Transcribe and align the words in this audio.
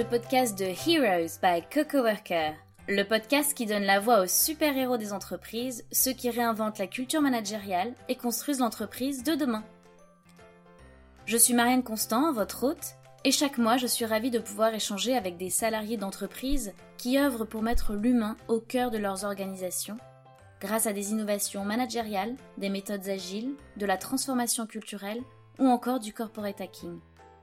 le 0.00 0.06
podcast 0.06 0.58
de 0.58 0.64
Heroes 0.64 1.38
by 1.42 1.62
Coco 1.70 1.98
Worker, 1.98 2.54
le 2.88 3.02
podcast 3.02 3.52
qui 3.52 3.66
donne 3.66 3.82
la 3.82 4.00
voix 4.00 4.22
aux 4.22 4.26
super-héros 4.26 4.96
des 4.96 5.12
entreprises, 5.12 5.84
ceux 5.92 6.12
qui 6.12 6.30
réinventent 6.30 6.78
la 6.78 6.86
culture 6.86 7.20
managériale 7.20 7.92
et 8.08 8.16
construisent 8.16 8.60
l'entreprise 8.60 9.22
de 9.24 9.34
demain. 9.34 9.62
Je 11.26 11.36
suis 11.36 11.52
Marianne 11.52 11.82
Constant, 11.82 12.32
votre 12.32 12.64
hôte, 12.64 12.94
et 13.24 13.30
chaque 13.30 13.58
mois 13.58 13.76
je 13.76 13.86
suis 13.86 14.06
ravie 14.06 14.30
de 14.30 14.38
pouvoir 14.38 14.72
échanger 14.72 15.14
avec 15.14 15.36
des 15.36 15.50
salariés 15.50 15.98
d'entreprises 15.98 16.72
qui 16.96 17.18
œuvrent 17.18 17.44
pour 17.44 17.60
mettre 17.60 17.92
l'humain 17.92 18.38
au 18.48 18.58
cœur 18.58 18.90
de 18.90 18.96
leurs 18.96 19.26
organisations, 19.26 19.98
grâce 20.62 20.86
à 20.86 20.94
des 20.94 21.10
innovations 21.10 21.66
managériales, 21.66 22.36
des 22.56 22.70
méthodes 22.70 23.10
agiles, 23.10 23.52
de 23.76 23.84
la 23.84 23.98
transformation 23.98 24.66
culturelle 24.66 25.20
ou 25.58 25.66
encore 25.66 26.00
du 26.00 26.14
corporate 26.14 26.62
hacking 26.62 27.00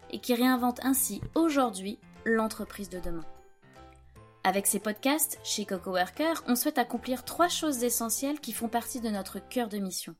et 0.09 0.19
qui 0.19 0.33
réinvente 0.33 0.79
ainsi 0.83 1.21
aujourd'hui 1.35 1.99
l'entreprise 2.27 2.89
de 2.89 2.99
demain. 2.99 3.25
Avec 4.43 4.67
ces 4.67 4.79
podcasts, 4.79 5.39
chez 5.43 5.65
Coco 5.65 5.91
Worker, 5.91 6.43
on 6.47 6.55
souhaite 6.55 6.77
accomplir 6.77 7.23
trois 7.25 7.47
choses 7.47 7.83
essentielles 7.83 8.39
qui 8.39 8.53
font 8.53 8.67
partie 8.67 9.01
de 9.01 9.09
notre 9.09 9.39
cœur 9.39 9.69
de 9.69 9.77
mission. 9.77 10.15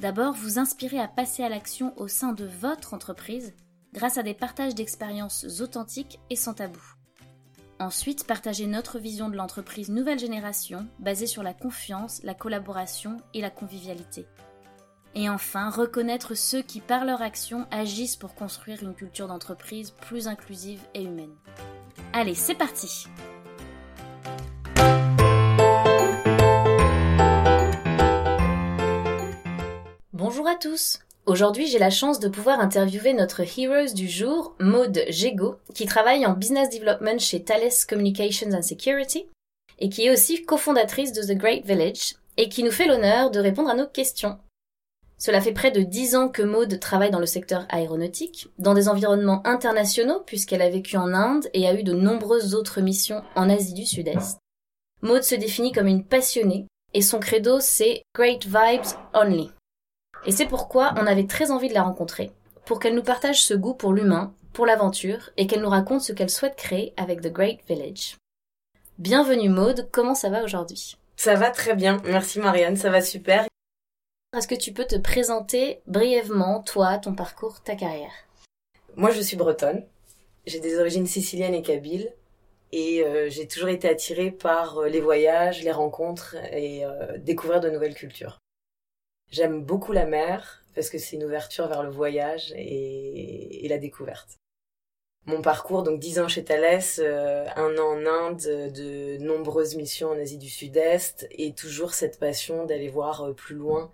D'abord, 0.00 0.34
vous 0.34 0.58
inspirer 0.58 0.98
à 0.98 1.08
passer 1.08 1.42
à 1.42 1.48
l'action 1.48 1.92
au 1.98 2.08
sein 2.08 2.32
de 2.32 2.44
votre 2.44 2.94
entreprise 2.94 3.54
grâce 3.92 4.18
à 4.18 4.22
des 4.22 4.34
partages 4.34 4.74
d'expériences 4.74 5.60
authentiques 5.60 6.20
et 6.30 6.36
sans 6.36 6.54
tabou. 6.54 6.82
Ensuite, 7.78 8.26
partager 8.26 8.66
notre 8.66 8.98
vision 8.98 9.28
de 9.28 9.36
l'entreprise 9.36 9.88
nouvelle 9.88 10.18
génération 10.18 10.86
basée 10.98 11.26
sur 11.26 11.42
la 11.42 11.54
confiance, 11.54 12.20
la 12.22 12.34
collaboration 12.34 13.16
et 13.34 13.40
la 13.40 13.50
convivialité. 13.50 14.26
Et 15.14 15.28
enfin, 15.28 15.70
reconnaître 15.70 16.34
ceux 16.34 16.62
qui, 16.62 16.80
par 16.80 17.04
leur 17.04 17.20
action, 17.20 17.66
agissent 17.70 18.16
pour 18.16 18.34
construire 18.34 18.82
une 18.82 18.94
culture 18.94 19.26
d'entreprise 19.26 19.90
plus 19.90 20.28
inclusive 20.28 20.80
et 20.94 21.02
humaine. 21.02 21.34
Allez, 22.12 22.34
c'est 22.34 22.54
parti 22.54 23.06
Bonjour 30.12 30.46
à 30.46 30.54
tous 30.54 31.00
Aujourd'hui, 31.26 31.66
j'ai 31.66 31.78
la 31.78 31.90
chance 31.90 32.18
de 32.18 32.28
pouvoir 32.28 32.60
interviewer 32.60 33.12
notre 33.12 33.42
heroes 33.42 33.94
du 33.94 34.08
jour, 34.08 34.56
Maude 34.58 35.04
Jego, 35.08 35.56
qui 35.74 35.86
travaille 35.86 36.26
en 36.26 36.32
business 36.32 36.70
development 36.70 37.20
chez 37.20 37.44
Thales 37.44 37.70
Communications 37.88 38.52
and 38.52 38.62
Security 38.62 39.26
et 39.78 39.88
qui 39.88 40.06
est 40.06 40.12
aussi 40.12 40.44
cofondatrice 40.44 41.12
de 41.12 41.22
The 41.22 41.36
Great 41.36 41.64
Village 41.64 42.16
et 42.36 42.48
qui 42.48 42.62
nous 42.62 42.70
fait 42.70 42.86
l'honneur 42.86 43.30
de 43.30 43.38
répondre 43.38 43.70
à 43.70 43.74
nos 43.74 43.86
questions. 43.86 44.38
Cela 45.20 45.42
fait 45.42 45.52
près 45.52 45.70
de 45.70 45.82
dix 45.82 46.16
ans 46.16 46.30
que 46.30 46.42
Maude 46.42 46.80
travaille 46.80 47.10
dans 47.10 47.18
le 47.18 47.26
secteur 47.26 47.66
aéronautique, 47.68 48.48
dans 48.58 48.72
des 48.72 48.88
environnements 48.88 49.46
internationaux 49.46 50.20
puisqu'elle 50.24 50.62
a 50.62 50.70
vécu 50.70 50.96
en 50.96 51.12
Inde 51.12 51.46
et 51.52 51.68
a 51.68 51.74
eu 51.74 51.82
de 51.82 51.92
nombreuses 51.92 52.54
autres 52.54 52.80
missions 52.80 53.22
en 53.36 53.50
Asie 53.50 53.74
du 53.74 53.84
Sud-Est. 53.84 54.38
Maude 55.02 55.22
se 55.22 55.34
définit 55.34 55.72
comme 55.72 55.88
une 55.88 56.06
passionnée 56.06 56.66
et 56.94 57.02
son 57.02 57.20
credo 57.20 57.60
c'est 57.60 58.02
Great 58.14 58.46
Vibes 58.46 58.96
Only. 59.12 59.50
Et 60.24 60.32
c'est 60.32 60.46
pourquoi 60.46 60.94
on 60.96 61.06
avait 61.06 61.26
très 61.26 61.50
envie 61.50 61.68
de 61.68 61.74
la 61.74 61.82
rencontrer, 61.82 62.32
pour 62.64 62.80
qu'elle 62.80 62.94
nous 62.94 63.02
partage 63.02 63.44
ce 63.44 63.52
goût 63.52 63.74
pour 63.74 63.92
l'humain, 63.92 64.32
pour 64.54 64.64
l'aventure 64.64 65.28
et 65.36 65.46
qu'elle 65.46 65.60
nous 65.60 65.68
raconte 65.68 66.00
ce 66.00 66.14
qu'elle 66.14 66.30
souhaite 66.30 66.56
créer 66.56 66.94
avec 66.96 67.20
The 67.20 67.30
Great 67.30 67.60
Village. 67.68 68.16
Bienvenue 68.98 69.50
Maude, 69.50 69.90
comment 69.92 70.14
ça 70.14 70.30
va 70.30 70.42
aujourd'hui? 70.42 70.96
Ça 71.16 71.34
va 71.34 71.50
très 71.50 71.74
bien, 71.74 71.98
merci 72.06 72.38
Marianne, 72.40 72.76
ça 72.76 72.88
va 72.88 73.02
super. 73.02 73.46
Est-ce 74.36 74.46
que 74.46 74.54
tu 74.54 74.72
peux 74.72 74.84
te 74.84 74.94
présenter 74.94 75.82
brièvement, 75.88 76.62
toi, 76.62 76.98
ton 76.98 77.16
parcours, 77.16 77.60
ta 77.64 77.74
carrière? 77.74 78.12
Moi, 78.94 79.10
je 79.10 79.20
suis 79.20 79.36
bretonne. 79.36 79.84
J'ai 80.46 80.60
des 80.60 80.78
origines 80.78 81.08
siciliennes 81.08 81.54
et 81.54 81.62
kabyles. 81.62 82.14
Et 82.70 83.02
euh, 83.02 83.28
j'ai 83.28 83.48
toujours 83.48 83.70
été 83.70 83.88
attirée 83.88 84.30
par 84.30 84.78
euh, 84.78 84.88
les 84.88 85.00
voyages, 85.00 85.64
les 85.64 85.72
rencontres 85.72 86.36
et 86.52 86.84
euh, 86.84 87.18
découvrir 87.18 87.58
de 87.60 87.70
nouvelles 87.70 87.96
cultures. 87.96 88.38
J'aime 89.32 89.64
beaucoup 89.64 89.90
la 89.90 90.06
mer 90.06 90.64
parce 90.76 90.90
que 90.90 90.98
c'est 90.98 91.16
une 91.16 91.24
ouverture 91.24 91.66
vers 91.66 91.82
le 91.82 91.90
voyage 91.90 92.52
et, 92.54 93.64
et, 93.64 93.68
la 93.68 93.78
découverte. 93.78 94.36
Mon 95.26 95.42
parcours, 95.42 95.82
donc 95.82 95.98
10 95.98 96.20
ans 96.20 96.28
chez 96.28 96.44
Thales, 96.44 96.80
un 97.56 97.78
an 97.78 97.98
en 97.98 98.06
Inde, 98.06 98.70
de 98.72 99.18
nombreuses 99.18 99.74
missions 99.74 100.10
en 100.10 100.18
Asie 100.18 100.38
du 100.38 100.48
Sud-Est 100.48 101.26
et 101.32 101.52
toujours 101.52 101.94
cette 101.94 102.20
passion 102.20 102.64
d'aller 102.64 102.88
voir 102.88 103.34
plus 103.34 103.56
loin 103.56 103.90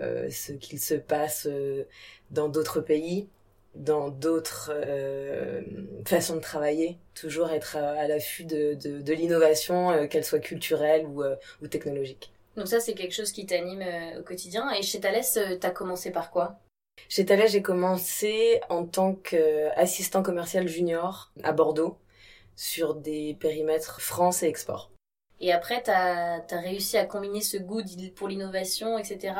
ce 0.00 0.52
qu'il 0.52 0.80
se 0.80 0.94
passe 0.94 1.46
euh, 1.46 1.84
dans 2.30 2.48
d'autres 2.48 2.80
pays, 2.80 3.28
dans 3.74 4.08
d'autres 4.08 4.70
euh, 4.72 5.62
façons 6.06 6.36
de 6.36 6.40
travailler, 6.40 6.98
toujours 7.14 7.50
être 7.50 7.76
à, 7.76 8.06
l'affût 8.06 8.44
de, 8.44 8.74
de, 8.74 9.12
l'innovation, 9.12 10.06
qu'elle 10.08 10.24
soit 10.24 10.38
culturelle 10.38 11.06
ou, 11.06 11.22
ou, 11.62 11.66
technologique. 11.66 12.32
Donc 12.56 12.68
ça, 12.68 12.78
c'est 12.78 12.94
quelque 12.94 13.14
chose 13.14 13.32
qui 13.32 13.46
t'anime 13.46 13.84
au 14.18 14.22
quotidien. 14.22 14.70
Et 14.72 14.82
chez 14.82 15.00
Thales, 15.00 15.24
t'as 15.60 15.70
commencé 15.70 16.12
par 16.12 16.30
quoi? 16.30 16.60
Chez 17.08 17.24
Thales, 17.24 17.48
j'ai 17.48 17.62
commencé 17.62 18.60
en 18.68 18.84
tant 18.84 19.14
qu'assistant 19.14 20.22
commercial 20.22 20.68
junior 20.68 21.32
à 21.42 21.52
Bordeaux 21.52 21.98
sur 22.56 22.94
des 22.94 23.34
périmètres 23.40 24.00
France 24.00 24.44
et 24.44 24.46
export. 24.46 24.93
Et 25.40 25.52
après, 25.52 25.82
tu 25.82 25.90
as, 25.90 26.44
réussi 26.52 26.96
à 26.96 27.06
combiner 27.06 27.40
ce 27.40 27.56
goût 27.56 27.82
pour 28.14 28.28
l'innovation, 28.28 28.98
etc., 28.98 29.34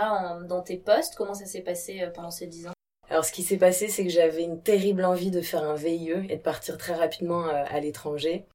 dans 0.49 0.63
tes 0.63 0.77
postes. 0.77 1.15
Comment 1.17 1.35
ça 1.35 1.47
s'est 1.47 1.63
passé 1.63 2.03
euh, 2.03 2.11
pendant 2.11 2.31
ces 2.31 2.47
dix 2.47 2.67
ans? 2.67 2.73
Alors, 3.11 3.25
ce 3.25 3.33
qui 3.33 3.43
s'est 3.43 3.59
passé, 3.59 3.89
c'est 3.89 4.05
que 4.05 4.11
j'avais 4.11 4.43
une 4.43 4.61
terrible 4.61 5.05
envie 5.05 5.31
de 5.31 5.41
faire 5.41 5.63
un 5.63 5.75
VIE 5.75 6.11
et 6.29 6.37
de 6.37 6.43
partir 6.43 6.79
très 6.79 6.95
rapidement 6.95 7.47
euh, 7.47 7.65
à 7.69 7.81
l'étranger, 7.81 8.47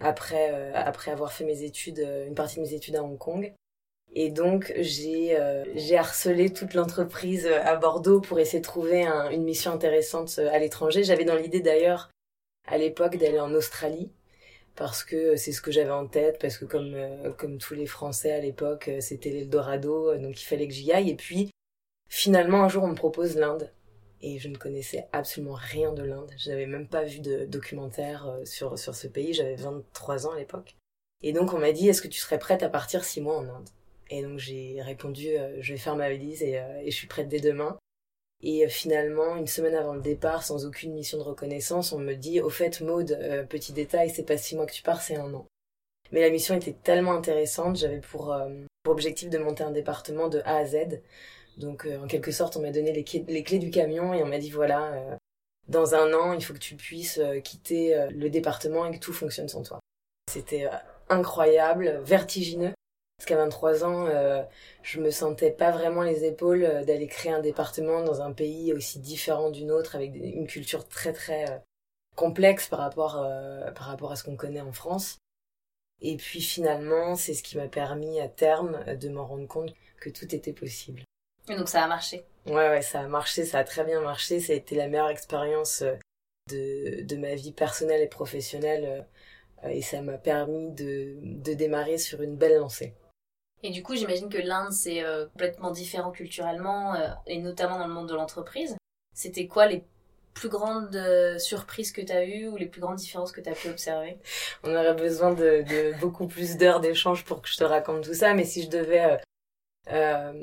après, 0.00 0.50
euh, 0.52 0.72
après 0.74 1.10
avoir 1.10 1.32
fait 1.32 1.44
mes 1.44 1.62
études, 1.62 2.06
une 2.26 2.34
partie 2.34 2.56
de 2.56 2.62
mes 2.62 2.74
études 2.74 2.96
à 2.96 3.04
Hong 3.04 3.18
Kong. 3.18 3.52
Et 4.12 4.30
donc, 4.30 4.72
j'ai 4.78 5.38
j'ai 5.76 5.96
harcelé 5.96 6.52
toute 6.52 6.74
l'entreprise 6.74 7.46
à 7.46 7.76
Bordeaux 7.76 8.20
pour 8.20 8.40
essayer 8.40 8.58
de 8.58 8.64
trouver 8.64 9.06
une 9.30 9.44
mission 9.44 9.70
intéressante 9.70 10.40
à 10.40 10.58
l'étranger. 10.58 11.04
J'avais 11.04 11.24
dans 11.24 11.36
l'idée 11.36 11.60
d'ailleurs, 11.60 12.10
à 12.66 12.76
l'époque, 12.76 13.18
d'aller 13.18 13.38
en 13.38 13.54
Australie 13.54 14.10
parce 14.80 15.04
que 15.04 15.36
c'est 15.36 15.52
ce 15.52 15.60
que 15.60 15.70
j'avais 15.70 15.90
en 15.90 16.06
tête, 16.06 16.38
parce 16.40 16.56
que 16.56 16.64
comme, 16.64 16.94
euh, 16.94 17.30
comme 17.34 17.58
tous 17.58 17.74
les 17.74 17.84
Français 17.84 18.32
à 18.32 18.40
l'époque, 18.40 18.88
euh, 18.88 19.02
c'était 19.02 19.28
l'Eldorado, 19.28 20.08
euh, 20.08 20.16
donc 20.16 20.40
il 20.40 20.44
fallait 20.46 20.66
que 20.66 20.72
j'y 20.72 20.90
aille. 20.90 21.10
Et 21.10 21.16
puis, 21.16 21.50
finalement, 22.08 22.62
un 22.64 22.70
jour, 22.70 22.84
on 22.84 22.88
me 22.88 22.94
propose 22.94 23.36
l'Inde. 23.36 23.74
Et 24.22 24.38
je 24.38 24.48
ne 24.48 24.56
connaissais 24.56 25.06
absolument 25.12 25.52
rien 25.52 25.92
de 25.92 26.02
l'Inde. 26.02 26.32
Je 26.38 26.48
n'avais 26.48 26.64
même 26.64 26.88
pas 26.88 27.04
vu 27.04 27.20
de 27.20 27.44
documentaire 27.44 28.34
sur, 28.46 28.78
sur 28.78 28.94
ce 28.94 29.06
pays. 29.06 29.34
J'avais 29.34 29.56
23 29.56 30.26
ans 30.26 30.32
à 30.32 30.38
l'époque. 30.38 30.76
Et 31.22 31.34
donc, 31.34 31.52
on 31.52 31.58
m'a 31.58 31.72
dit, 31.72 31.86
est-ce 31.86 32.00
que 32.00 32.08
tu 32.08 32.18
serais 32.18 32.38
prête 32.38 32.62
à 32.62 32.70
partir 32.70 33.04
six 33.04 33.20
mois 33.20 33.36
en 33.36 33.48
Inde? 33.50 33.68
Et 34.08 34.22
donc, 34.22 34.38
j'ai 34.38 34.80
répondu, 34.80 35.28
je 35.60 35.72
vais 35.74 35.78
faire 35.78 35.96
ma 35.96 36.08
valise 36.08 36.42
et, 36.42 36.54
et 36.54 36.90
je 36.90 36.96
suis 36.96 37.06
prête 37.06 37.28
dès 37.28 37.40
demain. 37.40 37.76
Et 38.42 38.64
euh, 38.64 38.68
finalement, 38.68 39.36
une 39.36 39.46
semaine 39.46 39.74
avant 39.74 39.94
le 39.94 40.00
départ, 40.00 40.42
sans 40.42 40.64
aucune 40.64 40.94
mission 40.94 41.18
de 41.18 41.22
reconnaissance, 41.22 41.92
on 41.92 41.98
me 41.98 42.14
dit, 42.14 42.40
au 42.40 42.50
fait, 42.50 42.80
Maude, 42.80 43.12
euh, 43.20 43.44
petit 43.44 43.72
détail, 43.72 44.10
c'est 44.10 44.24
pas 44.24 44.38
six 44.38 44.56
mois 44.56 44.66
que 44.66 44.72
tu 44.72 44.82
pars, 44.82 45.02
c'est 45.02 45.16
un 45.16 45.32
an. 45.34 45.46
Mais 46.12 46.20
la 46.22 46.30
mission 46.30 46.54
était 46.56 46.72
tellement 46.72 47.12
intéressante, 47.12 47.76
j'avais 47.76 48.00
pour, 48.00 48.32
euh, 48.32 48.48
pour 48.82 48.92
objectif 48.92 49.28
de 49.30 49.38
monter 49.38 49.62
un 49.62 49.70
département 49.70 50.28
de 50.28 50.40
A 50.44 50.56
à 50.56 50.64
Z. 50.64 51.02
Donc, 51.58 51.86
en 51.86 52.06
quelque 52.06 52.32
sorte, 52.32 52.56
on 52.56 52.62
m'a 52.62 52.70
donné 52.70 52.92
les, 52.92 53.04
les, 53.28 53.42
clés 53.42 53.58
du 53.58 53.70
camion 53.70 54.14
et 54.14 54.22
on 54.22 54.26
m'a 54.26 54.38
dit, 54.38 54.50
voilà, 54.50 55.18
dans 55.68 55.94
un 55.94 56.14
an, 56.14 56.32
il 56.32 56.42
faut 56.42 56.54
que 56.54 56.58
tu 56.58 56.74
puisses 56.74 57.20
quitter 57.44 58.06
le 58.10 58.30
département 58.30 58.86
et 58.86 58.92
que 58.92 58.98
tout 58.98 59.12
fonctionne 59.12 59.48
sans 59.48 59.62
toi. 59.62 59.78
C'était 60.30 60.70
incroyable, 61.10 62.00
vertigineux. 62.02 62.72
Parce 63.20 63.26
qu'à 63.26 63.36
23 63.36 63.84
ans, 63.84 64.06
euh, 64.06 64.42
je 64.82 64.98
me 64.98 65.10
sentais 65.10 65.50
pas 65.50 65.70
vraiment 65.72 66.00
les 66.00 66.24
épaules 66.24 66.64
euh, 66.64 66.84
d'aller 66.84 67.06
créer 67.06 67.30
un 67.30 67.42
département 67.42 68.02
dans 68.02 68.22
un 68.22 68.32
pays 68.32 68.72
aussi 68.72 68.98
différent 68.98 69.50
d'une 69.50 69.70
autre, 69.70 69.94
avec 69.94 70.14
une 70.14 70.46
culture 70.46 70.88
très 70.88 71.12
très 71.12 71.44
euh, 71.50 71.58
complexe 72.16 72.68
par 72.68 72.78
rapport, 72.78 73.22
par 73.74 73.86
rapport 73.88 74.10
à 74.10 74.16
ce 74.16 74.24
qu'on 74.24 74.36
connaît 74.36 74.62
en 74.62 74.72
France. 74.72 75.18
Et 76.00 76.16
puis 76.16 76.40
finalement, 76.40 77.14
c'est 77.14 77.34
ce 77.34 77.42
qui 77.42 77.58
m'a 77.58 77.68
permis 77.68 78.18
à 78.20 78.28
terme 78.28 78.82
de 78.96 79.10
m'en 79.10 79.26
rendre 79.26 79.46
compte 79.46 79.74
que 80.00 80.08
tout 80.08 80.34
était 80.34 80.54
possible. 80.54 81.02
Et 81.50 81.56
donc 81.56 81.68
ça 81.68 81.84
a 81.84 81.88
marché 81.88 82.24
Ouais, 82.46 82.70
ouais, 82.70 82.80
ça 82.80 83.00
a 83.00 83.06
marché, 83.06 83.44
ça 83.44 83.58
a 83.58 83.64
très 83.64 83.84
bien 83.84 84.00
marché. 84.00 84.40
Ça 84.40 84.54
a 84.54 84.56
été 84.56 84.74
la 84.76 84.88
meilleure 84.88 85.10
expérience 85.10 85.82
de, 86.48 87.02
de 87.02 87.16
ma 87.16 87.34
vie 87.34 87.52
personnelle 87.52 88.00
et 88.00 88.08
professionnelle. 88.08 89.06
Et 89.68 89.82
ça 89.82 90.00
m'a 90.00 90.16
permis 90.16 90.70
de, 90.72 91.18
de 91.20 91.52
démarrer 91.52 91.98
sur 91.98 92.22
une 92.22 92.36
belle 92.36 92.56
lancée. 92.56 92.94
Et 93.62 93.70
du 93.70 93.82
coup, 93.82 93.94
j'imagine 93.94 94.28
que 94.28 94.38
l'Inde, 94.38 94.72
c'est 94.72 95.04
euh, 95.04 95.26
complètement 95.26 95.70
différent 95.70 96.10
culturellement, 96.10 96.94
euh, 96.94 97.08
et 97.26 97.38
notamment 97.38 97.78
dans 97.78 97.86
le 97.86 97.92
monde 97.92 98.08
de 98.08 98.14
l'entreprise. 98.14 98.76
C'était 99.14 99.46
quoi 99.46 99.66
les 99.66 99.84
plus 100.32 100.48
grandes 100.48 100.96
euh, 100.96 101.38
surprises 101.38 101.92
que 101.92 102.00
tu 102.00 102.12
as 102.12 102.24
eues 102.24 102.48
ou 102.48 102.56
les 102.56 102.66
plus 102.66 102.80
grandes 102.80 102.96
différences 102.96 103.32
que 103.32 103.40
tu 103.40 103.50
as 103.50 103.54
pu 103.54 103.68
observer? 103.68 104.16
On 104.64 104.74
aurait 104.74 104.94
besoin 104.94 105.32
de, 105.32 105.62
de 105.62 105.98
beaucoup 106.00 106.26
plus 106.26 106.56
d'heures 106.56 106.80
d'échange 106.80 107.24
pour 107.24 107.42
que 107.42 107.48
je 107.48 107.56
te 107.56 107.64
raconte 107.64 108.04
tout 108.04 108.14
ça, 108.14 108.32
mais 108.32 108.44
si 108.44 108.62
je 108.62 108.68
devais 108.68 109.18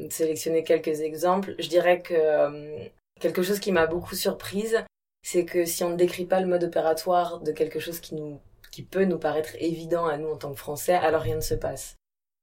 sélectionner 0.10 0.64
quelques 0.64 1.00
exemples, 1.00 1.56
je 1.58 1.70
dirais 1.70 2.02
que 2.02 2.90
quelque 3.20 3.44
chose 3.44 3.60
qui 3.60 3.72
m'a 3.72 3.88
beaucoup 3.88 4.16
surprise, 4.16 4.84
c'est 5.24 5.46
que 5.46 5.64
si 5.64 5.86
on 5.86 5.92
ne 5.92 5.96
décrit 5.96 6.26
pas 6.26 6.42
le 6.42 6.48
mode 6.48 6.66
opératoire 6.66 7.40
de 7.40 7.54
quelque 7.54 7.80
chose 7.80 8.00
qui 8.00 8.16
nous 8.16 8.42
qui 8.72 8.84
peut 8.84 9.06
nous 9.06 9.18
paraître 9.18 9.56
évident 9.60 10.06
à 10.06 10.18
nous 10.18 10.30
en 10.30 10.38
tant 10.38 10.52
que 10.52 10.60
Français, 10.60 10.94
alors 10.94 11.22
rien 11.22 11.38
ne 11.38 11.42
se 11.42 11.56
passe. 11.56 11.96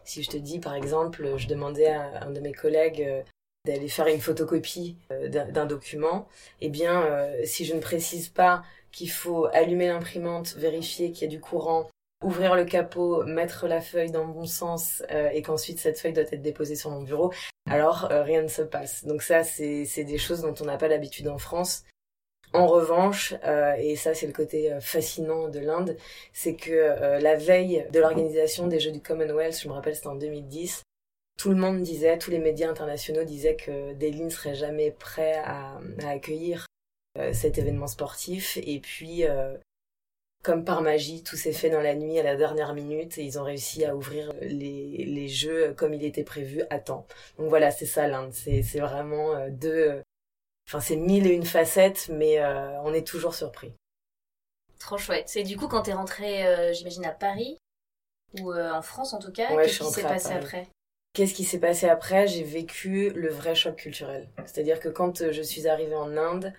Si 0.04 0.22
je 0.22 0.30
te 0.30 0.36
dis, 0.36 0.58
par 0.58 0.74
exemple, 0.74 1.36
je 1.36 1.48
demandais 1.48 1.86
à 1.86 2.24
un 2.24 2.30
de 2.30 2.40
mes 2.40 2.52
collègues 2.52 3.02
euh, 3.02 3.22
d'aller 3.66 3.88
faire 3.88 4.06
une 4.06 4.20
photocopie 4.20 4.98
euh, 5.10 5.28
d'un 5.28 5.66
document, 5.66 6.28
eh 6.60 6.68
bien, 6.68 7.02
euh, 7.02 7.40
si 7.44 7.64
je 7.64 7.74
ne 7.74 7.80
précise 7.80 8.28
pas 8.28 8.62
qu'il 8.92 9.10
faut 9.10 9.46
allumer 9.46 9.88
l'imprimante, 9.88 10.54
vérifier 10.56 11.10
qu'il 11.10 11.22
y 11.22 11.24
a 11.24 11.34
du 11.34 11.40
courant, 11.40 11.88
ouvrir 12.22 12.54
le 12.54 12.64
capot, 12.64 13.24
mettre 13.24 13.66
la 13.66 13.80
feuille 13.80 14.10
dans 14.10 14.26
le 14.26 14.32
bon 14.32 14.46
sens 14.46 15.02
et 15.10 15.42
qu'ensuite 15.42 15.78
cette 15.78 15.98
feuille 15.98 16.12
doit 16.12 16.22
être 16.22 16.40
déposée 16.40 16.76
sur 16.76 16.90
mon 16.90 17.02
bureau, 17.02 17.32
alors 17.68 18.08
rien 18.08 18.40
ne 18.40 18.48
se 18.48 18.62
passe. 18.62 19.04
Donc 19.04 19.20
ça, 19.20 19.42
c'est 19.42 20.04
des 20.04 20.16
choses 20.16 20.40
dont 20.40 20.54
on 20.60 20.64
n'a 20.64 20.78
pas 20.78 20.88
l'habitude 20.88 21.28
en 21.28 21.36
France. 21.36 21.82
En 22.54 22.68
revanche, 22.68 23.34
euh, 23.42 23.74
et 23.80 23.96
ça 23.96 24.14
c'est 24.14 24.28
le 24.28 24.32
côté 24.32 24.72
euh, 24.72 24.80
fascinant 24.80 25.48
de 25.48 25.58
l'Inde, 25.58 25.96
c'est 26.32 26.54
que 26.54 26.70
euh, 26.70 27.18
la 27.18 27.34
veille 27.34 27.84
de 27.92 27.98
l'organisation 27.98 28.68
des 28.68 28.78
Jeux 28.78 28.92
du 28.92 29.00
Commonwealth, 29.02 29.60
je 29.60 29.66
me 29.66 29.72
rappelle 29.72 29.96
c'était 29.96 30.06
en 30.06 30.14
2010, 30.14 30.84
tout 31.36 31.50
le 31.50 31.56
monde 31.56 31.82
disait, 31.82 32.16
tous 32.16 32.30
les 32.30 32.38
médias 32.38 32.70
internationaux 32.70 33.24
disaient 33.24 33.56
que 33.56 33.92
Delhi 33.94 34.22
ne 34.22 34.30
serait 34.30 34.54
jamais 34.54 34.92
prêt 34.92 35.42
à, 35.44 35.80
accueillir 36.06 36.66
cet 37.32 37.58
événement 37.58 37.88
sportif. 37.88 38.56
Et 38.64 38.78
puis, 38.78 39.24
comme 40.44 40.64
par 40.64 40.80
magie, 40.80 41.24
tout 41.24 41.36
s'est 41.36 41.52
fait 41.52 41.70
dans 41.70 41.80
la 41.80 41.96
nuit 41.96 42.20
à 42.20 42.22
la 42.22 42.36
dernière 42.36 42.72
minute 42.72 43.18
et 43.18 43.24
ils 43.24 43.38
ont 43.40 43.42
réussi 43.42 43.84
à 43.84 43.96
ouvrir 43.96 44.32
les, 44.42 45.04
les 45.04 45.28
jeux 45.28 45.74
comme 45.76 45.92
il 45.92 46.04
était 46.04 46.22
prévu 46.22 46.62
à 46.70 46.78
temps. 46.78 47.04
Donc 47.36 47.48
voilà, 47.48 47.72
c'est 47.72 47.86
ça 47.86 48.06
l'Inde. 48.06 48.32
C'est 48.32 48.78
vraiment 48.78 49.48
deux 49.50 50.00
Enfin, 50.66 50.80
c'est 50.80 50.96
mille 50.96 51.26
et 51.26 51.34
une 51.34 51.44
facettes, 51.44 52.08
mais 52.10 52.38
euh, 52.38 52.80
on 52.82 52.94
est 52.94 53.06
toujours 53.06 53.34
surpris. 53.34 53.72
Trop 54.78 54.98
chouette. 54.98 55.28
C'est 55.28 55.42
du 55.42 55.56
coup 55.56 55.68
quand 55.68 55.82
t'es 55.82 55.92
rentrée, 55.92 56.46
euh, 56.46 56.72
j'imagine, 56.72 57.04
à 57.04 57.10
Paris, 57.10 57.58
ou 58.40 58.52
euh, 58.52 58.72
en 58.72 58.82
France 58.82 59.12
en 59.12 59.18
tout 59.18 59.32
cas, 59.32 59.48
qu'est-ce 59.48 59.80
qui 59.80 59.90
s'est 59.90 60.02
passé 60.02 60.32
après? 60.32 60.68
Qu'est-ce 61.12 61.34
qui 61.34 61.44
s'est 61.44 61.60
passé 61.60 61.86
après? 61.86 62.26
J'ai 62.26 62.42
vécu 62.42 63.10
le 63.10 63.28
vrai 63.28 63.54
choc 63.54 63.76
culturel. 63.76 64.28
C'est-à-dire 64.46 64.80
que 64.80 64.88
quand 64.88 65.30
je 65.30 65.42
suis 65.42 65.68
arrivée 65.68 65.94
en 65.94 66.16
Inde, 66.16 66.52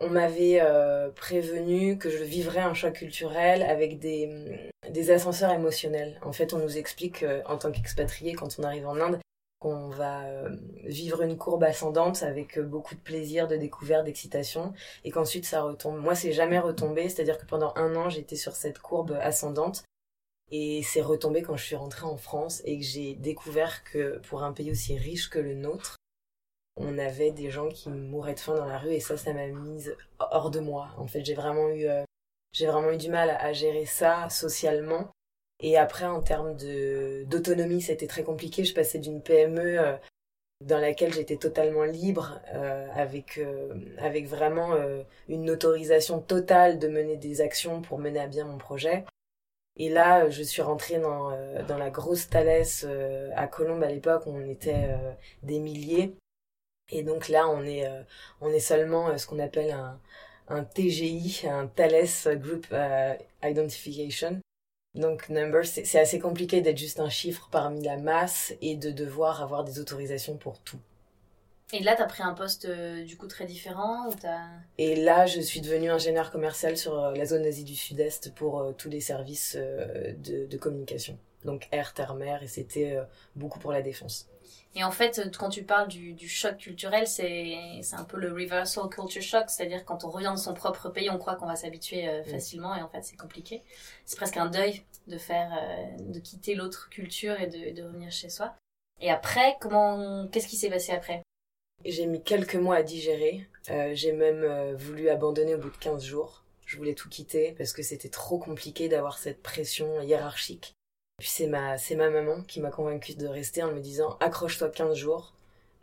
on 0.00 0.10
m'avait 0.10 0.60
prévenu 1.16 1.96
que 1.96 2.10
je 2.10 2.22
vivrais 2.22 2.60
un 2.60 2.74
choc 2.74 2.92
culturel 2.92 3.62
avec 3.62 3.98
des, 3.98 4.70
des 4.90 5.10
ascenseurs 5.10 5.52
émotionnels. 5.52 6.20
En 6.22 6.32
fait, 6.32 6.52
on 6.52 6.58
nous 6.58 6.76
explique 6.76 7.24
en 7.46 7.56
tant 7.56 7.72
qu'expatrié, 7.72 8.34
quand 8.34 8.58
on 8.58 8.64
arrive 8.64 8.86
en 8.86 9.00
Inde, 9.00 9.18
qu'on 9.60 9.90
va 9.90 10.24
euh, 10.24 10.56
vivre 10.84 11.20
une 11.22 11.36
courbe 11.36 11.62
ascendante 11.64 12.22
avec 12.22 12.58
euh, 12.58 12.62
beaucoup 12.62 12.94
de 12.94 13.00
plaisir, 13.00 13.46
de 13.46 13.56
découverte, 13.56 14.06
d'excitation, 14.06 14.72
et 15.04 15.10
qu'ensuite 15.10 15.44
ça 15.44 15.62
retombe. 15.62 15.98
Moi, 15.98 16.14
c'est 16.14 16.32
jamais 16.32 16.58
retombé, 16.58 17.08
c'est-à-dire 17.10 17.38
que 17.38 17.44
pendant 17.44 17.72
un 17.76 17.94
an, 17.94 18.08
j'étais 18.08 18.36
sur 18.36 18.56
cette 18.56 18.78
courbe 18.78 19.12
ascendante, 19.20 19.84
et 20.50 20.82
c'est 20.82 21.02
retombé 21.02 21.42
quand 21.42 21.56
je 21.56 21.64
suis 21.64 21.76
rentrée 21.76 22.06
en 22.06 22.16
France 22.16 22.62
et 22.64 22.78
que 22.78 22.84
j'ai 22.84 23.14
découvert 23.14 23.84
que 23.84 24.18
pour 24.28 24.42
un 24.42 24.52
pays 24.52 24.70
aussi 24.70 24.96
riche 24.96 25.28
que 25.28 25.38
le 25.38 25.54
nôtre, 25.54 25.96
on 26.76 26.98
avait 26.98 27.30
des 27.30 27.50
gens 27.50 27.68
qui 27.68 27.90
mouraient 27.90 28.34
de 28.34 28.40
faim 28.40 28.56
dans 28.56 28.64
la 28.64 28.78
rue, 28.78 28.94
et 28.94 29.00
ça, 29.00 29.18
ça 29.18 29.34
m'a 29.34 29.46
mise 29.46 29.94
hors 30.18 30.50
de 30.50 30.60
moi. 30.60 30.88
En 30.96 31.06
fait, 31.06 31.22
j'ai 31.22 31.34
vraiment 31.34 31.68
eu, 31.68 31.86
euh, 31.86 32.02
j'ai 32.52 32.66
vraiment 32.66 32.90
eu 32.92 32.96
du 32.96 33.10
mal 33.10 33.28
à 33.28 33.52
gérer 33.52 33.84
ça 33.84 34.30
socialement 34.30 35.10
et 35.60 35.76
après, 35.76 36.06
en 36.06 36.22
termes 36.22 36.56
d'autonomie, 37.26 37.82
c'était 37.82 38.06
très 38.06 38.24
compliqué. 38.24 38.64
Je 38.64 38.74
passais 38.74 38.98
d'une 38.98 39.22
PME 39.22 39.78
euh, 39.78 39.96
dans 40.62 40.78
laquelle 40.78 41.12
j'étais 41.12 41.36
totalement 41.36 41.84
libre, 41.84 42.40
euh, 42.54 42.88
avec 42.94 43.38
euh, 43.38 43.74
avec 43.98 44.26
vraiment 44.26 44.74
une 45.28 45.50
autorisation 45.50 46.20
totale 46.20 46.78
de 46.78 46.88
mener 46.88 47.16
des 47.16 47.40
actions 47.40 47.82
pour 47.82 47.98
mener 47.98 48.20
à 48.20 48.26
bien 48.26 48.46
mon 48.46 48.58
projet. 48.58 49.04
Et 49.76 49.88
là, 49.90 50.28
je 50.30 50.42
suis 50.42 50.62
rentrée 50.62 50.98
dans 50.98 51.30
dans 51.66 51.78
la 51.78 51.90
grosse 51.90 52.28
Thalès 52.28 52.86
à 53.36 53.46
Colombes 53.46 53.82
à 53.82 53.88
l'époque, 53.90 54.24
on 54.26 54.46
était 54.46 54.88
des 55.42 55.58
milliers. 55.60 56.14
Et 56.90 57.02
donc 57.02 57.28
là, 57.28 57.48
on 57.48 57.64
est 57.64 57.86
on 58.40 58.50
est 58.50 58.60
seulement 58.60 59.16
ce 59.16 59.26
qu'on 59.26 59.38
appelle 59.38 59.72
un 59.72 59.98
un 60.48 60.64
TGI, 60.64 61.46
un 61.48 61.66
Thales 61.68 62.38
Group 62.38 62.66
Identification. 63.42 64.40
Donc 64.94 65.28
number, 65.28 65.64
c'est 65.64 66.00
assez 66.00 66.18
compliqué 66.18 66.60
d'être 66.62 66.78
juste 66.78 67.00
un 67.00 67.10
chiffre 67.10 67.48
parmi 67.50 67.82
la 67.82 67.96
masse 67.96 68.54
et 68.60 68.76
de 68.76 68.90
devoir 68.90 69.42
avoir 69.42 69.64
des 69.64 69.78
autorisations 69.78 70.36
pour 70.36 70.58
tout. 70.58 70.80
Et 71.72 71.80
là, 71.80 71.94
tu 71.94 72.02
as 72.02 72.06
pris 72.06 72.24
un 72.24 72.34
poste 72.34 72.64
euh, 72.64 73.04
du 73.04 73.16
coup 73.16 73.28
très 73.28 73.46
différent 73.46 74.08
ou 74.08 74.14
Et 74.78 74.96
là, 74.96 75.26
je 75.26 75.40
suis 75.40 75.60
devenue 75.60 75.88
ingénieur 75.88 76.32
commercial 76.32 76.76
sur 76.76 76.98
euh, 76.98 77.14
la 77.14 77.24
zone 77.26 77.44
Asie 77.44 77.62
du 77.62 77.76
Sud-Est 77.76 78.34
pour 78.34 78.58
euh, 78.58 78.72
tous 78.72 78.88
les 78.88 79.00
services 79.00 79.56
de, 79.56 80.46
de, 80.46 80.56
communication. 80.56 81.16
Donc 81.44 81.68
air, 81.70 81.94
terre, 81.94 82.14
mer, 82.14 82.42
et 82.42 82.48
c'était 82.48 82.98
beaucoup 83.36 83.60
pour 83.60 83.72
la 83.72 83.82
défense. 83.82 84.28
Et 84.76 84.84
en 84.84 84.92
fait, 84.92 85.20
quand 85.36 85.48
tu 85.48 85.64
parles 85.64 85.88
du, 85.88 86.12
du 86.12 86.28
choc 86.28 86.56
culturel, 86.56 87.08
c'est 87.08 87.80
un 87.92 88.04
peu 88.04 88.18
le 88.18 88.32
reversal 88.32 88.88
culture 88.88 89.22
shock, 89.22 89.44
c'est-à-dire 89.48 89.84
quand 89.84 90.04
on 90.04 90.10
revient 90.10 90.32
de 90.32 90.38
son 90.38 90.54
propre 90.54 90.88
pays, 90.90 91.10
on 91.10 91.18
croit 91.18 91.34
qu'on 91.34 91.46
va 91.46 91.56
s'habituer 91.56 92.08
euh, 92.08 92.20
mm. 92.20 92.24
facilement, 92.26 92.76
et 92.76 92.82
en 92.82 92.88
fait, 92.88 93.02
c'est 93.02 93.16
compliqué. 93.16 93.62
C'est 94.06 94.16
presque 94.16 94.36
un 94.36 94.46
deuil 94.46 94.84
de 95.08 95.18
faire, 95.18 95.50
euh, 95.52 96.12
de 96.12 96.20
quitter 96.20 96.54
l'autre 96.54 96.88
culture 96.88 97.40
et 97.40 97.48
de, 97.48 97.74
de, 97.74 97.82
revenir 97.82 98.12
chez 98.12 98.30
soi. 98.30 98.54
Et 99.00 99.10
après, 99.10 99.56
comment, 99.60 100.28
qu'est-ce 100.28 100.46
qui 100.46 100.56
s'est 100.56 100.70
passé 100.70 100.92
après? 100.92 101.22
J'ai 101.84 102.06
mis 102.06 102.22
quelques 102.22 102.56
mois 102.56 102.76
à 102.76 102.82
digérer. 102.84 103.48
Euh, 103.70 103.90
j'ai 103.94 104.12
même 104.12 104.74
voulu 104.74 105.08
abandonner 105.08 105.54
au 105.54 105.58
bout 105.58 105.70
de 105.70 105.76
15 105.78 106.04
jours. 106.04 106.44
Je 106.64 106.76
voulais 106.76 106.94
tout 106.94 107.08
quitter 107.08 107.52
parce 107.58 107.72
que 107.72 107.82
c'était 107.82 108.10
trop 108.10 108.38
compliqué 108.38 108.88
d'avoir 108.88 109.18
cette 109.18 109.42
pression 109.42 110.00
hiérarchique 110.02 110.74
puis 111.20 111.28
c'est 111.28 111.46
ma, 111.46 111.78
c'est 111.78 111.94
ma 111.94 112.10
maman 112.10 112.42
qui 112.42 112.60
m'a 112.60 112.70
convaincue 112.70 113.14
de 113.14 113.28
rester 113.28 113.62
en 113.62 113.72
me 113.72 113.80
disant 113.80 114.16
accroche-toi 114.20 114.70
15 114.70 114.96
jours 114.96 115.34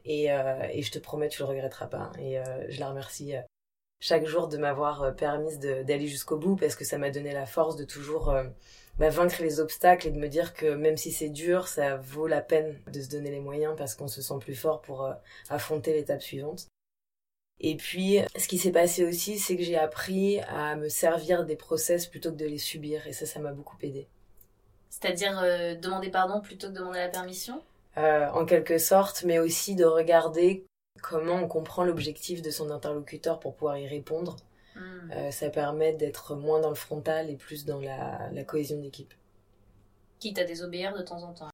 et, 0.06 0.32
euh, 0.32 0.68
et 0.72 0.82
je 0.82 0.92
te 0.92 1.00
promets 1.00 1.30
tu 1.30 1.42
le 1.42 1.48
regretteras 1.48 1.88
pas. 1.88 2.12
Et 2.20 2.40
euh, 2.40 2.66
je 2.70 2.80
la 2.80 2.90
remercie 2.90 3.36
euh, 3.36 3.42
chaque 4.00 4.26
jour 4.26 4.48
de 4.48 4.58
m'avoir 4.58 5.16
permise 5.16 5.60
d'aller 5.60 6.08
jusqu'au 6.08 6.38
bout 6.38 6.56
parce 6.56 6.76
que 6.76 6.86
ça 6.86 6.98
m'a 6.98 7.12
donné 7.12 7.34
la 7.34 7.46
force 7.46 7.78
de 7.78 7.86
toujours 7.86 8.36
bah, 9.00 9.10
vaincre 9.10 9.42
les 9.42 9.60
obstacles 9.60 10.08
et 10.08 10.12
de 10.12 10.20
me 10.20 10.28
dire 10.30 10.54
que 10.54 10.76
même 10.76 10.98
si 10.98 11.12
c'est 11.12 11.30
dur, 11.30 11.68
ça 11.68 11.98
vaut 11.98 12.28
la 12.28 12.42
peine 12.42 12.80
de 12.92 13.02
se 13.02 13.10
donner 13.10 13.32
les 13.32 13.40
moyens 13.40 13.76
parce 13.78 13.96
qu'on 13.96 14.08
se 14.08 14.22
sent 14.22 14.38
plus 14.40 14.56
fort 14.56 14.82
pour 14.82 15.12
affronter 15.50 15.94
l'étape 15.94 16.22
suivante. 16.22 16.68
Et 17.60 17.76
puis, 17.76 18.20
ce 18.36 18.48
qui 18.48 18.60
s'est 18.60 18.72
passé 18.72 19.04
aussi, 19.04 19.40
c'est 19.40 19.58
que 19.58 19.64
j'ai 19.64 19.78
appris 19.78 20.42
à 20.42 20.76
me 20.76 20.90
servir 20.90 21.44
des 21.46 21.56
process 21.56 22.06
plutôt 22.06 22.32
que 22.32 22.38
de 22.38 22.46
les 22.46 22.60
subir 22.60 23.08
et 23.08 23.14
ça, 23.14 23.26
ça 23.26 23.40
m'a 23.40 23.52
beaucoup 23.52 23.78
aidé. 23.82 24.08
C'est-à-dire 24.90 25.40
euh, 25.40 25.76
demander 25.76 26.10
pardon 26.10 26.42
plutôt 26.42 26.68
que 26.68 26.74
demander 26.74 27.00
la 27.00 27.10
permission? 27.10 27.62
Euh, 27.98 28.28
En 28.30 28.46
quelque 28.46 28.78
sorte, 28.78 29.24
mais 29.24 29.40
aussi 29.40 29.76
de 29.76 29.86
regarder 29.86 30.66
comment 31.02 31.36
on 31.36 31.48
comprend 31.48 31.84
l'objectif 31.84 32.42
de 32.42 32.50
son 32.50 32.72
interlocuteur 32.72 33.40
pour 33.40 33.56
pouvoir 33.56 33.78
y 33.78 33.88
répondre. 33.88 34.36
Hmm. 34.76 35.12
Euh, 35.12 35.32
ça 35.32 35.50
permet 35.50 35.94
d'être 35.94 36.36
moins 36.36 36.60
dans 36.60 36.70
le 36.70 36.76
frontal 36.76 37.30
et 37.30 37.36
plus 37.36 37.66
dans 37.66 37.80
la, 37.80 38.44
cohésion 38.44 38.80
d'équipe. 38.80 39.14
Quitte 40.20 40.40
à 40.40 40.44
désobéir 40.44 40.96
de 40.96 41.02
temps 41.02 41.24
en 41.24 41.34
temps. 41.34 41.50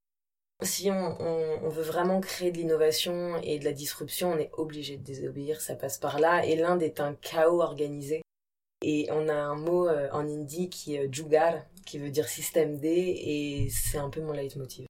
Si 0.61 0.89
on, 0.89 1.21
on 1.21 1.69
veut 1.69 1.83
vraiment 1.83 2.21
créer 2.21 2.51
de 2.51 2.57
l'innovation 2.57 3.37
et 3.41 3.59
de 3.59 3.65
la 3.65 3.73
disruption, 3.73 4.31
on 4.31 4.37
est 4.37 4.51
obligé 4.53 4.95
de 4.95 5.03
désobéir, 5.03 5.59
ça 5.59 5.75
passe 5.75 5.97
par 5.97 6.19
là. 6.19 6.45
Et 6.45 6.55
l'Inde 6.55 6.81
est 6.81 7.01
un 7.01 7.15
chaos 7.15 7.61
organisé. 7.61 8.21
Et 8.83 9.07
on 9.11 9.27
a 9.29 9.33
un 9.33 9.55
mot 9.55 9.89
en 9.89 10.27
hindi 10.27 10.69
qui 10.69 10.95
est 10.95 11.11
jugar, 11.11 11.55
qui 11.85 11.97
veut 11.97 12.09
dire 12.09 12.27
système 12.27 12.77
D, 12.77 12.87
et 12.87 13.69
c'est 13.69 13.97
un 13.97 14.09
peu 14.09 14.21
mon 14.21 14.33
leitmotiv. 14.33 14.85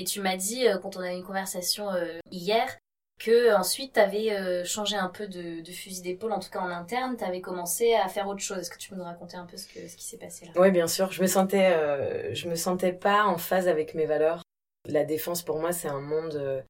Et 0.00 0.04
tu 0.04 0.20
m'as 0.20 0.36
dit, 0.36 0.66
euh, 0.66 0.78
quand 0.78 0.96
on 0.96 1.00
a 1.00 1.12
eu 1.12 1.16
une 1.16 1.24
conversation 1.24 1.90
euh, 1.90 2.18
hier, 2.30 2.78
que 3.18 3.54
ensuite 3.54 3.92
tu 3.92 4.00
avais 4.00 4.32
euh, 4.32 4.64
changé 4.64 4.96
un 4.96 5.10
peu 5.10 5.26
de, 5.28 5.62
fusil 5.70 6.00
d'épaule, 6.00 6.32
en 6.32 6.38
tout 6.38 6.48
cas 6.48 6.60
en 6.60 6.70
interne, 6.70 7.18
tu 7.18 7.24
avais 7.24 7.42
commencé 7.42 7.94
à 7.94 8.08
faire 8.08 8.26
autre 8.26 8.40
chose. 8.40 8.58
Est-ce 8.60 8.70
que 8.70 8.78
tu 8.78 8.88
peux 8.88 8.96
nous 8.96 9.04
raconter 9.04 9.36
un 9.36 9.44
peu 9.44 9.58
ce, 9.58 9.66
que, 9.66 9.86
ce 9.86 9.96
qui 9.96 10.04
s'est 10.04 10.16
passé 10.16 10.46
là? 10.46 10.52
Oui, 10.56 10.70
bien 10.70 10.86
sûr. 10.86 11.12
Je 11.12 11.20
me 11.20 11.26
sentais, 11.26 12.34
je 12.34 12.48
me 12.48 12.54
sentais 12.54 12.94
pas 12.94 13.26
en 13.26 13.36
phase 13.36 13.68
avec 13.68 13.94
mes 13.94 14.06
valeurs. 14.06 14.42
La 14.88 15.04
défense, 15.04 15.42
pour 15.42 15.58
moi, 15.58 15.72
c'est 15.72 15.88
un 15.88 16.00
monde 16.00 16.64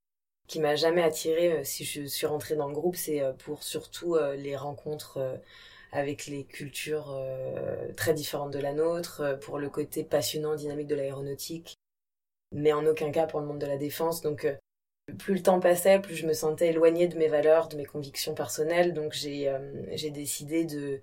qui 0.48 0.58
m'a 0.58 0.74
jamais 0.74 1.04
attiré. 1.04 1.62
Si 1.64 1.84
je 1.84 2.06
suis 2.06 2.26
rentrée 2.26 2.56
dans 2.56 2.66
le 2.66 2.74
groupe, 2.74 2.96
c'est 2.96 3.22
pour 3.44 3.62
surtout 3.62 4.16
les 4.36 4.56
rencontres 4.56 5.20
avec 5.92 6.26
les 6.26 6.44
cultures 6.44 7.12
euh, 7.12 7.92
très 7.96 8.14
différentes 8.14 8.52
de 8.52 8.58
la 8.58 8.72
nôtre, 8.72 9.20
euh, 9.20 9.36
pour 9.36 9.58
le 9.58 9.68
côté 9.68 10.04
passionnant, 10.04 10.54
dynamique 10.54 10.86
de 10.86 10.94
l'aéronautique, 10.94 11.78
mais 12.52 12.72
en 12.72 12.86
aucun 12.86 13.10
cas 13.10 13.26
pour 13.26 13.40
le 13.40 13.46
monde 13.46 13.58
de 13.58 13.66
la 13.66 13.76
défense. 13.76 14.20
Donc 14.20 14.44
euh, 14.44 14.54
plus 15.18 15.34
le 15.34 15.42
temps 15.42 15.60
passait, 15.60 16.00
plus 16.00 16.14
je 16.14 16.26
me 16.26 16.32
sentais 16.32 16.68
éloignée 16.68 17.08
de 17.08 17.18
mes 17.18 17.28
valeurs, 17.28 17.68
de 17.68 17.76
mes 17.76 17.84
convictions 17.84 18.34
personnelles. 18.34 18.94
Donc 18.94 19.12
j'ai 19.12 20.10
décidé 20.10 20.64
de 20.64 21.00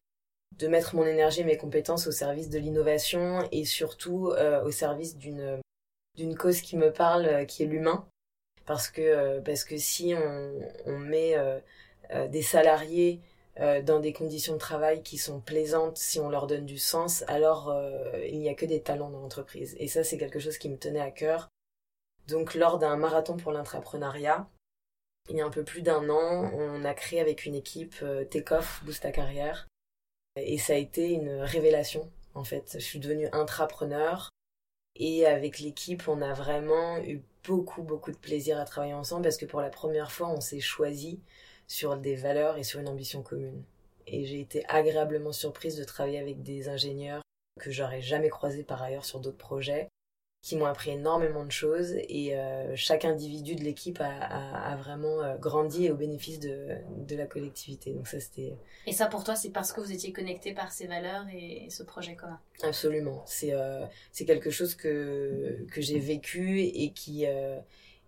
de 0.57 0.67
mettre 0.67 0.95
mon 0.95 1.05
énergie 1.05 1.41
et 1.41 1.43
mes 1.43 1.57
compétences 1.57 2.07
au 2.07 2.11
service 2.11 2.49
de 2.49 2.57
l'innovation 2.57 3.47
et 3.51 3.65
surtout 3.65 4.31
au 4.63 4.71
service 4.71 5.17
d'une 5.17 5.61
cause 6.37 6.61
qui 6.61 6.77
me 6.77 6.91
parle, 6.93 7.45
qui 7.47 7.63
est 7.63 7.65
l'humain. 7.65 8.07
Parce 8.65 8.89
que 8.89 9.39
parce 9.41 9.65
que 9.65 9.77
si 9.77 10.15
on 10.85 10.97
met 10.99 11.35
des 12.29 12.41
salariés 12.41 13.19
dans 13.59 13.99
des 13.99 14.13
conditions 14.13 14.53
de 14.53 14.59
travail 14.59 15.01
qui 15.01 15.17
sont 15.17 15.39
plaisantes, 15.39 15.97
si 15.97 16.19
on 16.19 16.29
leur 16.29 16.47
donne 16.47 16.65
du 16.65 16.77
sens, 16.77 17.23
alors 17.27 17.75
il 18.27 18.39
n'y 18.39 18.49
a 18.49 18.53
que 18.53 18.65
des 18.65 18.81
talents 18.81 19.09
dans 19.09 19.21
l'entreprise. 19.21 19.75
Et 19.79 19.87
ça, 19.87 20.03
c'est 20.03 20.17
quelque 20.17 20.39
chose 20.39 20.57
qui 20.57 20.69
me 20.69 20.77
tenait 20.77 20.99
à 20.99 21.11
cœur. 21.11 21.49
Donc 22.27 22.55
lors 22.55 22.77
d'un 22.77 22.97
marathon 22.97 23.37
pour 23.37 23.51
l'intrapreneuriat, 23.51 24.47
il 25.29 25.37
y 25.37 25.41
a 25.41 25.45
un 25.45 25.49
peu 25.49 25.63
plus 25.63 25.81
d'un 25.81 26.09
an, 26.09 26.51
on 26.53 26.85
a 26.85 26.93
créé 26.93 27.19
avec 27.19 27.45
une 27.45 27.55
équipe 27.55 27.95
euh, 28.01 28.23
Takeoff 28.25 28.81
Boost 28.85 29.03
ta 29.03 29.11
carrière. 29.11 29.67
Et 30.37 30.57
ça 30.57 30.73
a 30.73 30.77
été 30.77 31.09
une 31.11 31.41
révélation, 31.41 32.09
en 32.33 32.43
fait. 32.43 32.73
Je 32.75 32.85
suis 32.85 32.99
devenue 32.99 33.27
intrapreneur. 33.31 34.29
Et 34.95 35.25
avec 35.25 35.59
l'équipe, 35.59 36.07
on 36.07 36.21
a 36.21 36.33
vraiment 36.33 36.97
eu 36.99 37.21
beaucoup, 37.43 37.83
beaucoup 37.83 38.11
de 38.11 38.17
plaisir 38.17 38.59
à 38.59 38.65
travailler 38.65 38.93
ensemble 38.93 39.23
parce 39.23 39.37
que 39.37 39.45
pour 39.45 39.61
la 39.61 39.69
première 39.69 40.11
fois, 40.11 40.29
on 40.29 40.41
s'est 40.41 40.59
choisi 40.59 41.19
sur 41.67 41.97
des 41.97 42.15
valeurs 42.15 42.57
et 42.57 42.63
sur 42.63 42.79
une 42.79 42.87
ambition 42.87 43.21
commune. 43.21 43.63
Et 44.07 44.25
j'ai 44.25 44.39
été 44.39 44.65
agréablement 44.69 45.33
surprise 45.33 45.75
de 45.75 45.83
travailler 45.83 46.19
avec 46.19 46.41
des 46.41 46.69
ingénieurs 46.69 47.21
que 47.59 47.71
j'aurais 47.71 48.01
jamais 48.01 48.29
croisés 48.29 48.63
par 48.63 48.81
ailleurs 48.81 49.05
sur 49.05 49.19
d'autres 49.19 49.37
projets 49.37 49.89
qui 50.41 50.55
m'ont 50.55 50.65
appris 50.65 50.91
énormément 50.91 51.43
de 51.43 51.51
choses 51.51 51.93
et 52.07 52.37
euh, 52.37 52.73
chaque 52.75 53.03
individu 53.03 53.55
de 53.55 53.63
l'équipe 53.63 53.99
a, 53.99 54.75
vraiment 54.77 55.21
euh, 55.21 55.35
grandi 55.37 55.89
au 55.89 55.95
bénéfice 55.95 56.39
de, 56.39 56.69
de, 57.05 57.15
la 57.17 57.25
collectivité. 57.25 57.91
Donc 57.91 58.07
ça 58.07 58.19
c'était. 58.21 58.55
Et 58.85 58.93
ça 58.93 59.07
pour 59.07 59.25
toi 59.25 59.35
c'est 59.35 59.49
parce 59.49 59.73
que 59.73 59.81
vous 59.81 59.91
étiez 59.91 60.13
connecté 60.13 60.53
par 60.53 60.71
ces 60.71 60.87
valeurs 60.87 61.25
et, 61.33 61.67
ce 61.69 61.83
projet 61.83 62.15
commun? 62.15 62.39
Absolument, 62.63 63.23
c'est 63.25 63.51
euh, 63.51 63.85
c'est 64.13 64.25
quelque 64.25 64.49
chose 64.49 64.73
que 64.75 65.65
que 65.69 65.81
j'ai 65.81 65.99
vécu 65.99 66.61
et 66.61 66.91
qui 66.91 67.25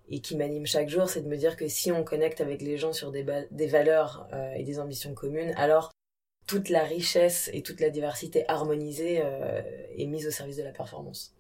et 0.10 0.22
qui 0.22 0.36
m'anime 0.36 0.66
chaque 0.66 0.90
jour, 0.90 1.10
c'est 1.10 1.22
de 1.22 1.28
me 1.28 1.38
dire 1.38 1.56
que 1.56 1.68
si 1.68 1.92
on 1.92 2.04
connecte 2.04 2.42
avec 2.42 2.62
les 2.62 2.78
gens 2.78 2.94
sur 2.94 3.12
des, 3.12 3.26
des 3.52 3.68
valeurs 3.68 4.28
et 4.56 4.64
des 4.64 4.80
ambitions 4.80 5.14
communes, 5.14 5.54
alors 5.56 5.92
toute 6.48 6.70
la 6.70 6.84
richesse 6.84 7.50
et 7.54 7.62
toute 7.62 7.80
la 7.80 7.90
diversité 7.90 8.44
harmonisée 8.50 9.22
est 9.98 10.06
mise 10.08 10.26
au 10.26 10.32
service 10.32 10.58
de 10.58 10.64
la 10.64 10.72
performance. 10.72 11.36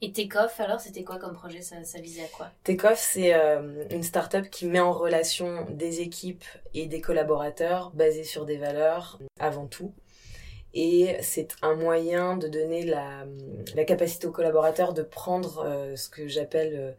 Et 0.00 0.12
Takeoff, 0.12 0.60
alors, 0.60 0.80
c'était 0.80 1.02
quoi 1.02 1.18
comme 1.18 1.32
projet? 1.32 1.60
Ça, 1.60 2.00
visait 2.00 2.22
à 2.22 2.28
quoi? 2.28 2.50
Takeoff, 2.62 2.98
c'est 2.98 3.34
euh, 3.34 3.84
une 3.90 4.04
start-up 4.04 4.48
qui 4.48 4.66
met 4.66 4.78
en 4.78 4.92
relation 4.92 5.66
des 5.70 6.00
équipes 6.00 6.44
et 6.72 6.86
des 6.86 7.00
collaborateurs 7.00 7.90
basés 7.94 8.22
sur 8.22 8.46
des 8.46 8.58
valeurs 8.58 9.18
avant 9.40 9.66
tout. 9.66 9.92
Et 10.72 11.16
c'est 11.20 11.56
un 11.62 11.74
moyen 11.74 12.36
de 12.36 12.46
donner 12.46 12.84
la, 12.84 13.24
la, 13.74 13.84
capacité 13.84 14.28
aux 14.28 14.32
collaborateurs 14.32 14.92
de 14.92 15.02
prendre 15.02 15.64
euh, 15.66 15.96
ce 15.96 16.08
que 16.08 16.28
j'appelle 16.28 16.74
euh, 16.76 16.92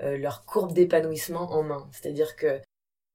leur 0.00 0.44
courbe 0.44 0.72
d'épanouissement 0.72 1.52
en 1.52 1.62
main. 1.62 1.88
C'est-à-dire 1.92 2.36
que 2.36 2.60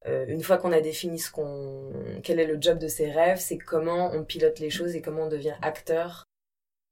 une 0.05 0.41
fois 0.41 0.57
qu'on 0.57 0.71
a 0.71 0.81
défini 0.81 1.19
ce 1.19 1.29
qu'on, 1.29 1.91
quel 2.24 2.39
est 2.39 2.48
le 2.48 2.59
job 2.59 2.79
de 2.79 2.88
ses 2.88 3.12
rêves, 3.12 3.39
c'est 3.39 3.57
comment 3.57 4.12
on 4.13 4.24
pilote 4.24 4.59
les 4.59 4.69
choses 4.69 4.95
et 4.95 5.01
comment 5.01 5.24
on 5.24 5.29
devient 5.29 5.55
acteur 5.62 6.24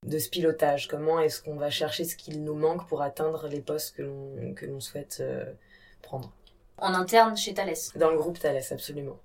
de 0.06 0.20
ce 0.20 0.30
pilotage 0.30 0.88
Comment 0.88 1.20
est-ce 1.20 1.42
qu'on 1.42 1.56
va 1.56 1.70
chercher 1.70 2.04
ce 2.04 2.16
qu'il 2.16 2.44
nous 2.44 2.56
manque 2.56 2.88
pour 2.88 3.02
atteindre 3.02 3.48
les 3.48 3.62
postes 3.62 3.96
que 3.96 4.04
l'on, 4.04 4.54
que 4.54 4.66
l'on 4.66 4.80
souhaite 4.80 5.18
euh, 5.22 5.46
prendre 6.02 6.32
En 6.78 6.94
interne 6.94 7.36
chez 7.36 7.54
Thales 7.54 7.74
Dans 7.96 8.12
le 8.12 8.18
groupe 8.18 8.40
Thales, 8.40 8.62
absolument. 8.72 9.20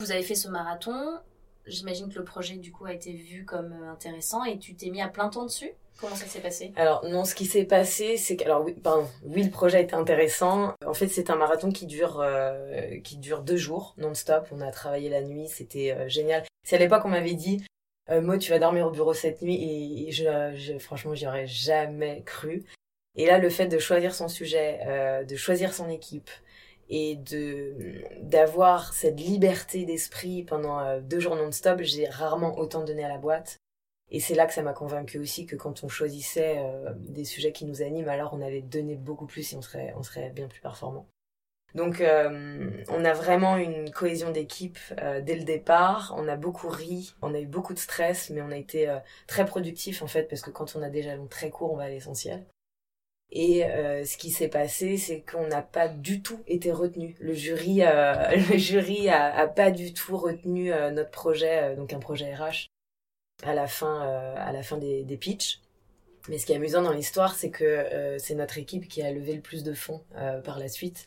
Vous 0.00 0.10
avez 0.10 0.22
fait 0.22 0.34
ce 0.34 0.48
marathon. 0.48 1.18
J'imagine 1.66 2.12
que 2.12 2.18
le 2.18 2.24
projet, 2.24 2.56
du 2.56 2.72
coup, 2.72 2.84
a 2.84 2.92
été 2.92 3.12
vu 3.12 3.44
comme 3.44 3.72
euh, 3.72 3.92
intéressant 3.92 4.44
et 4.44 4.58
tu 4.58 4.74
t'es 4.74 4.90
mis 4.90 5.00
à 5.00 5.08
plein 5.08 5.28
temps 5.28 5.44
dessus? 5.44 5.72
Comment 6.00 6.16
ça 6.16 6.26
s'est 6.26 6.40
passé? 6.40 6.72
Alors 6.76 7.04
non, 7.08 7.24
ce 7.24 7.34
qui 7.34 7.46
s'est 7.46 7.64
passé, 7.64 8.16
c'est 8.16 8.36
que 8.36 8.44
alors 8.44 8.64
oui, 8.64 8.74
pardon, 8.74 9.06
oui, 9.24 9.42
le 9.42 9.50
projet 9.50 9.82
était 9.82 9.94
intéressant. 9.94 10.74
En 10.86 10.94
fait, 10.94 11.08
c'est 11.08 11.30
un 11.30 11.36
marathon 11.36 11.70
qui 11.70 11.86
dure 11.86 12.20
euh, 12.20 12.98
qui 13.00 13.16
dure 13.16 13.42
deux 13.42 13.56
jours 13.56 13.94
non-stop. 13.96 14.48
On 14.50 14.60
a 14.60 14.70
travaillé 14.70 15.08
la 15.08 15.22
nuit, 15.22 15.48
c'était 15.48 16.08
génial. 16.08 16.44
C'est 16.64 16.76
à 16.76 16.78
l'époque 16.78 17.02
on 17.04 17.10
m'avait 17.10 17.34
dit 17.34 17.64
euh, 18.10 18.20
Mo, 18.20 18.36
tu 18.36 18.50
vas 18.50 18.58
dormir 18.58 18.86
au 18.86 18.90
bureau 18.90 19.14
cette 19.14 19.40
nuit 19.42 20.08
et, 20.08 20.12
je, 20.12 20.78
franchement, 20.78 21.14
j'y 21.14 21.26
aurais 21.26 21.46
jamais 21.46 22.22
cru. 22.24 22.64
Et 23.16 23.26
là, 23.26 23.38
le 23.38 23.48
fait 23.48 23.66
de 23.66 23.78
choisir 23.78 24.14
son 24.14 24.28
sujet, 24.28 24.80
euh, 24.86 25.24
de 25.24 25.36
choisir 25.36 25.72
son 25.72 25.88
équipe 25.88 26.30
et 26.90 27.16
de 27.16 28.02
d'avoir 28.20 28.92
cette 28.92 29.18
liberté 29.18 29.86
d'esprit 29.86 30.42
pendant 30.42 30.80
euh, 30.80 31.00
deux 31.00 31.20
jours 31.20 31.36
non-stop, 31.36 31.80
j'ai 31.82 32.06
rarement 32.08 32.58
autant 32.58 32.84
donné 32.84 33.04
à 33.04 33.08
la 33.08 33.18
boîte. 33.18 33.58
Et 34.14 34.20
c'est 34.20 34.36
là 34.36 34.46
que 34.46 34.54
ça 34.54 34.62
m'a 34.62 34.74
convaincu 34.74 35.18
aussi 35.18 35.44
que 35.44 35.56
quand 35.56 35.82
on 35.82 35.88
choisissait 35.88 36.58
euh, 36.58 36.92
des 36.94 37.24
sujets 37.24 37.50
qui 37.50 37.64
nous 37.64 37.82
animent, 37.82 38.08
alors 38.08 38.32
on 38.32 38.42
allait 38.42 38.62
donner 38.62 38.94
beaucoup 38.94 39.26
plus 39.26 39.52
et 39.52 39.56
on 39.56 39.60
serait, 39.60 39.92
on 39.96 40.04
serait 40.04 40.30
bien 40.30 40.46
plus 40.46 40.60
performant. 40.60 41.08
Donc 41.74 42.00
euh, 42.00 42.70
on 42.90 43.04
a 43.04 43.12
vraiment 43.12 43.56
une 43.56 43.90
cohésion 43.90 44.30
d'équipe 44.30 44.78
euh, 45.00 45.20
dès 45.20 45.34
le 45.34 45.42
départ. 45.42 46.14
On 46.16 46.28
a 46.28 46.36
beaucoup 46.36 46.68
ri, 46.68 47.12
on 47.22 47.34
a 47.34 47.40
eu 47.40 47.46
beaucoup 47.46 47.74
de 47.74 47.78
stress, 47.80 48.30
mais 48.30 48.40
on 48.40 48.52
a 48.52 48.56
été 48.56 48.86
très 49.26 49.44
productif 49.44 50.00
en 50.00 50.06
fait 50.06 50.28
parce 50.28 50.42
que 50.42 50.50
quand 50.50 50.76
on 50.76 50.82
a 50.82 50.90
des 50.90 51.02
jalons 51.02 51.26
très 51.26 51.50
courts, 51.50 51.72
on 51.72 51.76
va 51.76 51.84
à 51.84 51.88
l'essentiel. 51.88 52.46
Et 53.32 53.62
ce 53.62 54.16
qui 54.16 54.30
s'est 54.30 54.46
passé, 54.46 54.96
c'est 54.96 55.22
qu'on 55.22 55.48
n'a 55.48 55.62
pas 55.62 55.88
du 55.88 56.22
tout 56.22 56.38
été 56.46 56.70
retenu. 56.70 57.16
Le 57.18 57.34
jury, 57.34 57.78
le 57.80 58.58
jury 58.58 59.08
a, 59.08 59.48
pas 59.48 59.72
du 59.72 59.92
tout 59.92 60.16
retenu 60.16 60.70
notre 60.92 61.10
projet, 61.10 61.74
donc 61.74 61.92
un 61.92 61.98
projet 61.98 62.32
RH, 62.32 62.68
à 63.44 63.54
la 63.54 63.66
fin, 63.66 64.00
à 64.36 64.52
la 64.52 64.62
fin 64.62 64.78
des, 64.78 65.04
des 65.04 65.16
pitchs. 65.16 65.60
Mais 66.28 66.38
ce 66.38 66.46
qui 66.46 66.52
est 66.52 66.56
amusant 66.56 66.82
dans 66.82 66.92
l'histoire, 66.92 67.34
c'est 67.34 67.50
que 67.50 68.16
c'est 68.18 68.34
notre 68.34 68.58
équipe 68.58 68.88
qui 68.88 69.02
a 69.02 69.10
levé 69.12 69.34
le 69.34 69.42
plus 69.42 69.62
de 69.62 69.74
fonds 69.74 70.02
par 70.42 70.58
la 70.58 70.68
suite 70.68 71.06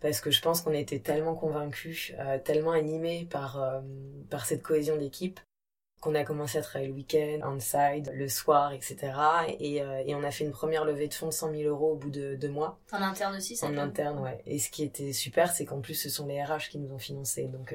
parce 0.00 0.20
que 0.20 0.30
je 0.30 0.40
pense 0.40 0.60
qu'on 0.60 0.72
était 0.72 1.00
tellement 1.00 1.34
convaincus, 1.34 2.12
euh, 2.18 2.38
tellement 2.38 2.72
animés 2.72 3.26
par, 3.30 3.62
euh, 3.62 3.80
par 4.30 4.46
cette 4.46 4.62
cohésion 4.62 4.96
d'équipe 4.96 5.40
qu'on 6.00 6.14
a 6.14 6.24
commencé 6.24 6.58
à 6.58 6.62
travailler 6.62 6.90
le 6.90 6.94
week-end, 6.94 7.40
on-side, 7.42 8.12
le 8.14 8.28
soir, 8.28 8.72
etc. 8.72 9.12
Et, 9.58 9.82
euh, 9.82 10.02
et, 10.06 10.14
on 10.14 10.22
a 10.22 10.30
fait 10.30 10.44
une 10.44 10.52
première 10.52 10.84
levée 10.84 11.08
de 11.08 11.14
fonds 11.14 11.28
de 11.28 11.32
100 11.32 11.52
000 11.52 11.62
euros 11.62 11.92
au 11.92 11.96
bout 11.96 12.10
de 12.10 12.34
deux 12.34 12.50
mois. 12.50 12.78
En 12.92 13.00
interne 13.00 13.34
aussi, 13.34 13.56
ça 13.56 13.66
En 13.66 13.76
interne, 13.78 14.18
ouais. 14.20 14.42
Et 14.44 14.58
ce 14.58 14.70
qui 14.70 14.84
était 14.84 15.14
super, 15.14 15.50
c'est 15.50 15.64
qu'en 15.64 15.80
plus, 15.80 15.94
ce 15.94 16.10
sont 16.10 16.26
les 16.26 16.40
RH 16.40 16.68
qui 16.70 16.78
nous 16.78 16.92
ont 16.92 16.98
financés. 16.98 17.46
Donc, 17.46 17.74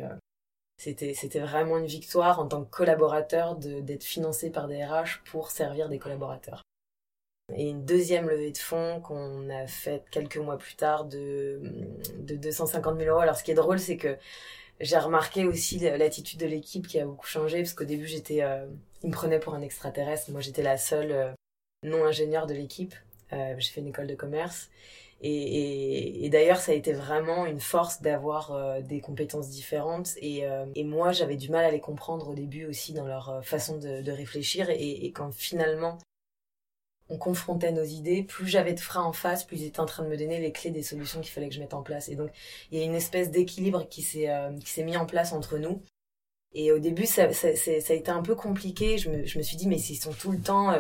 c'était, 0.82 1.14
c'était 1.14 1.40
vraiment 1.40 1.78
une 1.78 1.86
victoire 1.86 2.40
en 2.40 2.48
tant 2.48 2.64
que 2.64 2.70
collaborateur 2.72 3.56
d'être 3.56 4.04
financé 4.04 4.50
par 4.50 4.68
des 4.68 4.84
RH 4.84 5.24
pour 5.26 5.52
servir 5.52 5.90
des 5.90 6.00
collaborateurs 6.00 6.64
et 7.56 7.70
une 7.70 7.86
deuxième 7.86 8.30
levée 8.30 8.52
de 8.52 8.58
fonds 8.58 9.02
qu'on 9.02 9.50
a 9.50 9.68
faite 9.68 10.06
quelques 10.10 10.38
mois 10.38 10.58
plus 10.58 10.76
tard 10.76 11.06
de, 11.06 11.62
de 12.18 12.36
250 12.36 12.98
000 12.98 13.10
euros. 13.10 13.20
Alors 13.20 13.36
ce 13.36 13.44
qui 13.44 13.52
est 13.52 13.56
drôle, 13.56 13.80
c'est 13.80 13.98
que 13.98 14.18
j'ai 14.80 14.98
remarqué 14.98 15.46
aussi 15.46 15.78
l'attitude 15.80 16.40
de 16.40 16.48
l'équipe 16.48 16.88
qui 16.88 17.00
a 17.00 17.06
beaucoup 17.06 17.28
changé, 17.28 17.58
parce 17.58 17.74
qu'au 17.74 17.84
début, 17.84 18.08
j'étais, 18.08 18.42
euh, 18.42 18.66
ils 19.04 19.10
me 19.10 19.14
prenaient 19.14 19.40
pour 19.40 19.54
un 19.54 19.62
extraterrestre. 19.62 20.32
Moi, 20.32 20.42
j'étais 20.42 20.64
la 20.64 20.78
seule 20.78 21.12
euh, 21.12 21.32
non 21.84 22.06
ingénieure 22.06 22.48
de 22.48 22.54
l'équipe. 22.54 22.96
Euh, 23.34 23.54
j'ai 23.60 23.70
fait 23.70 23.82
une 23.82 23.88
école 23.88 24.08
de 24.08 24.16
commerce. 24.16 24.70
Et, 25.24 26.26
et, 26.26 26.30
d'ailleurs, 26.30 26.58
ça 26.58 26.72
a 26.72 26.76
été 26.76 26.94
vraiment 26.94 27.46
une 27.46 27.60
force 27.60 28.02
d'avoir 28.02 28.54
euh, 28.54 28.82
des 28.82 29.02
compétences 29.02 29.50
différentes. 29.50 30.14
Et, 30.18 30.44
et 30.76 30.84
moi, 30.84 31.12
j'avais 31.12 31.36
du 31.36 31.50
mal 31.50 31.64
à 31.64 31.72
les 31.72 31.80
comprendre 31.80 32.30
au 32.30 32.34
début 32.34 32.66
aussi 32.66 32.94
dans 32.94 33.06
leur 33.06 33.46
façon 33.46 33.78
de, 33.78 34.02
de 34.02 34.12
réfléchir. 34.12 34.70
Et, 34.72 35.06
et, 35.06 35.12
quand 35.12 35.32
finalement 35.32 36.00
on 37.10 37.18
confrontait 37.18 37.74
nos 37.74 37.84
idées, 37.84 38.24
plus 38.24 38.48
j'avais 38.48 38.74
de 38.74 38.80
freins 38.80 39.04
en 39.04 39.12
face, 39.12 39.44
plus 39.44 39.58
ils 39.58 39.66
étaient 39.66 39.82
en 39.82 39.86
train 39.86 40.04
de 40.04 40.08
me 40.08 40.18
donner 40.18 40.40
les 40.40 40.54
clés 40.54 40.72
des 40.72 40.82
solutions 40.82 41.20
qu'il 41.20 41.32
fallait 41.32 41.50
que 41.50 41.56
je 41.56 41.60
mette 41.60 41.74
en 41.74 41.84
place. 41.84 42.08
Et 42.10 42.16
donc, 42.16 42.32
il 42.72 42.80
y 42.80 42.82
a 42.82 42.86
une 42.86 42.96
espèce 42.96 43.30
d'équilibre 43.30 43.88
qui 43.90 44.02
s'est 44.02 44.30
euh, 44.30 44.50
mis 44.78 44.98
en 44.98 45.06
place 45.06 45.34
entre 45.34 45.58
nous. 45.58 45.84
Et 46.54 46.72
au 46.72 46.80
début, 46.80 47.06
ça, 47.06 47.32
ça, 47.34 47.56
ça, 47.56 47.72
a 47.72 47.94
été 47.94 48.10
un 48.12 48.22
peu 48.22 48.36
compliqué. 48.36 48.98
Je 48.98 49.10
me, 49.10 49.26
je 49.26 49.38
me 49.38 49.44
suis 49.44 49.58
dit, 49.58 49.68
mais 49.68 49.78
s'ils 49.78 50.02
sont 50.02 50.14
tout 50.14 50.32
le 50.32 50.40
temps 50.40 50.72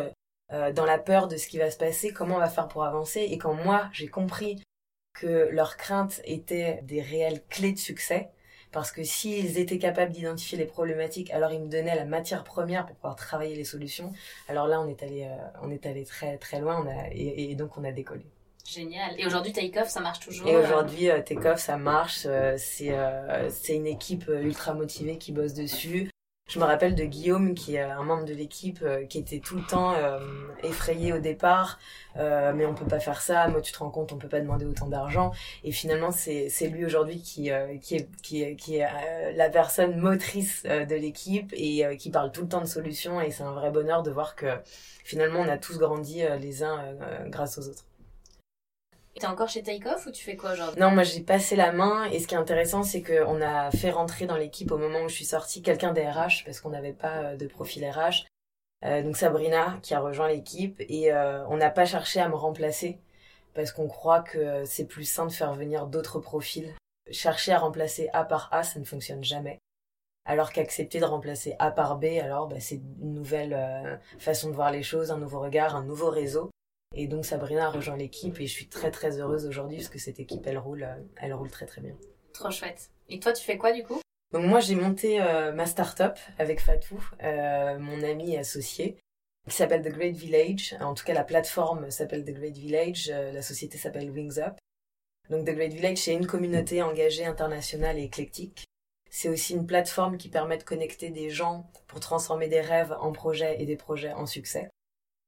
euh, 0.51 0.61
euh, 0.61 0.71
dans 0.71 0.85
la 0.85 0.97
peur 0.97 1.27
de 1.27 1.37
ce 1.37 1.47
qui 1.47 1.57
va 1.57 1.71
se 1.71 1.77
passer, 1.77 2.11
comment 2.11 2.35
on 2.35 2.39
va 2.39 2.49
faire 2.49 2.67
pour 2.67 2.83
avancer 2.83 3.21
Et 3.21 3.37
quand 3.37 3.53
moi, 3.53 3.89
j'ai 3.93 4.07
compris 4.07 4.61
que 5.13 5.49
leurs 5.51 5.77
craintes 5.77 6.21
étaient 6.25 6.81
des 6.83 7.01
réelles 7.01 7.43
clés 7.49 7.73
de 7.73 7.79
succès, 7.79 8.31
parce 8.71 8.91
que 8.91 9.03
s'ils 9.03 9.59
étaient 9.59 9.77
capables 9.77 10.11
d'identifier 10.11 10.57
les 10.57 10.65
problématiques, 10.65 11.29
alors 11.31 11.51
ils 11.51 11.61
me 11.61 11.67
donnaient 11.67 11.95
la 11.95 12.05
matière 12.05 12.43
première 12.43 12.85
pour 12.85 12.95
pouvoir 12.95 13.15
travailler 13.15 13.55
les 13.55 13.65
solutions. 13.65 14.13
Alors 14.47 14.67
là, 14.67 14.79
on 14.79 14.87
est 14.87 15.03
allé, 15.03 15.23
euh, 15.23 15.35
on 15.61 15.69
est 15.71 15.85
allé 15.85 16.05
très 16.05 16.37
très 16.37 16.59
loin, 16.59 16.81
on 16.81 16.87
a, 16.87 17.09
et, 17.11 17.53
donc 17.55 17.77
on 17.77 17.83
a 17.83 17.91
décollé. 17.91 18.25
Génial. 18.65 19.19
Et 19.19 19.25
aujourd'hui, 19.25 19.51
Takeoff, 19.51 19.89
ça 19.89 19.99
marche 19.99 20.19
toujours 20.19 20.47
Et 20.47 20.55
aujourd'hui, 20.55 21.09
euh, 21.09 21.21
Takeoff, 21.21 21.59
ça 21.59 21.77
marche. 21.77 22.23
Euh, 22.25 22.55
c'est 22.57 22.95
c'est 23.49 23.75
une 23.75 23.87
équipe 23.87 24.29
ultra 24.29 24.73
motivée 24.73 25.17
qui 25.17 25.31
bosse 25.31 25.53
dessus. 25.53 26.09
Je 26.51 26.59
me 26.59 26.65
rappelle 26.65 26.95
de 26.95 27.05
Guillaume, 27.05 27.53
qui 27.53 27.75
est 27.75 27.81
un 27.81 28.03
membre 28.03 28.25
de 28.25 28.33
l'équipe, 28.33 28.79
euh, 28.81 29.05
qui 29.05 29.19
était 29.19 29.39
tout 29.39 29.55
le 29.55 29.63
temps 29.63 29.93
euh, 29.93 30.19
effrayé 30.63 31.13
au 31.13 31.19
départ. 31.19 31.79
Euh, 32.17 32.51
mais 32.53 32.65
on 32.65 32.75
peut 32.75 32.85
pas 32.85 32.99
faire 32.99 33.21
ça. 33.21 33.47
Moi, 33.47 33.61
tu 33.61 33.71
te 33.71 33.79
rends 33.79 33.89
compte, 33.89 34.11
on 34.11 34.17
peut 34.17 34.27
pas 34.27 34.41
demander 34.41 34.65
autant 34.65 34.87
d'argent. 34.87 35.31
Et 35.63 35.71
finalement, 35.71 36.11
c'est 36.11 36.49
c'est 36.49 36.67
lui 36.67 36.83
aujourd'hui 36.83 37.21
qui 37.21 37.51
qui 37.81 37.95
est 37.95 38.09
qui 38.21 38.43
est 38.43 38.57
qui 38.57 38.75
est 38.75 39.33
la 39.33 39.49
personne 39.49 39.95
motrice 39.95 40.63
de 40.63 40.95
l'équipe 40.95 41.53
et 41.53 41.95
qui 41.97 42.09
parle 42.09 42.33
tout 42.33 42.41
le 42.41 42.49
temps 42.49 42.59
de 42.59 42.65
solutions. 42.65 43.21
Et 43.21 43.31
c'est 43.31 43.43
un 43.43 43.53
vrai 43.53 43.71
bonheur 43.71 44.03
de 44.03 44.11
voir 44.11 44.35
que 44.35 44.47
finalement, 45.05 45.39
on 45.39 45.47
a 45.47 45.57
tous 45.57 45.77
grandi 45.79 46.21
les 46.41 46.63
uns 46.63 46.83
grâce 47.29 47.59
aux 47.59 47.69
autres. 47.69 47.85
T'es 49.21 49.27
encore 49.27 49.49
chez 49.49 49.61
Takeoff 49.61 50.07
ou 50.07 50.11
tu 50.11 50.23
fais 50.23 50.35
quoi 50.35 50.53
aujourd'hui? 50.53 50.81
Non, 50.81 50.89
moi 50.89 51.03
j'ai 51.03 51.21
passé 51.21 51.55
la 51.55 51.71
main 51.71 52.05
et 52.05 52.17
ce 52.17 52.25
qui 52.25 52.33
est 52.33 52.39
intéressant 52.39 52.81
c'est 52.81 53.03
qu'on 53.03 53.39
a 53.39 53.69
fait 53.69 53.91
rentrer 53.91 54.25
dans 54.25 54.35
l'équipe 54.35 54.71
au 54.71 54.79
moment 54.79 55.03
où 55.03 55.09
je 55.09 55.13
suis 55.13 55.25
sortie 55.25 55.61
quelqu'un 55.61 55.93
des 55.93 56.01
RH 56.01 56.43
parce 56.43 56.59
qu'on 56.59 56.71
n'avait 56.71 56.91
pas 56.91 57.17
euh, 57.17 57.35
de 57.35 57.45
profil 57.45 57.87
RH. 57.87 58.25
Euh, 58.83 59.03
donc 59.03 59.15
Sabrina 59.15 59.77
qui 59.83 59.93
a 59.93 59.99
rejoint 59.99 60.27
l'équipe 60.27 60.81
et 60.89 61.13
euh, 61.13 61.45
on 61.49 61.57
n'a 61.57 61.69
pas 61.69 61.85
cherché 61.85 62.19
à 62.19 62.29
me 62.29 62.33
remplacer 62.33 62.97
parce 63.53 63.71
qu'on 63.71 63.87
croit 63.87 64.21
que 64.21 64.65
c'est 64.65 64.85
plus 64.85 65.05
sain 65.05 65.27
de 65.27 65.31
faire 65.31 65.53
venir 65.53 65.85
d'autres 65.85 66.17
profils. 66.17 66.73
Chercher 67.11 67.51
à 67.51 67.59
remplacer 67.59 68.09
A 68.13 68.23
par 68.23 68.49
A, 68.51 68.63
ça 68.63 68.79
ne 68.79 68.85
fonctionne 68.85 69.23
jamais. 69.23 69.59
Alors 70.25 70.51
qu'accepter 70.51 70.99
de 70.99 71.05
remplacer 71.05 71.55
A 71.59 71.69
par 71.69 71.97
B, 71.99 72.05
alors 72.19 72.47
bah, 72.47 72.59
c'est 72.59 72.81
une 72.99 73.13
nouvelle 73.13 73.99
façon 74.17 74.49
de 74.49 74.55
voir 74.55 74.71
les 74.71 74.81
choses, 74.81 75.11
un 75.11 75.17
nouveau 75.17 75.41
regard, 75.41 75.75
un 75.75 75.83
nouveau 75.83 76.09
réseau. 76.09 76.49
Et 76.93 77.07
donc 77.07 77.25
Sabrina 77.25 77.67
a 77.67 77.69
rejoint 77.69 77.95
l'équipe 77.95 78.39
et 78.39 78.47
je 78.47 78.51
suis 78.51 78.67
très 78.67 78.91
très 78.91 79.19
heureuse 79.19 79.45
aujourd'hui 79.45 79.77
parce 79.77 79.89
que 79.89 79.99
cette 79.99 80.19
équipe 80.19 80.45
elle 80.45 80.57
roule, 80.57 80.83
euh, 80.83 80.95
elle 81.17 81.33
roule 81.33 81.49
très 81.49 81.65
très 81.65 81.81
bien. 81.81 81.95
Trop 82.33 82.51
chouette. 82.51 82.89
Et 83.07 83.19
toi 83.19 83.31
tu 83.31 83.43
fais 83.43 83.57
quoi 83.57 83.71
du 83.71 83.83
coup? 83.83 84.01
Donc 84.33 84.45
moi 84.45 84.59
j'ai 84.59 84.75
monté 84.75 85.21
euh, 85.21 85.53
ma 85.53 85.65
start-up 85.65 86.17
avec 86.37 86.59
Fatou, 86.59 87.01
euh, 87.23 87.79
mon 87.79 88.03
ami 88.03 88.33
et 88.33 88.39
associé, 88.39 88.97
qui 89.49 89.55
s'appelle 89.55 89.81
The 89.81 89.93
Great 89.93 90.15
Village. 90.15 90.75
En 90.81 90.93
tout 90.93 91.05
cas 91.05 91.13
la 91.13 91.23
plateforme 91.23 91.89
s'appelle 91.91 92.25
The 92.25 92.31
Great 92.31 92.57
Village, 92.57 93.09
la 93.09 93.41
société 93.41 93.77
s'appelle 93.77 94.09
Wings 94.11 94.39
Up. 94.39 94.57
Donc 95.29 95.45
The 95.45 95.51
Great 95.51 95.73
Village 95.73 95.97
c'est 95.97 96.13
une 96.13 96.27
communauté 96.27 96.81
engagée 96.81 97.25
internationale 97.25 97.99
et 97.99 98.03
éclectique. 98.03 98.65
C'est 99.09 99.29
aussi 99.29 99.53
une 99.53 99.65
plateforme 99.65 100.17
qui 100.17 100.29
permet 100.29 100.57
de 100.57 100.63
connecter 100.63 101.09
des 101.09 101.29
gens 101.29 101.69
pour 101.87 101.99
transformer 101.99 102.47
des 102.47 102.61
rêves 102.61 102.95
en 102.99 103.11
projets 103.11 103.61
et 103.61 103.65
des 103.65 103.75
projets 103.75 104.13
en 104.13 104.25
succès. 104.25 104.69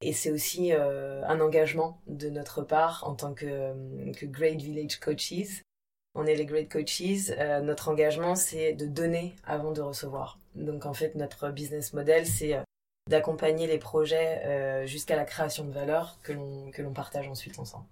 Et 0.05 0.11
c'est 0.11 0.31
aussi 0.31 0.73
euh, 0.73 1.23
un 1.27 1.39
engagement 1.39 1.97
de 2.07 2.29
notre 2.29 2.61
part 2.61 3.05
en 3.07 3.15
tant 3.15 3.33
que, 3.33 3.45
euh, 3.47 4.11
que 4.11 4.25
Great 4.25 4.61
Village 4.61 4.99
Coaches. 4.99 5.63
On 6.13 6.25
est 6.25 6.35
les 6.35 6.45
Great 6.45 6.69
Coaches. 6.69 7.31
Euh, 7.37 7.61
notre 7.61 7.87
engagement, 7.87 8.35
c'est 8.35 8.73
de 8.73 8.85
donner 8.85 9.33
avant 9.45 9.71
de 9.71 9.79
recevoir. 9.79 10.39
Donc 10.55 10.85
en 10.85 10.93
fait, 10.93 11.15
notre 11.15 11.51
business 11.51 11.93
model, 11.93 12.27
c'est 12.27 12.61
d'accompagner 13.09 13.65
les 13.65 13.77
projets 13.77 14.85
jusqu'à 14.85 15.15
la 15.15 15.25
création 15.25 15.65
de 15.65 15.71
valeur 15.71 16.19
que 16.21 16.33
l'on, 16.33 16.69
que 16.71 16.81
l'on 16.81 16.93
partage 16.93 17.27
ensuite 17.27 17.57
ensemble. 17.57 17.85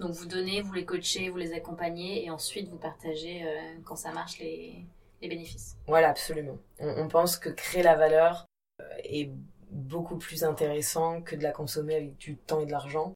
Donc 0.00 0.12
vous 0.12 0.26
donnez, 0.26 0.60
vous 0.62 0.72
les 0.72 0.84
coachez, 0.84 1.28
vous 1.28 1.36
les 1.36 1.52
accompagnez 1.52 2.24
et 2.24 2.30
ensuite 2.30 2.68
vous 2.68 2.78
partagez 2.78 3.44
quand 3.84 3.96
ça 3.96 4.12
marche 4.12 4.38
les, 4.38 4.84
les 5.20 5.28
bénéfices. 5.28 5.76
Voilà, 5.86 6.08
absolument. 6.08 6.58
On, 6.80 7.02
on, 7.02 7.08
pense 7.08 7.36
que 7.36 7.48
créer 7.50 7.82
la 7.82 7.94
valeur 7.96 8.46
est 9.04 9.30
beaucoup 9.74 10.16
plus 10.16 10.44
intéressant 10.44 11.20
que 11.20 11.36
de 11.36 11.42
la 11.42 11.52
consommer 11.52 11.96
avec 11.96 12.16
du 12.16 12.36
temps 12.36 12.60
et 12.60 12.66
de 12.66 12.70
l'argent. 12.70 13.14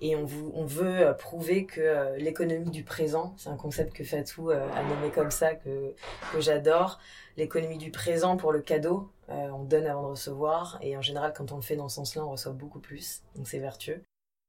Et 0.00 0.14
on, 0.14 0.24
veut 0.24 1.08
euh, 1.08 1.12
prouver 1.12 1.66
que 1.66 1.80
euh, 1.80 2.16
l'économie 2.18 2.70
du 2.70 2.84
présent, 2.84 3.34
c'est 3.36 3.48
un 3.48 3.56
concept 3.56 3.92
que 3.92 4.04
Fatou 4.04 4.50
euh, 4.50 4.70
a 4.72 4.84
nommé 4.84 5.10
comme 5.10 5.32
ça, 5.32 5.54
que, 5.54 5.92
que 6.32 6.40
j'adore. 6.40 7.00
L'économie 7.36 7.78
du 7.78 7.90
présent 7.90 8.36
pour 8.36 8.52
le 8.52 8.60
cadeau, 8.60 9.10
on 9.28 9.64
donne 9.64 9.86
avant 9.86 10.02
de 10.02 10.08
recevoir. 10.08 10.78
Et 10.82 10.96
en 10.96 11.02
général, 11.02 11.32
quand 11.36 11.52
on 11.52 11.56
le 11.56 11.62
fait 11.62 11.76
dans 11.76 11.88
ce 11.88 11.96
sens-là, 11.96 12.24
on 12.24 12.30
reçoit 12.30 12.52
beaucoup 12.52 12.80
plus. 12.80 13.22
Donc 13.34 13.46
c'est 13.48 13.58
vertueux. 13.58 14.02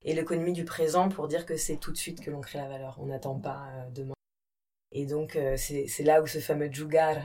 Et 0.06 0.13
l'économie 0.13 0.54
du 0.54 0.66
présent 0.66 1.10
pour 1.10 1.28
dire 1.28 1.46
que 1.46 1.58
c'est 1.58 1.78
tout 1.78 1.92
de 1.92 1.98
suite 1.98 2.22
que 2.22 2.32
l'on 2.32 2.42
crée 2.42 2.60
la 2.60 2.70
valeur. 2.70 2.98
On 3.00 3.08
n'attend 3.08 3.36
pas 3.36 3.68
demain. 3.94 4.13
Et 4.91 5.05
donc 5.05 5.38
c'est 5.55 6.03
là 6.03 6.22
où 6.22 6.27
ce 6.27 6.39
fameux 6.39 6.72
jugar 6.72 7.17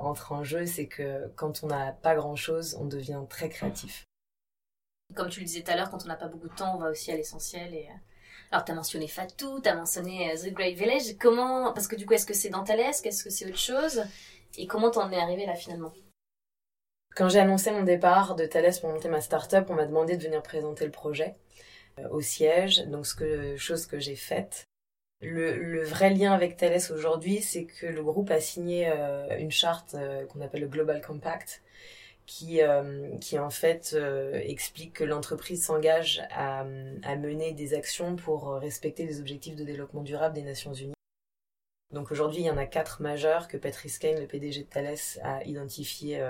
entre 0.00 0.32
en 0.32 0.42
jeu, 0.42 0.66
c'est 0.66 0.86
que 0.86 1.28
quand 1.36 1.62
on 1.62 1.68
n'a 1.68 1.92
pas 1.92 2.14
grand-chose, 2.14 2.76
on 2.80 2.86
devient 2.86 3.22
très 3.28 3.48
créatif. 3.48 4.04
Comme 5.14 5.28
tu 5.28 5.40
le 5.40 5.46
disais 5.46 5.62
tout 5.62 5.70
à 5.70 5.76
l'heure, 5.76 5.90
quand 5.90 6.04
on 6.04 6.08
n'a 6.08 6.16
pas 6.16 6.28
beaucoup 6.28 6.48
de 6.48 6.54
temps, 6.54 6.74
on 6.74 6.78
va 6.78 6.90
aussi 6.90 7.12
à 7.12 7.16
l'essentiel. 7.16 7.74
Et... 7.74 7.88
Alors, 8.50 8.64
tu 8.64 8.72
as 8.72 8.74
mentionné 8.74 9.06
Fatou, 9.06 9.60
tu 9.60 9.68
as 9.68 9.74
mentionné 9.74 10.34
The 10.34 10.52
Great 10.52 10.76
Village. 10.76 11.16
Comment, 11.20 11.72
parce 11.72 11.86
que 11.86 11.96
du 11.96 12.06
coup, 12.06 12.14
est-ce 12.14 12.26
que 12.26 12.34
c'est 12.34 12.48
dans 12.48 12.64
Thales 12.64 12.80
Est-ce 12.80 13.02
que 13.02 13.30
c'est 13.30 13.46
autre 13.46 13.58
chose? 13.58 14.04
Et 14.58 14.66
comment 14.66 14.90
t'en 14.90 15.10
es 15.12 15.16
arrivé 15.16 15.46
là 15.46 15.54
finalement? 15.54 15.92
Quand 17.14 17.28
j'ai 17.28 17.40
annoncé 17.40 17.70
mon 17.70 17.82
départ 17.82 18.34
de 18.34 18.46
Thales 18.46 18.72
pour 18.80 18.90
monter 18.90 19.08
ma 19.08 19.20
start-up, 19.20 19.66
on 19.68 19.74
m'a 19.74 19.86
demandé 19.86 20.16
de 20.16 20.24
venir 20.24 20.42
présenter 20.42 20.86
le 20.86 20.90
projet 20.90 21.36
au 22.10 22.22
siège, 22.22 22.86
donc 22.86 23.06
ce 23.06 23.14
que, 23.14 23.56
chose 23.58 23.86
que 23.86 24.00
j'ai 24.00 24.16
faite. 24.16 24.64
Le, 25.22 25.84
vrai 25.84 26.10
lien 26.10 26.32
avec 26.32 26.56
Thales 26.56 26.80
aujourd'hui, 26.92 27.40
c'est 27.40 27.64
que 27.64 27.86
le 27.86 28.02
groupe 28.02 28.30
a 28.32 28.40
signé 28.40 28.88
euh, 28.88 29.38
une 29.38 29.52
charte 29.52 29.94
euh, 29.94 30.26
qu'on 30.26 30.40
appelle 30.40 30.62
le 30.62 30.66
Global 30.66 31.00
Compact, 31.00 31.62
qui, 32.26 32.60
euh, 32.60 33.16
qui 33.18 33.38
en 33.38 33.50
fait 33.50 33.96
explique 34.34 34.94
que 34.94 35.04
l'entreprise 35.04 35.64
s'engage 35.64 36.22
à, 36.32 36.60
à, 37.04 37.16
mener 37.16 37.52
des 37.52 37.74
actions 37.74 38.16
pour 38.16 38.54
respecter 38.54 39.06
les 39.06 39.20
objectifs 39.20 39.54
de 39.54 39.64
développement 39.64 40.02
durable 40.02 40.34
des 40.34 40.42
Nations 40.42 40.74
Unies. 40.74 40.94
Donc 41.92 42.10
aujourd'hui, 42.10 42.42
il 42.42 42.46
y 42.46 42.50
en 42.50 42.56
a 42.56 42.66
quatre 42.66 43.02
majeurs 43.02 43.48
que 43.48 43.56
Patrice 43.56 43.98
Kane, 43.98 44.18
le 44.18 44.26
PDG 44.26 44.62
de 44.62 44.68
Thales, 44.68 45.20
a 45.22 45.44
identifiés 45.44 46.24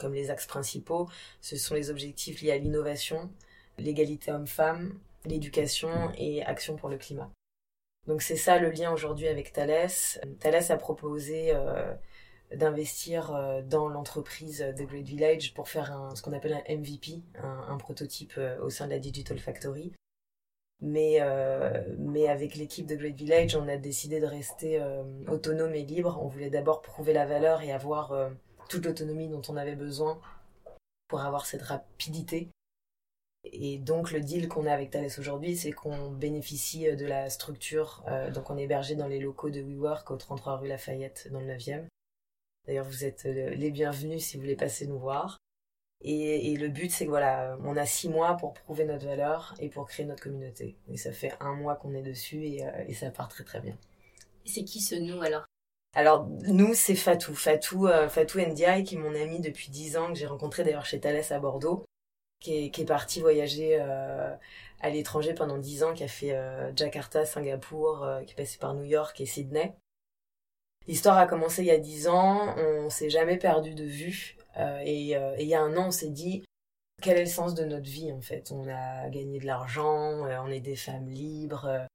comme 0.00 0.12
les 0.12 0.30
axes 0.30 0.46
principaux. 0.46 1.08
Ce 1.40 1.56
sont 1.56 1.74
les 1.74 1.90
objectifs 1.90 2.42
liés 2.42 2.52
à 2.52 2.58
l'innovation, 2.58 3.30
l'égalité 3.78 4.32
homme-femme, 4.32 4.98
l'éducation 5.24 6.10
et 6.16 6.42
action 6.42 6.74
pour 6.76 6.88
le 6.88 6.98
climat. 6.98 7.30
Donc 8.06 8.22
c'est 8.22 8.36
ça 8.36 8.58
le 8.58 8.70
lien 8.70 8.92
aujourd'hui 8.92 9.28
avec 9.28 9.52
Thales. 9.52 9.90
Thales 10.40 10.72
a 10.72 10.76
proposé 10.76 11.54
euh, 11.54 11.92
d'investir 12.54 13.34
euh, 13.34 13.60
dans 13.62 13.88
l'entreprise 13.88 14.64
The 14.76 14.82
Great 14.82 15.06
Village 15.06 15.52
pour 15.54 15.68
faire 15.68 16.10
ce 16.14 16.22
qu'on 16.22 16.32
appelle 16.32 16.54
un 16.54 16.74
MVP, 16.74 17.22
un, 17.42 17.76
prototype 17.76 18.34
euh, 18.38 18.58
au 18.62 18.70
sein 18.70 18.86
de 18.86 18.92
la 18.92 18.98
Digital 18.98 19.38
Factory. 19.38 19.92
Mais, 20.80 21.18
mais 21.98 22.28
avec 22.28 22.54
l'équipe 22.54 22.86
de 22.86 22.94
Great 22.94 23.16
Village, 23.16 23.56
on 23.56 23.66
a 23.66 23.76
décidé 23.76 24.20
de 24.20 24.26
rester 24.26 24.80
autonome 25.26 25.74
et 25.74 25.82
libre. 25.82 26.20
On 26.22 26.28
voulait 26.28 26.50
d'abord 26.50 26.82
prouver 26.82 27.12
la 27.12 27.26
valeur 27.26 27.62
et 27.62 27.72
avoir 27.72 28.14
toute 28.68 28.86
l'autonomie 28.86 29.26
dont 29.26 29.42
on 29.48 29.56
avait 29.56 29.74
besoin 29.74 30.20
pour 31.08 31.22
avoir 31.22 31.46
cette 31.46 31.62
rapidité 31.62 32.48
et 33.52 33.78
donc 33.78 34.12
le 34.12 34.20
deal 34.20 34.48
qu'on 34.48 34.66
a 34.66 34.72
avec 34.72 34.90
Thales 34.90 35.10
aujourd'hui, 35.18 35.56
c'est 35.56 35.72
qu'on 35.72 36.10
bénéficie 36.10 36.88
euh, 36.88 36.96
de 36.96 37.06
la 37.06 37.30
structure, 37.30 38.04
euh, 38.08 38.30
donc 38.30 38.50
on 38.50 38.56
est 38.58 38.64
hébergé 38.64 38.94
dans 38.94 39.06
les 39.06 39.18
locaux 39.18 39.50
de 39.50 39.60
WeWork 39.60 40.10
au 40.10 40.16
33 40.16 40.58
rue 40.58 40.68
Lafayette 40.68 41.28
dans 41.30 41.40
le 41.40 41.46
9e. 41.46 41.86
D'ailleurs, 42.66 42.86
vous 42.86 43.04
êtes 43.04 43.26
euh, 43.26 43.50
les 43.50 43.70
bienvenus 43.70 44.24
si 44.24 44.36
vous 44.36 44.42
voulez 44.42 44.56
passer 44.56 44.86
nous 44.86 44.98
voir. 44.98 45.38
Et, 46.00 46.56
le 46.56 46.68
but, 46.68 46.92
c'est 46.92 47.06
que 47.06 47.10
voilà, 47.10 47.58
on 47.64 47.76
a 47.76 47.84
six 47.84 48.08
mois 48.08 48.36
pour 48.36 48.52
prouver 48.54 48.84
notre 48.84 49.04
valeur 49.04 49.56
et 49.58 49.68
pour 49.68 49.88
créer 49.88 50.06
notre 50.06 50.22
communauté. 50.22 50.76
Et 50.86 50.96
ça 50.96 51.10
fait 51.10 51.32
un 51.40 51.54
mois 51.54 51.74
qu'on 51.74 51.92
est 51.92 52.02
dessus 52.02 52.44
et, 52.44 52.94
ça 52.94 53.10
part 53.10 53.28
très 53.28 53.42
très 53.42 53.60
bien. 53.60 53.76
Et 54.46 54.48
c'est 54.48 54.62
qui 54.62 54.80
ce 54.80 54.94
nous 54.94 55.20
alors? 55.22 55.44
Alors 55.96 56.28
nous 56.46 56.72
c'est 56.74 56.94
Fatou, 56.94 57.34
Fatou, 57.34 57.88
Fatou 58.08 58.38
Ndiaye 58.38 58.84
qui 58.84 58.94
est 58.94 58.98
mon 58.98 59.12
ami 59.12 59.40
depuis 59.40 59.70
dix 59.70 59.96
ans 59.96 60.12
que 60.12 60.14
j'ai 60.14 60.26
rencontré 60.26 60.62
d'ailleurs 60.62 60.84
chez 60.86 61.00
Thales 61.00 61.24
à 61.30 61.40
Bordeaux 61.40 61.84
qui 62.40 62.66
est, 62.66 62.70
qui 62.70 62.84
parti 62.84 63.20
voyager 63.20 63.78
euh, 63.80 64.34
à 64.80 64.90
l'étranger 64.90 65.34
pendant 65.34 65.58
dix 65.58 65.82
ans, 65.82 65.94
qui 65.94 66.04
a 66.04 66.08
fait 66.08 66.34
euh, 66.34 66.72
Jakarta, 66.76 67.24
Singapour, 67.24 68.04
euh, 68.04 68.22
qui 68.22 68.32
est 68.32 68.36
passé 68.36 68.58
par 68.58 68.74
New 68.74 68.84
York 68.84 69.20
et 69.20 69.26
Sydney. 69.26 69.74
L'histoire 70.86 71.18
a 71.18 71.26
commencé 71.26 71.62
il 71.62 71.66
y 71.66 71.70
a 71.70 71.78
dix 71.78 72.08
ans, 72.08 72.54
on 72.56 72.88
s'est 72.88 73.10
jamais 73.10 73.36
perdu 73.36 73.74
de 73.74 73.84
vue. 73.84 74.38
et, 74.56 75.10
il 75.38 75.46
y 75.46 75.54
a 75.54 75.60
un 75.60 75.76
an, 75.76 75.88
on 75.88 75.90
s'est 75.90 76.08
dit, 76.08 76.44
quel 77.02 77.18
est 77.18 77.24
le 77.24 77.26
sens 77.26 77.54
de 77.54 77.64
notre 77.64 77.90
vie 77.90 78.10
en 78.10 78.22
fait? 78.22 78.50
On 78.52 78.66
a 78.68 79.10
gagné 79.10 79.38
de 79.38 79.44
l'argent, 79.44 80.22
on 80.22 80.50
est 80.50 80.60
des 80.60 80.76
femmes 80.76 81.10
libres, 81.10 81.86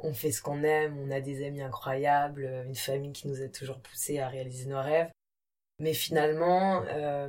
on 0.00 0.14
fait 0.14 0.30
ce 0.30 0.42
qu'on 0.42 0.62
aime, 0.62 0.96
on 0.96 1.10
a 1.10 1.20
des 1.20 1.44
amis 1.44 1.60
incroyables, 1.60 2.48
une 2.66 2.76
famille 2.76 3.12
qui 3.12 3.26
nous 3.26 3.42
a 3.42 3.48
toujours 3.48 3.80
poussé 3.80 4.20
à 4.20 4.28
réaliser 4.28 4.66
nos 4.66 4.80
rêves. 4.80 5.10
Mais 5.78 5.92
finalement, 5.92 6.82
euh, 6.88 7.28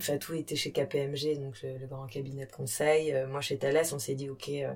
Fatou 0.00 0.34
était 0.34 0.56
chez 0.56 0.72
KPMG, 0.72 1.38
donc 1.40 1.62
le, 1.62 1.86
grand 1.86 2.06
cabinet 2.06 2.46
de 2.46 2.50
conseil. 2.50 3.12
Euh, 3.12 3.28
moi, 3.28 3.40
chez 3.40 3.56
Thales, 3.56 3.84
on 3.92 4.00
s'est 4.00 4.16
dit, 4.16 4.28
OK, 4.28 4.48
euh, 4.48 4.72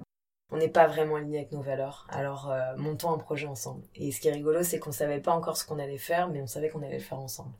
on 0.50 0.56
n'est 0.56 0.68
pas 0.68 0.86
vraiment 0.86 1.16
aligné 1.16 1.38
avec 1.38 1.50
nos 1.50 1.60
valeurs, 1.60 2.06
alors 2.08 2.50
montons 2.78 3.12
un 3.12 3.18
projet 3.18 3.46
ensemble. 3.46 3.82
Et 3.94 4.12
ce 4.12 4.20
qui 4.20 4.28
est 4.28 4.32
rigolo, 4.32 4.62
c'est 4.62 4.78
qu'on 4.78 4.92
savait 4.92 5.20
pas 5.20 5.32
encore 5.32 5.58
ce 5.58 5.66
qu'on 5.66 5.78
allait 5.78 5.98
faire, 5.98 6.28
mais 6.30 6.40
on 6.40 6.46
savait 6.46 6.70
qu'on 6.70 6.82
allait 6.82 6.96
le 6.96 7.02
faire 7.02 7.18
ensemble. 7.18 7.52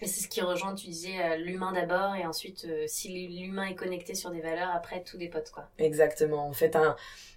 Et 0.00 0.06
c'est 0.06 0.20
ce 0.20 0.28
qui 0.28 0.40
rejoint, 0.40 0.76
tu 0.76 0.86
disais, 0.86 1.36
l'humain 1.38 1.72
d'abord, 1.72 2.14
et 2.14 2.24
ensuite, 2.24 2.64
si 2.86 3.26
l'humain 3.26 3.64
est 3.64 3.74
connecté 3.74 4.14
sur 4.14 4.30
des 4.30 4.40
valeurs, 4.40 4.70
après, 4.72 5.02
tout 5.02 5.16
dépote, 5.16 5.50
quoi. 5.50 5.68
Exactement. 5.78 6.46
En 6.46 6.52
fait, 6.52 6.76
un, 6.76 6.94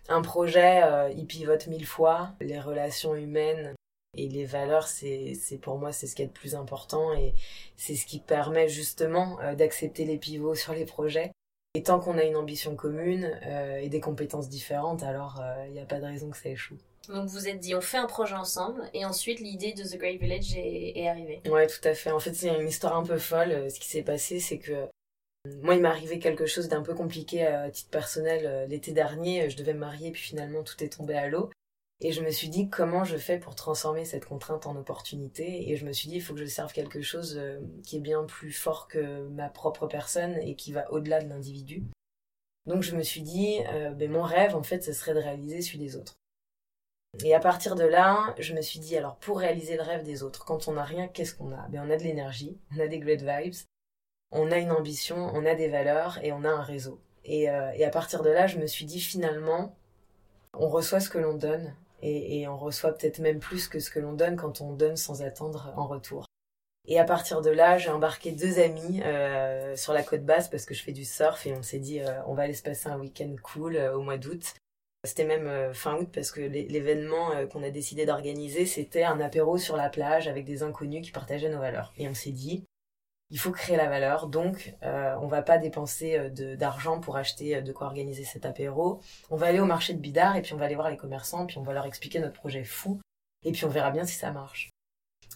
un 0.08 0.22
projet, 0.22 0.84
il 1.18 1.26
pivote 1.26 1.66
mille 1.66 1.88
fois. 1.88 2.34
Les 2.40 2.60
relations 2.60 3.16
humaines 3.16 3.74
et 4.18 4.28
les 4.28 4.46
valeurs, 4.46 4.88
c'est, 4.88 5.38
pour 5.62 5.78
moi, 5.78 5.94
c'est 5.94 6.08
ce 6.08 6.16
qui 6.16 6.22
est 6.22 6.26
le 6.26 6.32
plus 6.32 6.56
important 6.56 7.14
et 7.14 7.34
c'est 7.78 7.96
ce 7.96 8.06
qui 8.06 8.20
permet 8.20 8.68
justement 8.68 9.40
euh, 9.42 9.56
d'accepter 9.56 10.04
les 10.04 10.18
pivots 10.18 10.56
sur 10.56 10.74
les 10.74 10.86
projets. 10.86 11.32
Et 11.74 11.84
tant 11.84 12.02
qu'on 12.02 12.18
a 12.18 12.24
une 12.24 12.36
ambition 12.36 12.76
commune 12.76 13.32
euh, 13.46 13.78
et 13.78 13.88
des 13.88 14.02
compétences 14.02 14.50
différentes, 14.50 15.04
alors 15.04 15.42
il 15.66 15.70
euh, 15.70 15.74
n'y 15.74 15.80
a 15.80 15.86
pas 15.86 16.00
de 16.00 16.06
raison 16.06 16.30
que 16.30 16.38
ça 16.38 16.50
échoue. 16.50 16.78
Donc 17.08 17.30
vous 17.30 17.48
êtes 17.48 17.60
dit, 17.60 17.74
on 17.74 17.82
fait 17.82 17.98
un 17.98 18.06
projet 18.06 18.36
ensemble, 18.36 18.84
et 18.94 19.06
ensuite 19.06 19.40
l'idée 19.40 19.72
de 19.72 19.84
The 19.84 19.98
Great 19.98 20.20
Village 20.20 20.56
est, 20.56 21.00
est 21.00 21.08
arrivée. 21.08 21.42
Ouais, 21.50 21.68
tout 21.68 21.88
à 21.88 21.94
fait. 21.94 22.12
En 22.12 22.20
fait, 22.20 22.34
c'est 22.34 22.54
une 22.54 22.68
histoire 22.68 22.98
un 22.98 23.04
peu 23.04 23.18
folle. 23.18 23.72
Ce 23.72 23.80
qui 23.80 23.88
s'est 23.88 24.04
passé, 24.04 24.42
c'est 24.42 24.60
que 24.60 24.88
moi, 25.64 25.76
il 25.76 25.82
m'est 25.82 25.88
arrivé 25.88 26.20
quelque 26.20 26.46
chose 26.46 26.68
d'un 26.68 26.84
peu 26.84 26.94
compliqué 26.94 27.48
à 27.48 27.72
titre 27.72 27.90
personnel 27.90 28.68
l'été 28.70 28.92
dernier. 28.92 29.50
Je 29.50 29.58
devais 29.58 29.74
me 29.74 29.80
marier, 29.80 30.12
puis 30.12 30.22
finalement 30.22 30.62
tout 30.62 30.84
est 30.84 30.90
tombé 30.90 31.16
à 31.16 31.28
l'eau. 31.28 31.50
Et 32.04 32.12
je 32.12 32.24
me 32.24 32.32
suis 32.32 32.50
dit 32.50 32.68
comment 32.68 33.04
je 33.04 33.16
fais 33.16 33.38
pour 33.38 33.54
transformer 33.54 34.06
cette 34.06 34.26
contrainte 34.26 34.66
en 34.66 34.76
opportunité? 34.76 35.70
Et 35.70 35.76
je 35.76 35.86
me 35.86 35.94
suis 35.94 36.10
dit 36.10 36.16
il 36.16 36.22
faut 36.22 36.34
que 36.34 36.40
je 36.40 36.46
serve 36.46 36.74
quelque 36.74 37.04
chose 37.04 37.38
euh, 37.38 37.60
qui 37.86 37.98
est 37.98 38.02
bien 38.02 38.24
plus 38.24 38.52
fort 38.52 38.88
que 38.88 39.28
ma 39.28 39.50
propre 39.50 39.86
personne 39.86 40.36
et 40.38 40.56
qui 40.56 40.72
va 40.72 40.92
au-delà 40.92 41.22
de 41.22 41.30
l'individu. 41.30 41.84
Donc 42.66 42.82
je 42.82 42.96
me 42.96 43.04
suis 43.04 43.22
dit 43.22 43.60
euh, 43.68 43.92
ben, 43.92 44.12
mon 44.12 44.24
rêve 44.24 44.56
en 44.56 44.64
fait 44.64 44.84
ce 44.84 44.94
serait 44.94 45.14
de 45.14 45.20
réaliser 45.20 45.62
celui 45.62 45.78
des 45.78 45.96
autres. 45.96 46.16
Et 47.24 47.36
à 47.36 47.40
partir 47.40 47.76
de 47.76 47.84
là, 47.84 48.34
je 48.40 48.56
me 48.56 48.62
suis 48.62 48.80
dit 48.80 48.98
alors 48.98 49.18
pour 49.18 49.38
réaliser 49.38 49.76
le 49.76 49.84
rêve 49.84 50.02
des 50.04 50.24
autres, 50.24 50.44
quand 50.44 50.68
on 50.68 50.74
n'a 50.74 50.84
rien, 50.84 51.08
qu'est-ce 51.08 51.36
qu'on 51.36 51.52
a? 51.52 51.68
Ben 51.68 51.84
on 51.86 51.92
a 51.92 51.98
de 51.98 52.04
l'énergie, 52.04 52.58
on 52.76 52.80
a 52.80 52.88
des 52.88 52.98
great 52.98 53.22
vibes, 53.22 53.68
on 54.32 54.50
a 54.50 54.58
une 54.58 54.72
ambition, 54.72 55.30
on 55.36 55.46
a 55.46 55.54
des 55.54 55.68
valeurs 55.68 56.18
et 56.24 56.32
on 56.32 56.46
a 56.46 56.50
un 56.50 56.64
réseau. 56.64 57.00
Et, 57.26 57.52
euh, 57.52 57.72
et 57.74 57.86
à 57.86 57.92
partir 57.92 58.24
de 58.24 58.30
là, 58.32 58.48
je 58.48 58.58
me 58.58 58.66
suis 58.66 58.86
dit 58.86 59.00
finalement, 59.00 59.76
on 60.54 60.68
reçoit 60.68 61.00
ce 61.00 61.10
que 61.10 61.20
l'on 61.20 61.36
donne 61.36 61.76
et, 62.02 62.48
on 62.48 62.58
reçoit 62.58 62.92
peut-être 62.92 63.20
même 63.20 63.40
plus 63.40 63.68
que 63.68 63.80
ce 63.80 63.90
que 63.90 64.00
l'on 64.00 64.14
donne 64.14 64.36
quand 64.36 64.62
on 64.62 64.74
donne 64.74 64.98
sans 64.98 65.22
attendre 65.22 65.74
en 65.76 65.88
retour. 65.88 66.26
Et 66.88 67.00
à 67.00 67.04
partir 67.04 67.42
de 67.42 67.52
là, 67.52 67.78
j'ai 67.78 67.90
embarqué 67.90 68.32
deux 68.32 68.60
amis 68.60 69.02
euh, 69.04 69.76
sur 69.76 69.94
la 69.94 70.04
côte 70.04 70.26
basse 70.26 70.50
parce 70.50 70.66
que 70.66 70.74
je 70.74 70.82
fais 70.82 70.92
du 70.92 71.06
surf 71.06 71.46
et 71.46 71.54
on 71.54 71.62
s'est 71.62 71.80
dit 71.80 72.02
euh, 72.02 72.22
on 72.26 72.34
va 72.34 72.44
aller 72.44 72.56
se 72.56 72.64
passer 72.64 72.90
un 72.90 73.00
week-end 73.00 73.36
cool 73.44 73.76
euh, 73.76 73.96
au 73.96 74.02
mois 74.02 74.18
d'août. 74.18 74.56
C'était 75.04 75.26
même 75.26 75.74
fin 75.74 75.98
août 75.98 76.10
parce 76.14 76.32
que 76.32 76.42
l'événement 76.42 77.48
qu'on 77.48 77.64
a 77.64 77.72
décidé 77.72 78.06
d'organiser, 78.06 78.68
c'était 78.68 79.02
un 79.02 79.20
apéro 79.20 79.58
sur 79.58 79.76
la 79.76 79.90
plage 79.90 80.28
avec 80.28 80.46
des 80.46 80.62
inconnus 80.62 81.04
qui 81.04 81.12
partageaient 81.12 81.50
nos 81.50 81.60
valeurs. 81.60 81.92
Et 81.98 82.08
on 82.08 82.14
s'est 82.14 82.30
dit 82.30 82.66
il 83.32 83.40
faut 83.40 83.52
créer 83.52 83.78
la 83.78 83.88
valeur. 83.88 84.28
Donc, 84.28 84.76
euh, 84.84 85.16
on 85.22 85.28
va 85.28 85.42
pas 85.42 85.58
dépenser 85.58 86.18
euh, 86.18 86.56
d'argent 86.56 87.00
pour 87.00 87.16
acheter 87.18 87.56
euh, 87.56 87.62
de 87.62 87.72
quoi 87.72 87.88
organiser 87.88 88.26
cet 88.26 88.46
apéro. 88.46 89.00
On 89.30 89.38
va 89.38 89.48
aller 89.48 89.62
au 89.62 89.66
marché 89.66 89.94
de 89.94 90.00
Bidart 90.00 90.36
et 90.36 90.42
puis 90.42 90.54
on 90.54 90.58
va 90.58 90.66
aller 90.66 90.76
voir 90.76 90.90
les 90.90 90.98
commerçants, 90.98 91.46
puis 91.46 91.58
on 91.58 91.64
va 91.64 91.74
leur 91.74 91.86
expliquer 91.86 92.20
notre 92.20 92.34
projet 92.34 92.64
fou. 92.64 93.00
Et 93.44 93.52
puis 93.54 93.66
on 93.66 93.70
verra 93.70 93.90
bien 93.90 94.06
si 94.06 94.16
ça 94.16 94.32
marche. 94.32 94.70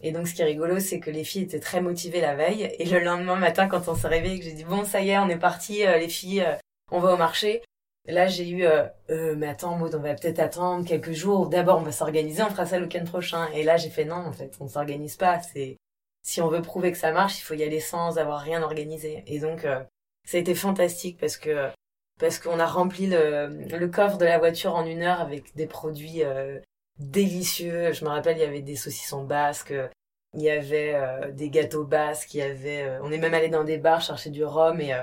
Et 0.02 0.12
donc, 0.12 0.28
ce 0.28 0.34
qui 0.34 0.42
est 0.42 0.46
rigolo, 0.46 0.80
c'est 0.80 1.00
que 1.00 1.10
les 1.10 1.24
filles 1.24 1.44
étaient 1.44 1.62
très 1.62 1.80
motivées 1.80 2.20
la 2.20 2.36
veille. 2.36 2.70
Et 2.80 2.86
le 2.86 3.00
lendemain 3.00 3.38
matin, 3.38 3.68
quand 3.68 3.88
on 3.88 3.96
s'est 3.96 4.10
réveillé, 4.10 4.40
que 4.40 4.46
j'ai 4.46 4.52
dit, 4.52 4.66
bon, 4.66 4.84
ça 4.84 5.00
y 5.02 5.10
est, 5.12 5.18
on 5.18 5.30
est 5.30 5.40
parti, 5.40 5.86
les 5.86 6.10
filles, 6.10 6.46
on 6.92 7.00
va 7.00 7.14
au 7.14 7.18
marché. 7.18 7.62
Là, 8.08 8.28
j'ai 8.28 8.48
eu, 8.50 8.66
euh, 8.66 9.36
mais 9.36 9.48
attends, 9.48 9.78
Maud, 9.78 9.96
on 9.96 10.00
va 10.00 10.14
peut-être 10.14 10.40
attendre 10.40 10.86
quelques 10.86 11.14
jours. 11.14 11.48
D'abord, 11.48 11.80
on 11.80 11.84
va 11.84 11.94
s'organiser, 11.94 12.44
on 12.44 12.50
fera 12.50 12.66
ça 12.66 12.78
le 12.78 12.84
week-end 12.86 13.06
prochain. 13.06 13.48
Et 13.54 13.64
là, 13.64 13.78
j'ai 13.78 13.90
fait, 13.90 14.06
non, 14.06 14.18
en 14.18 14.34
fait, 14.34 14.52
on 14.60 14.68
s'organise 14.68 15.16
pas. 15.16 15.40
C'est, 15.42 15.78
si 16.26 16.42
on 16.42 16.48
veut 16.48 16.64
prouver 16.64 16.92
que 16.92 16.98
ça 16.98 17.12
marche, 17.12 17.40
il 17.40 17.44
faut 17.44 17.54
y 17.54 17.64
aller 17.64 17.80
sans 17.80 18.18
avoir 18.18 18.42
rien 18.42 18.64
organisé. 18.64 19.24
Et 19.28 19.40
donc, 19.40 19.64
euh, 19.64 19.84
ça 20.28 20.38
a 20.38 20.40
été 20.40 20.56
fantastique 20.56 21.20
parce 21.20 21.38
que 21.38 21.70
parce 22.20 22.40
qu'on 22.40 22.60
a 22.60 22.66
rempli 22.66 23.08
le, 23.08 23.48
le, 23.48 23.88
coffre 23.90 24.18
de 24.18 24.26
la 24.26 24.40
voiture 24.40 24.74
en 24.74 24.86
une 24.86 25.04
heure 25.04 25.22
avec 25.22 25.56
des 25.56 25.68
produits 25.68 26.24
euh, 26.24 26.60
délicieux. 26.98 27.94
Je 27.94 28.04
me 28.06 28.10
rappelle, 28.10 28.38
il 28.38 28.42
y 28.42 28.46
avait 28.46 28.62
des 28.62 28.76
saucissons 28.76 29.24
basques, 29.24 29.74
il 30.34 30.42
y 30.42 30.50
avait 30.50 30.96
euh, 30.96 31.32
des 31.32 31.50
gâteaux 31.50 31.84
basques, 31.84 32.34
il 32.34 32.38
y 32.38 32.42
avait. 32.42 32.98
on 33.04 33.12
est 33.12 33.20
même 33.20 33.34
allé 33.36 33.50
dans 33.50 33.64
des 33.64 33.78
bars 33.78 34.02
chercher 34.02 34.32
du 34.32 34.44
rhum 34.44 34.82
et 34.82 34.94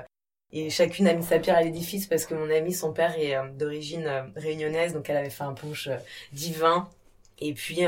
et 0.55 0.69
chacune 0.69 1.07
a 1.07 1.13
mis 1.13 1.23
sa 1.23 1.39
pierre 1.39 1.57
à 1.57 1.63
l'édifice 1.63 2.05
parce 2.05 2.25
que 2.25 2.35
mon 2.35 2.49
ami, 2.51 2.73
son 2.73 2.93
père 2.93 3.17
est 3.17 3.35
d'origine 3.53 4.31
réunionnaise, 4.35 4.93
donc 4.93 5.09
elle 5.09 5.17
avait 5.17 5.31
fait 5.31 5.43
un 5.43 5.53
punch 5.53 5.89
divin. 6.31 6.89
Et 7.39 7.53
puis 7.55 7.87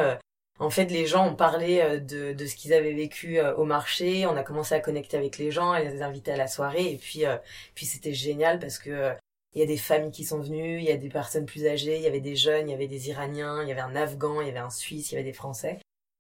en 0.58 0.70
fait, 0.70 0.86
les 0.86 1.06
gens 1.06 1.28
ont 1.28 1.36
parlé 1.36 1.82
euh, 1.82 2.00
de, 2.00 2.34
de 2.34 2.46
ce 2.46 2.56
qu'ils 2.56 2.74
avaient 2.74 2.94
vécu 2.94 3.40
euh, 3.40 3.56
au 3.56 3.66
marché. 3.66 4.26
On 4.26 4.38
a 4.38 4.44
commencé 4.44 4.74
à 4.74 4.80
connecter 4.80 5.18
avec 5.18 5.38
les 5.38 5.52
gens, 5.52 5.72
à 5.72 5.82
les 5.82 6.02
inviter 6.02 6.32
à 6.32 6.38
la 6.38 6.48
soirée. 6.48 6.92
Et 6.94 6.98
puis, 6.98 7.26
euh, 7.26 7.38
puis 7.76 7.86
c'était 7.86 8.14
génial 8.14 8.60
parce 8.60 8.80
que 8.80 9.14
il 9.54 9.60
y 9.60 9.64
a 9.64 9.68
des 9.68 9.78
familles 9.78 10.12
qui 10.12 10.26
sont 10.26 10.42
venues, 10.42 10.80
il 10.80 10.84
y 10.84 10.92
a 10.92 10.98
des 10.98 11.10
personnes 11.10 11.46
plus 11.46 11.66
âgées, 11.66 11.96
il 11.96 12.02
y 12.02 12.08
avait 12.08 12.20
des 12.20 12.36
jeunes, 12.36 12.68
il 12.68 12.72
y 12.72 12.76
avait 12.76 12.88
des 12.88 13.10
Iraniens, 13.10 13.64
il 13.64 13.70
y 13.70 13.72
avait 13.72 13.82
un 13.82 13.96
Afghan, 13.96 14.42
il 14.42 14.48
y 14.48 14.50
avait 14.50 14.60
un 14.60 14.70
Suisse, 14.70 15.12
il 15.12 15.16
y 15.16 15.18
avait 15.18 15.26
des 15.26 15.34
Français. 15.34 15.80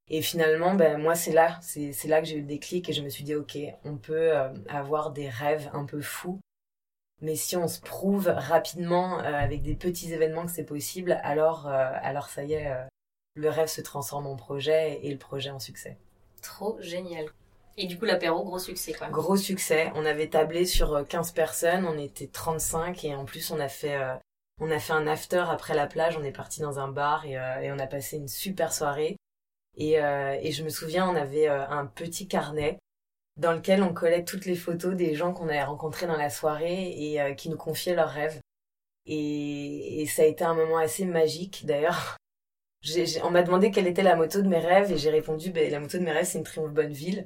Et 0.09 0.21
finalement, 0.21 0.75
ben 0.75 0.97
moi, 0.97 1.15
c'est 1.15 1.33
là, 1.33 1.59
c'est 1.61 1.91
c'est 1.91 2.07
là 2.07 2.21
que 2.21 2.27
j'ai 2.27 2.37
eu 2.37 2.41
le 2.41 2.47
déclic 2.47 2.89
et 2.89 2.93
je 2.93 3.01
me 3.01 3.09
suis 3.09 3.23
dit, 3.23 3.35
ok, 3.35 3.57
on 3.85 3.97
peut 3.97 4.31
avoir 4.69 5.11
des 5.11 5.29
rêves 5.29 5.69
un 5.73 5.85
peu 5.85 6.01
fous. 6.01 6.39
Mais 7.21 7.35
si 7.35 7.57
on 7.57 7.67
se 7.67 7.81
prouve 7.81 8.27
rapidement 8.27 9.17
avec 9.19 9.63
des 9.63 9.75
petits 9.75 10.13
événements 10.13 10.45
que 10.45 10.51
c'est 10.51 10.65
possible, 10.65 11.19
alors, 11.23 11.67
alors 11.67 12.29
ça 12.29 12.43
y 12.43 12.53
est, 12.53 12.71
le 13.35 13.49
rêve 13.49 13.67
se 13.67 13.81
transforme 13.81 14.27
en 14.27 14.35
projet 14.35 14.99
et 15.03 15.11
le 15.11 15.17
projet 15.17 15.49
en 15.49 15.59
succès. 15.59 15.97
Trop 16.41 16.77
génial. 16.79 17.27
Et 17.77 17.87
du 17.87 17.99
coup, 17.99 18.05
l'apéro, 18.05 18.43
gros 18.43 18.59
succès 18.59 18.93
quoi. 18.93 19.09
Gros 19.09 19.35
succès. 19.35 19.91
On 19.95 20.05
avait 20.05 20.29
tablé 20.29 20.65
sur 20.65 21.05
15 21.07 21.29
euh, 21.29 21.33
personnes, 21.33 21.85
on 21.85 21.97
était 21.97 22.27
35 22.27 23.03
et 23.03 23.15
en 23.15 23.25
plus 23.25 23.51
on 23.51 23.59
a 23.59 23.67
fait 23.67 23.95
euh, 23.95 24.15
on 24.61 24.71
a 24.71 24.79
fait 24.79 24.93
un 24.93 25.05
after 25.07 25.43
après 25.49 25.75
la 25.75 25.85
plage, 25.85 26.17
on 26.17 26.23
est 26.23 26.31
parti 26.31 26.61
dans 26.61 26.79
un 26.79 26.87
bar 26.87 27.25
et, 27.25 27.37
euh, 27.37 27.59
et 27.59 27.71
on 27.73 27.79
a 27.79 27.87
passé 27.87 28.15
une 28.15 28.29
super 28.29 28.71
soirée. 28.71 29.17
Et, 29.77 29.95
et 29.95 30.51
je 30.53 30.63
me 30.63 30.69
souviens, 30.69 31.05
on 31.09 31.17
avait 31.17 31.49
un 31.49 31.85
petit 31.85 32.29
carnet 32.29 32.79
dans 33.35 33.51
lequel 33.51 33.83
on 33.83 33.93
collait 33.93 34.23
toutes 34.23 34.45
les 34.45 34.55
photos 34.55 34.95
des 34.95 35.15
gens 35.15 35.33
qu'on 35.33 35.49
avait 35.49 35.65
rencontrés 35.65 36.07
dans 36.07 36.15
la 36.15 36.29
soirée 36.29 36.91
et 36.91 37.35
qui 37.35 37.49
nous 37.49 37.57
confiaient 37.57 37.93
leurs 37.93 38.11
rêves. 38.11 38.39
Et, 39.05 40.01
et 40.01 40.05
ça 40.05 40.21
a 40.21 40.25
été 40.25 40.45
un 40.45 40.53
moment 40.53 40.77
assez 40.77 41.03
magique 41.03 41.65
d'ailleurs 41.65 42.15
on 43.23 43.31
m'a 43.31 43.43
demandé 43.43 43.71
quelle 43.71 43.87
était 43.87 44.03
la 44.03 44.15
moto 44.15 44.41
de 44.41 44.47
mes 44.47 44.59
rêves 44.59 44.91
et 44.91 44.97
j'ai 44.97 45.09
répondu 45.09 45.51
ben, 45.51 45.71
la 45.71 45.79
moto 45.79 45.97
de 45.97 46.03
mes 46.03 46.11
rêves 46.11 46.25
c'est 46.25 46.37
une 46.37 46.43
Triumph 46.43 46.71
Bonneville. 46.71 47.25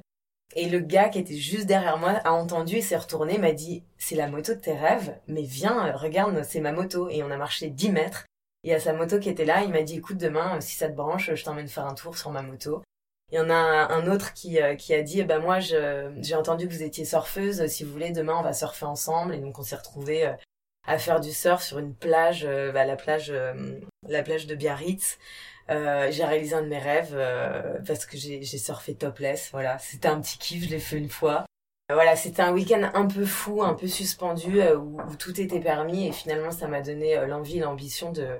Et 0.56 0.68
le 0.68 0.80
gars 0.80 1.08
qui 1.08 1.18
était 1.18 1.36
juste 1.36 1.66
derrière 1.66 1.98
moi 1.98 2.20
a 2.24 2.32
entendu 2.32 2.76
et 2.76 2.82
s'est 2.82 2.96
retourné, 2.96 3.38
m'a 3.38 3.52
dit 3.52 3.84
c'est 3.98 4.16
la 4.16 4.28
moto 4.28 4.54
de 4.54 4.60
tes 4.60 4.72
rêves, 4.72 5.16
mais 5.28 5.42
viens, 5.42 5.92
regarde, 5.92 6.42
c'est 6.44 6.60
ma 6.60 6.72
moto. 6.72 7.08
Et 7.08 7.22
on 7.22 7.30
a 7.30 7.36
marché 7.36 7.70
10 7.70 7.92
mètres. 7.92 8.26
Et 8.64 8.74
à 8.74 8.80
sa 8.80 8.92
moto 8.92 9.18
qui 9.18 9.28
était 9.28 9.44
là, 9.44 9.62
il 9.62 9.70
m'a 9.70 9.82
dit 9.82 9.96
écoute 9.96 10.18
demain, 10.18 10.60
si 10.60 10.76
ça 10.76 10.88
te 10.88 10.94
branche, 10.94 11.32
je 11.34 11.44
t'emmène 11.44 11.68
faire 11.68 11.86
un 11.86 11.94
tour 11.94 12.18
sur 12.18 12.30
ma 12.30 12.42
moto. 12.42 12.82
Il 13.32 13.36
y 13.36 13.40
en 13.40 13.48
a 13.48 13.54
un 13.54 14.10
autre 14.10 14.34
qui, 14.34 14.60
euh, 14.60 14.74
qui 14.74 14.92
a 14.92 15.02
dit, 15.02 15.22
bah 15.22 15.38
moi 15.38 15.60
j'ai 15.60 16.34
entendu 16.34 16.66
que 16.66 16.72
vous 16.72 16.82
étiez 16.82 17.04
surfeuse, 17.04 17.66
si 17.68 17.84
vous 17.84 17.92
voulez 17.92 18.10
demain 18.10 18.36
on 18.38 18.42
va 18.42 18.52
surfer 18.52 18.86
ensemble. 18.86 19.34
Et 19.34 19.38
donc 19.38 19.58
on 19.58 19.62
s'est 19.62 19.76
retrouvés 19.76 20.26
euh, 20.26 20.32
à 20.86 20.98
faire 20.98 21.20
du 21.20 21.32
surf 21.32 21.62
sur 21.62 21.78
une 21.78 21.94
plage, 21.94 22.44
euh, 22.44 22.72
bah, 22.72 22.84
la 22.84 22.96
plage, 22.96 23.32
la 24.08 24.22
plage 24.22 24.46
de 24.46 24.54
Biarritz. 24.56 25.18
Euh, 25.70 26.10
j'ai 26.10 26.24
réalisé 26.24 26.54
un 26.54 26.62
de 26.62 26.68
mes 26.68 26.78
rêves 26.78 27.14
euh, 27.14 27.78
parce 27.86 28.04
que 28.04 28.16
j'ai 28.16 28.44
surfé 28.44 28.94
topless. 28.94 29.50
Voilà, 29.52 29.78
c'était 29.78 30.08
un 30.08 30.20
petit 30.20 30.38
kiff, 30.38 30.64
je 30.64 30.70
l'ai 30.70 30.80
fait 30.80 30.98
une 30.98 31.08
fois. 31.08 31.44
Euh, 31.90 31.94
voilà, 31.94 32.16
c'était 32.16 32.42
un 32.42 32.52
week-end 32.52 32.90
un 32.92 33.06
peu 33.06 33.24
fou, 33.24 33.62
un 33.62 33.74
peu 33.74 33.86
suspendu, 33.86 34.60
où, 34.62 35.00
tout 35.18 35.40
était 35.40 35.60
permis 35.60 36.08
et 36.08 36.12
finalement 36.12 36.50
ça 36.50 36.66
m'a 36.66 36.82
donné 36.82 37.24
l'envie, 37.26 37.60
l'ambition 37.60 38.10
de, 38.10 38.38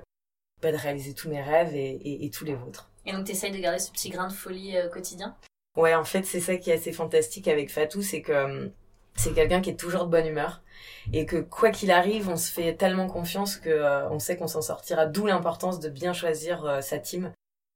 bah, 0.61 0.71
de 0.71 0.77
réaliser 0.77 1.13
tous 1.13 1.29
mes 1.29 1.41
rêves 1.41 1.73
et, 1.75 2.25
et, 2.25 2.29
tous 2.29 2.45
les 2.45 2.55
vôtres. 2.55 2.89
Et 3.05 3.13
donc 3.13 3.25
tu 3.25 3.31
essayes 3.31 3.51
de 3.51 3.57
garder 3.57 3.79
ce 3.79 3.91
petit 3.91 4.09
grain 4.09 4.27
de 4.27 4.33
folie 4.33 4.75
quotidien? 4.91 5.35
Ouais, 5.77 5.95
en 5.95 6.03
fait 6.03 6.23
c'est 6.23 6.41
ça 6.41 6.57
qui 6.57 6.69
est 6.69 6.75
assez 6.75 6.91
fantastique 6.91 7.47
avec 7.47 7.71
Fatou, 7.71 8.01
c'est 8.01 8.21
que 8.21 8.71
c'est 9.15 9.33
quelqu'un 9.33 9.61
qui 9.61 9.69
est 9.69 9.79
toujours 9.79 10.05
de 10.05 10.09
bonne 10.09 10.27
humeur 10.27 10.61
et 11.13 11.25
que 11.25 11.37
quoi 11.37 11.69
qu'il 11.71 11.91
arrive, 11.91 12.29
on 12.29 12.37
se 12.37 12.51
fait 12.51 12.73
tellement 12.75 13.07
confiance 13.07 13.57
que 13.57 13.69
euh, 13.69 14.09
on 14.09 14.19
sait 14.19 14.37
qu'on 14.37 14.47
s'en 14.47 14.61
sortira. 14.61 15.05
D'où 15.05 15.25
l'importance 15.25 15.79
de 15.79 15.89
bien 15.89 16.13
choisir 16.13 16.65
euh, 16.65 16.81
sa 16.81 16.97
team 16.97 17.31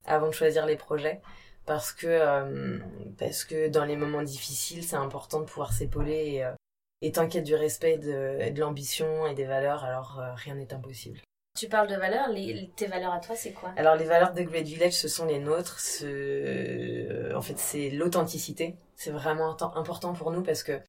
avant 0.06 0.28
de 0.28 0.34
choisir 0.34 0.66
les 0.66 0.76
projets, 0.76 1.22
parce 1.66 1.92
que 1.92 2.08
euh, 2.08 2.80
parce 3.18 3.44
que 3.44 3.68
dans 3.68 3.86
les 3.86 3.96
moments 3.96 4.24
difficiles, 4.24 4.84
c'est 4.84 4.96
important 4.96 5.40
de 5.40 5.46
pouvoir 5.46 5.74
s'épauler 5.74 6.42
et, 6.42 6.46
et 7.02 7.12
t'inquiète 7.12 7.44
du 7.44 7.56
respect, 7.56 7.98
de, 7.98 8.52
de 8.52 8.60
l'ambition 8.60 9.28
et 9.28 9.34
des 9.34 9.46
valeurs. 9.46 9.84
Alors 9.84 10.22
rien 10.36 10.56
n'est 10.56 10.74
impossible. 10.74 11.20
Tu 11.58 11.70
parles 11.70 11.88
de 11.88 11.96
valeurs, 11.96 12.28
les, 12.30 12.70
tes 12.76 12.86
valeurs 12.86 13.14
à 13.14 13.20
toi, 13.20 13.34
c'est 13.34 13.54
quoi? 13.54 13.72
Alors 13.78 13.96
les 13.96 14.04
valeurs 14.04 14.34
de 14.34 14.42
Great 14.42 14.68
Village, 14.68 14.92
ce 14.92 15.08
sont 15.08 15.26
les 15.26 15.40
nôtres. 15.40 15.80
Ce... 15.80 17.34
En 17.34 17.42
fait, 17.42 17.58
c'est 17.58 17.90
l'authenticité. 17.92 18.76
C'est 18.98 19.12
vraiment 19.12 19.56
important 19.76 20.12
pour 20.12 20.32
nous 20.32 20.44
parce 20.44 20.64
que 20.64 20.82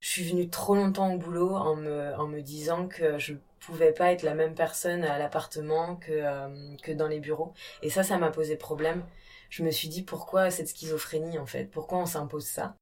je 0.00 0.08
suis 0.08 0.24
venue 0.28 0.48
trop 0.48 0.74
longtemps 0.74 1.12
au 1.12 1.18
boulot 1.18 1.54
en 1.54 1.76
me, 1.76 2.40
disant 2.40 2.88
que 2.88 3.18
je 3.18 3.34
pouvais 3.60 3.92
pas 3.92 4.12
être 4.12 4.22
la 4.22 4.34
même 4.34 4.54
personne 4.54 5.04
à 5.04 5.18
l'appartement 5.18 5.96
que, 5.96 6.12
euh, 6.12 6.76
que 6.82 6.92
dans 6.92 7.06
les 7.06 7.20
bureaux. 7.20 7.52
Et 7.82 7.90
ça, 7.90 8.02
ça 8.02 8.18
m'a 8.18 8.30
posé 8.30 8.56
problème. 8.56 9.04
Je 9.50 9.62
me 9.62 9.70
suis 9.70 9.88
dit 9.88 10.02
pourquoi 10.02 10.50
cette 10.50 10.68
schizophrénie 10.68 11.38
en 11.38 11.46
fait? 11.46 11.66
Pourquoi 11.66 11.98
on 11.98 12.06
s'impose 12.06 12.46
ça? 12.46 12.76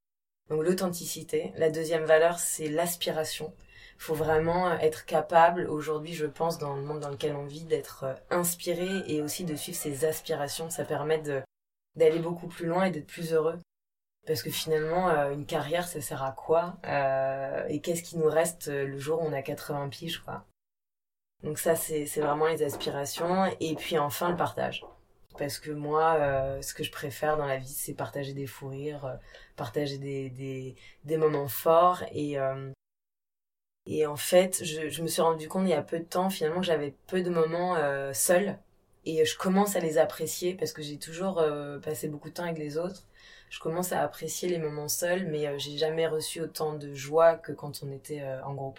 Donc 0.48 0.62
l'authenticité. 0.62 1.52
La 1.56 1.70
deuxième 1.70 2.04
valeur, 2.04 2.38
c'est 2.38 2.68
l'aspiration. 2.68 3.52
Faut 3.98 4.14
vraiment 4.14 4.72
être 4.78 5.04
capable, 5.04 5.66
aujourd'hui 5.68 6.14
je 6.14 6.26
pense, 6.26 6.58
dans 6.58 6.76
le 6.76 6.82
monde 6.82 7.00
dans 7.00 7.10
lequel 7.10 7.34
on 7.34 7.46
vit, 7.46 7.64
d'être 7.64 8.04
euh, 8.04 8.14
inspiré 8.30 8.88
et 9.08 9.22
aussi 9.22 9.44
de 9.44 9.56
suivre 9.56 9.78
ses 9.78 10.04
aspirations. 10.04 10.70
Ça 10.70 10.84
permet 10.84 11.20
d'aller 11.96 12.20
beaucoup 12.20 12.46
plus 12.46 12.66
loin 12.66 12.84
et 12.84 12.90
d'être 12.92 13.08
plus 13.08 13.32
heureux. 13.32 13.58
Parce 14.28 14.42
que 14.42 14.50
finalement, 14.50 15.08
euh, 15.08 15.32
une 15.32 15.46
carrière, 15.46 15.88
ça 15.88 16.02
sert 16.02 16.22
à 16.22 16.32
quoi 16.32 16.76
euh, 16.86 17.64
Et 17.68 17.80
qu'est-ce 17.80 18.02
qui 18.02 18.18
nous 18.18 18.28
reste 18.28 18.68
euh, 18.68 18.86
le 18.86 18.98
jour 18.98 19.22
où 19.22 19.24
on 19.24 19.32
a 19.32 19.40
80 19.40 19.88
piges, 19.88 20.18
quoi 20.18 20.44
Donc 21.42 21.58
ça, 21.58 21.74
c'est 21.74 22.04
vraiment 22.20 22.46
les 22.46 22.62
aspirations. 22.62 23.46
Et 23.58 23.74
puis 23.74 23.98
enfin, 23.98 24.28
le 24.28 24.36
partage. 24.36 24.84
Parce 25.38 25.58
que 25.58 25.70
moi, 25.70 26.18
ce 26.60 26.74
que 26.74 26.82
je 26.82 26.90
préfère 26.90 27.36
dans 27.36 27.46
la 27.46 27.58
vie, 27.58 27.68
c'est 27.68 27.94
partager 27.94 28.34
des 28.34 28.46
fous 28.46 28.68
rires, 28.68 29.18
partager 29.56 29.96
des, 29.96 30.30
des, 30.30 30.74
des, 31.04 31.16
moments 31.16 31.48
forts. 31.48 32.02
Et, 32.12 32.36
et 33.86 34.06
en 34.06 34.16
fait, 34.16 34.64
je, 34.64 34.88
je, 34.88 35.02
me 35.02 35.06
suis 35.06 35.22
rendu 35.22 35.48
compte 35.48 35.62
il 35.62 35.70
y 35.70 35.74
a 35.74 35.82
peu 35.82 36.00
de 36.00 36.04
temps, 36.04 36.28
finalement, 36.28 36.60
que 36.60 36.66
j'avais 36.66 36.92
peu 37.06 37.22
de 37.22 37.30
moments 37.30 37.76
seuls 38.12 38.58
et 39.06 39.24
je 39.24 39.38
commence 39.38 39.76
à 39.76 39.80
les 39.80 39.96
apprécier 39.96 40.54
parce 40.54 40.72
que 40.72 40.82
j'ai 40.82 40.98
toujours 40.98 41.42
passé 41.84 42.08
beaucoup 42.08 42.30
de 42.30 42.34
temps 42.34 42.44
avec 42.44 42.58
les 42.58 42.76
autres. 42.76 43.04
Je 43.50 43.60
commence 43.60 43.92
à 43.92 44.02
apprécier 44.02 44.48
les 44.48 44.58
moments 44.58 44.88
seuls, 44.88 45.26
mais 45.26 45.58
j'ai 45.58 45.76
jamais 45.78 46.06
reçu 46.06 46.40
autant 46.40 46.74
de 46.74 46.92
joie 46.94 47.36
que 47.36 47.52
quand 47.52 47.82
on 47.82 47.90
était 47.92 48.22
en 48.44 48.54
groupe. 48.54 48.78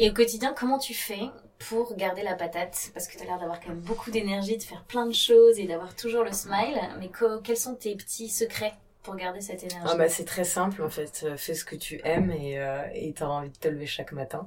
Et 0.00 0.10
au 0.10 0.14
quotidien, 0.14 0.54
comment 0.54 0.78
tu 0.78 0.94
fais 0.94 1.28
pour 1.58 1.96
garder 1.96 2.22
la 2.22 2.34
patate? 2.34 2.90
Parce 2.94 3.08
que 3.08 3.16
tu 3.16 3.22
as 3.22 3.26
l'air 3.26 3.38
d'avoir 3.38 3.58
quand 3.58 3.70
même 3.70 3.80
beaucoup 3.80 4.12
d'énergie, 4.12 4.56
de 4.56 4.62
faire 4.62 4.84
plein 4.84 5.06
de 5.06 5.12
choses 5.12 5.58
et 5.58 5.66
d'avoir 5.66 5.96
toujours 5.96 6.22
le 6.22 6.32
smile. 6.32 6.78
Mais 7.00 7.10
quels 7.42 7.56
sont 7.56 7.74
tes 7.74 7.96
petits 7.96 8.28
secrets 8.28 8.74
pour 9.02 9.16
garder 9.16 9.40
cette 9.40 9.64
énergie? 9.64 9.88
Ah 9.90 9.96
bah, 9.96 10.08
C'est 10.08 10.24
très 10.24 10.44
simple 10.44 10.82
en 10.82 10.88
fait. 10.88 11.24
Euh, 11.24 11.36
fais 11.36 11.54
ce 11.54 11.64
que 11.64 11.74
tu 11.74 12.00
aimes 12.04 12.30
et 12.30 12.60
euh, 12.60 12.84
tu 13.14 13.22
as 13.22 13.28
envie 13.28 13.50
de 13.50 13.56
te 13.56 13.66
lever 13.66 13.86
chaque 13.86 14.12
matin. 14.12 14.46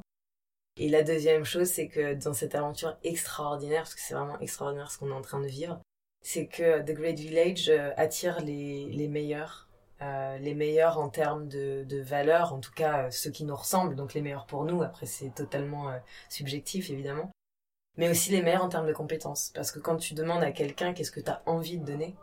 Et 0.77 0.87
la 0.87 1.03
deuxième 1.03 1.43
chose, 1.43 1.67
c'est 1.67 1.89
que 1.89 2.13
dans 2.13 2.33
cette 2.33 2.55
aventure 2.55 2.97
extraordinaire, 3.03 3.81
parce 3.81 3.95
que 3.95 4.01
c'est 4.01 4.13
vraiment 4.13 4.39
extraordinaire 4.39 4.89
ce 4.89 4.99
qu'on 4.99 5.09
est 5.09 5.13
en 5.13 5.21
train 5.21 5.41
de 5.41 5.47
vivre, 5.47 5.81
c'est 6.21 6.47
que 6.47 6.81
The 6.81 6.93
Great 6.93 7.19
Village 7.19 7.69
euh, 7.69 7.91
attire 7.97 8.39
les, 8.41 8.85
les 8.91 9.07
meilleurs 9.07 9.67
euh, 10.01 10.37
les 10.39 10.55
meilleurs 10.55 10.97
en 10.97 11.09
termes 11.09 11.47
de, 11.47 11.83
de 11.87 11.99
valeur, 11.99 12.53
en 12.53 12.59
tout 12.59 12.71
cas 12.71 13.05
euh, 13.05 13.11
ceux 13.11 13.29
qui 13.29 13.43
nous 13.43 13.55
ressemblent, 13.55 13.95
donc 13.95 14.15
les 14.15 14.21
meilleurs 14.21 14.47
pour 14.47 14.65
nous, 14.65 14.81
après 14.81 15.05
c'est 15.05 15.29
totalement 15.29 15.93
subjectif 16.27 16.89
évidemment, 16.89 17.31
mais 17.97 18.09
aussi 18.09 18.31
les 18.31 18.41
meilleurs 18.41 18.63
en 18.63 18.69
termes 18.69 18.87
de 18.87 18.93
compétences, 18.93 19.51
parce 19.53 19.71
que 19.71 19.77
quand 19.77 19.97
tu 19.97 20.15
demandes 20.15 20.43
à 20.43 20.51
quelqu'un 20.51 20.93
qu'est-ce 20.93 21.11
que 21.11 21.19
tu 21.19 21.29
as 21.29 21.43
envie 21.45 21.77
de 21.77 21.85
donner, 21.85 22.15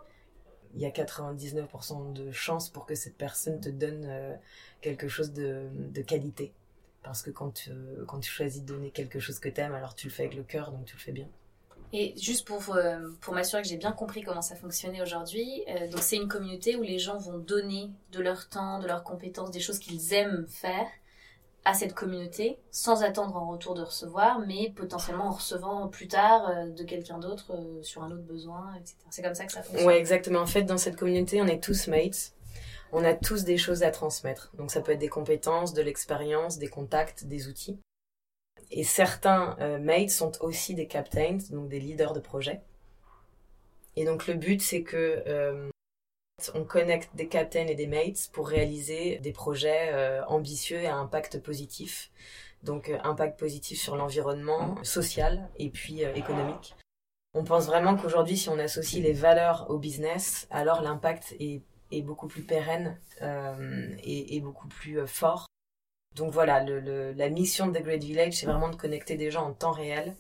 il 0.75 0.81
y 0.81 0.87
a 0.87 0.91
99% 0.91 2.13
de 2.13 2.33
chances 2.33 2.69
pour 2.69 2.85
que 2.85 2.97
cette 2.97 3.17
personne 3.17 3.61
te 3.61 3.69
donne 3.69 4.39
quelque 4.81 5.09
chose 5.09 5.33
de, 5.33 5.69
de, 5.73 6.03
qualité. 6.03 6.53
Parce 7.03 7.23
que 7.23 7.31
quand 7.31 7.53
tu, 7.53 7.71
quand 8.07 8.21
tu 8.21 8.31
choisis 8.31 8.63
de 8.63 8.67
donner 8.67 8.91
quelque 8.91 9.19
chose 9.19 9.39
que 9.39 9.49
tu 9.49 9.61
aimes, 9.61 9.75
alors 9.75 9.95
tu 9.95 10.09
le 10.09 10.13
fais 10.13 10.25
avec 10.25 10.37
le 10.37 10.43
cœur, 10.43 10.73
donc 10.73 10.85
tu 10.85 10.95
le 10.95 11.01
fais 11.01 11.13
bien. 11.13 11.29
Et 11.93 12.15
juste 12.21 12.47
pour, 12.47 12.75
euh, 12.75 12.99
pour 13.21 13.35
m'assurer 13.35 13.63
que 13.63 13.69
j'ai 13.69 13.77
bien 13.77 13.93
compris 13.93 14.23
comment 14.23 14.43
ça 14.43 14.57
fonctionnait 14.57 15.01
aujourd'hui, 15.01 15.65
euh, 15.69 15.89
donc 15.89 16.01
c'est 16.01 16.17
une 16.17 16.29
communauté 16.29 16.77
où 16.77 16.83
les 16.83 16.99
gens 16.99 17.19
vont 17.19 17.39
donner 17.39 17.91
de 18.13 18.21
leur 18.21 18.49
temps, 18.49 18.79
de 18.79 18.87
leurs 18.87 19.03
compétences, 19.03 19.51
des 19.51 19.61
choses 19.61 19.79
qu'ils 19.79 20.13
aiment 20.13 20.47
faire 20.49 20.87
à 21.65 21.75
cette 21.75 21.95
communauté 21.95 22.59
sans 22.71 23.03
attendre 23.03 23.37
en 23.37 23.49
retour 23.49 23.75
de 23.75 23.83
recevoir, 23.83 24.39
mais 24.41 24.73
potentiellement 24.77 25.29
en 25.29 25.33
recevant 25.33 25.89
plus 25.89 26.09
tard 26.09 26.49
euh, 26.49 26.71
de 26.71 26.85
quelqu'un 26.85 27.19
d'autre 27.19 27.53
sur 27.83 28.03
un 28.03 28.11
autre 28.11 28.23
besoin, 28.23 28.75
etc. 28.77 28.97
C'est 29.11 29.23
comme 29.23 29.35
ça 29.35 29.47
que 29.47 29.53
ça 29.53 29.63
fonctionne. 29.63 29.87
Ouais, 29.87 29.99
exactement. 29.99 30.41
En 30.41 30.47
fait, 30.47 30.63
dans 30.63 30.79
cette 30.79 30.97
communauté, 30.97 31.41
on 31.41 31.47
est 31.47 31.63
tous 31.63 31.89
mates. 31.89 32.33
On 32.93 33.05
a 33.05 33.13
tous 33.13 33.45
des 33.45 33.59
choses 33.59 33.83
à 33.83 33.91
transmettre. 33.91 34.51
Donc 34.57 34.71
ça 34.71 34.81
peut 34.81 34.93
être 34.93 34.99
des 34.99 35.09
compétences, 35.09 35.75
de 35.75 35.83
l'expérience, 35.83 36.59
des 36.59 36.69
contacts, 36.69 37.25
des 37.25 37.49
outils. 37.49 37.79
Et 38.71 38.85
certains 38.85 39.57
euh, 39.61 39.79
mates 39.79 40.11
sont 40.11 40.33
aussi 40.43 40.75
des 40.75 40.87
captains, 40.87 41.39
donc 41.51 41.69
des 41.69 41.81
leaders 41.81 42.13
de 42.13 42.21
projet. 42.21 42.61
Et 43.97 44.05
donc 44.05 44.27
le 44.27 44.35
but, 44.35 44.61
c'est 44.61 44.83
que 44.83 45.23
euh, 45.27 45.69
on 46.55 46.65
connecte 46.65 47.11
des 47.15 47.29
captains 47.29 47.67
et 47.67 47.75
des 47.75 47.87
mates 47.87 48.31
pour 48.33 48.49
réaliser 48.49 49.19
des 49.19 49.33
projets 49.33 49.91
euh, 49.93 50.25
ambitieux 50.27 50.81
et 50.81 50.87
à 50.87 50.97
impact 50.97 51.41
positif. 51.43 52.11
Donc 52.63 52.93
impact 53.05 53.39
positif 53.39 53.81
sur 53.81 53.97
l'environnement 53.97 54.83
social 54.83 55.49
et 55.59 55.71
puis 55.71 56.03
économique. 56.03 56.75
On 57.35 57.45
pense 57.45 57.67
vraiment 57.67 57.97
qu'aujourd'hui, 57.97 58.37
si 58.37 58.49
on 58.49 58.59
associe 58.59 59.03
les 59.03 59.13
valeurs 59.13 59.71
au 59.71 59.79
business, 59.79 60.49
alors 60.51 60.83
l'impact 60.83 61.37
est, 61.39 61.63
est, 61.93 62.03
beaucoup 62.03 62.27
plus 62.27 62.43
pérenne 62.43 62.99
et, 64.03 64.37
et, 64.37 64.41
beaucoup 64.41 64.67
plus 64.67 65.07
fort 65.07 65.47
donc 66.19 66.33
voilà, 66.33 66.63
le, 66.63 67.13
la 67.13 67.29
mission 67.31 67.69
de 67.69 67.79
The 67.79 67.83
Great 67.83 68.05
Village, 68.05 68.35
c'est 68.35 68.47
vraiment 68.47 68.69
de 68.69 68.77
connecter 68.77 69.17
des 69.17 69.31
gens 69.31 69.47
en 69.47 69.53
temps 69.53 69.73
réel 69.73 70.15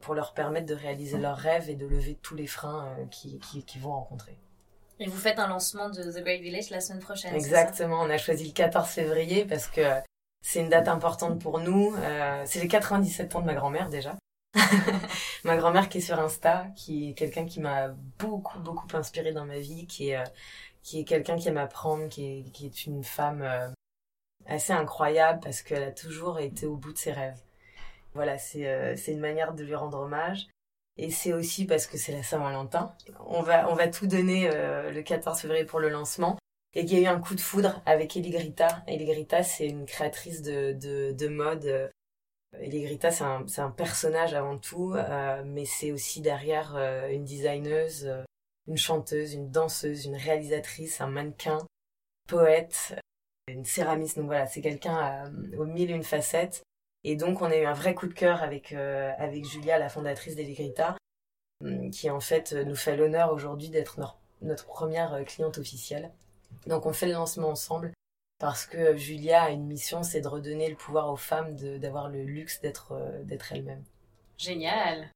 pour 0.00 0.14
leur 0.14 0.32
permettre 0.32 0.66
de 0.66 0.74
réaliser 0.74 1.18
leurs 1.18 1.36
rêves 1.36 1.68
et 1.68 1.74
de 1.74 1.86
lever 1.86 2.16
tous 2.22 2.34
les 2.34 2.46
freins 2.46 2.86
euh, 2.98 3.04
qu'ils 3.06 3.38
qui, 3.38 3.78
vont 3.78 3.92
rencontrer. 3.92 4.38
Et 4.98 5.06
vous 5.06 5.18
faites 5.18 5.38
un 5.38 5.48
lancement 5.48 5.90
de 5.90 6.02
The 6.02 6.22
Great 6.22 6.40
Village 6.40 6.70
la 6.70 6.80
semaine 6.80 7.00
prochaine. 7.00 7.34
Exactement, 7.34 8.00
on 8.00 8.10
a 8.10 8.18
choisi 8.18 8.46
le 8.46 8.52
14 8.52 8.88
février 8.88 9.44
parce 9.44 9.66
que 9.66 9.82
c'est 10.42 10.60
une 10.60 10.68
date 10.68 10.88
importante 10.88 11.40
pour 11.40 11.58
nous. 11.58 11.94
Euh, 11.96 12.42
c'est 12.46 12.60
les 12.60 12.68
97 12.68 13.36
ans 13.36 13.40
de 13.40 13.46
ma 13.46 13.54
grand-mère 13.54 13.90
déjà. 13.90 14.16
ma 15.44 15.56
grand-mère 15.56 15.88
qui 15.88 15.98
est 15.98 16.02
sur 16.02 16.18
Insta, 16.18 16.66
qui 16.76 17.10
est 17.10 17.14
quelqu'un 17.14 17.44
qui 17.44 17.60
m'a 17.60 17.88
beaucoup, 18.18 18.58
beaucoup 18.58 18.88
inspiré 18.94 19.32
dans 19.32 19.44
ma 19.44 19.58
vie, 19.58 19.86
qui 19.86 20.10
est, 20.10 20.16
euh, 20.16 20.24
qui 20.82 21.00
est 21.00 21.04
quelqu'un 21.04 21.36
qui 21.36 21.48
aime 21.48 21.58
apprendre, 21.58 22.08
qui 22.08 22.24
est, 22.24 22.50
qui 22.52 22.66
est 22.66 22.86
une 22.86 23.04
femme 23.04 23.74
assez 24.46 24.72
incroyable 24.72 25.40
parce 25.42 25.62
qu'elle 25.62 25.82
a 25.82 25.92
toujours 25.92 26.38
été 26.38 26.66
au 26.66 26.76
bout 26.76 26.92
de 26.92 26.98
ses 26.98 27.12
rêves. 27.12 27.40
Voilà, 28.14 28.38
c'est 28.38 28.66
euh, 28.66 28.96
une 29.08 29.20
manière 29.20 29.54
de 29.54 29.64
lui 29.64 29.74
rendre 29.74 29.98
hommage. 30.00 30.48
Et 30.96 31.10
c'est 31.10 31.32
aussi 31.32 31.66
parce 31.66 31.86
que 31.86 31.96
c'est 31.96 32.12
la 32.12 32.22
Saint-Valentin. 32.22 32.94
On 33.26 33.42
va, 33.42 33.70
on 33.70 33.74
va 33.74 33.88
tout 33.88 34.06
donner 34.06 34.50
euh, 34.52 34.90
le 34.90 35.02
14 35.02 35.40
février 35.40 35.64
pour 35.64 35.78
le 35.78 35.88
lancement. 35.88 36.36
Et 36.74 36.84
qu'il 36.84 36.98
y 36.98 37.06
a 37.06 37.10
eu 37.10 37.14
un 37.14 37.20
coup 37.20 37.34
de 37.34 37.40
foudre 37.40 37.82
avec 37.86 38.16
Eligrita. 38.16 38.82
Eligrita, 38.86 39.42
c'est 39.42 39.66
une 39.66 39.86
créatrice 39.86 40.42
de, 40.42 40.72
de, 40.72 41.12
de 41.12 41.28
mode. 41.28 41.90
Eligrita, 42.60 43.10
c'est 43.10 43.24
un, 43.24 43.44
un 43.58 43.70
personnage 43.70 44.34
avant 44.34 44.58
tout, 44.58 44.94
euh, 44.94 45.42
mais 45.44 45.64
c'est 45.64 45.90
aussi 45.90 46.20
derrière 46.20 46.76
une 47.10 47.24
designeuse, 47.24 48.12
une 48.68 48.76
chanteuse, 48.76 49.34
une 49.34 49.50
danseuse, 49.50 50.04
une 50.06 50.16
réalisatrice, 50.16 51.00
un 51.00 51.08
mannequin, 51.08 51.58
poète, 52.28 52.94
une 53.52 53.64
céramiste. 53.64 54.16
Donc 54.16 54.26
voilà, 54.26 54.46
c'est 54.46 54.60
quelqu'un 54.60 55.26
euh, 55.26 55.58
aux 55.58 55.64
mille 55.64 55.90
et 55.90 55.94
une 55.94 56.02
facettes. 56.02 56.62
Et 57.04 57.16
donc 57.16 57.40
on 57.42 57.46
a 57.46 57.56
eu 57.56 57.64
un 57.64 57.72
vrai 57.72 57.94
coup 57.94 58.06
de 58.06 58.14
cœur 58.14 58.42
avec, 58.42 58.72
euh, 58.72 59.12
avec 59.18 59.44
Julia, 59.44 59.78
la 59.78 59.88
fondatrice 59.88 60.36
d'Eligrita, 60.36 60.96
hum, 61.64 61.90
qui 61.90 62.10
en 62.10 62.20
fait 62.20 62.52
nous 62.52 62.76
fait 62.76 62.96
l'honneur 62.96 63.32
aujourd'hui 63.32 63.70
d'être 63.70 63.98
notre, 64.42 64.66
première 64.66 65.14
euh, 65.14 65.24
cliente 65.24 65.58
officielle. 65.58 66.10
Donc 66.66 66.86
on 66.86 66.92
fait 66.92 67.06
le 67.06 67.12
lancement 67.12 67.48
ensemble 67.48 67.92
parce 68.38 68.66
que 68.66 68.96
Julia 68.96 69.44
a 69.44 69.50
une 69.50 69.66
mission, 69.66 70.02
c'est 70.02 70.20
de 70.20 70.28
redonner 70.28 70.68
le 70.68 70.76
pouvoir 70.76 71.10
aux 71.10 71.16
femmes 71.16 71.54
d'avoir 71.56 72.08
le 72.08 72.24
luxe 72.24 72.60
d'être 72.60 72.98
d'être 73.24 73.52
elles-mêmes. 73.52 73.84
Génial. 74.38 75.10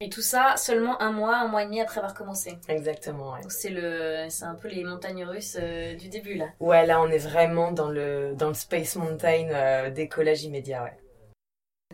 Et 0.00 0.10
tout 0.10 0.22
ça 0.22 0.56
seulement 0.56 1.00
un 1.00 1.12
mois, 1.12 1.36
un 1.36 1.48
mois 1.48 1.62
et 1.62 1.66
demi 1.66 1.80
après 1.80 1.98
avoir 1.98 2.14
commencé. 2.14 2.58
Exactement, 2.68 3.32
ouais. 3.32 3.40
C'est 3.48 3.70
le, 3.70 4.26
c'est 4.28 4.44
un 4.44 4.56
peu 4.56 4.68
les 4.68 4.84
montagnes 4.84 5.24
russes 5.24 5.56
euh, 5.58 5.94
du 5.94 6.08
début 6.08 6.34
là. 6.34 6.46
Ouais, 6.60 6.84
là 6.84 7.00
on 7.00 7.08
est 7.08 7.18
vraiment 7.18 7.70
dans 7.70 7.88
le, 7.88 8.34
dans 8.34 8.48
le 8.48 8.54
Space 8.54 8.96
Mountain 8.96 9.48
euh, 9.50 9.90
décollage 9.90 10.42
immédiat, 10.42 10.82
ouais. 10.82 10.98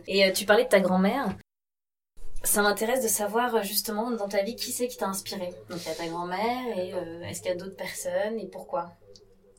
Et 0.07 0.25
euh, 0.25 0.31
tu 0.31 0.45
parlais 0.45 0.63
de 0.63 0.69
ta 0.69 0.79
grand-mère. 0.79 1.29
Ça 2.43 2.63
m'intéresse 2.63 3.03
de 3.03 3.07
savoir 3.07 3.61
justement 3.63 4.09
dans 4.09 4.27
ta 4.27 4.41
vie 4.41 4.55
qui 4.55 4.71
c'est 4.71 4.87
qui 4.87 4.97
t'a 4.97 5.07
inspiré? 5.07 5.53
Donc 5.69 5.79
il 5.85 5.87
y 5.87 5.91
a 5.91 5.95
ta 5.95 6.07
grand-mère 6.07 6.77
et 6.77 6.89
est-ce 7.29 7.41
qu'il 7.41 7.51
y 7.51 7.53
a 7.53 7.57
d'autres 7.57 7.77
personnes 7.77 8.39
et 8.39 8.47
pourquoi? 8.47 8.91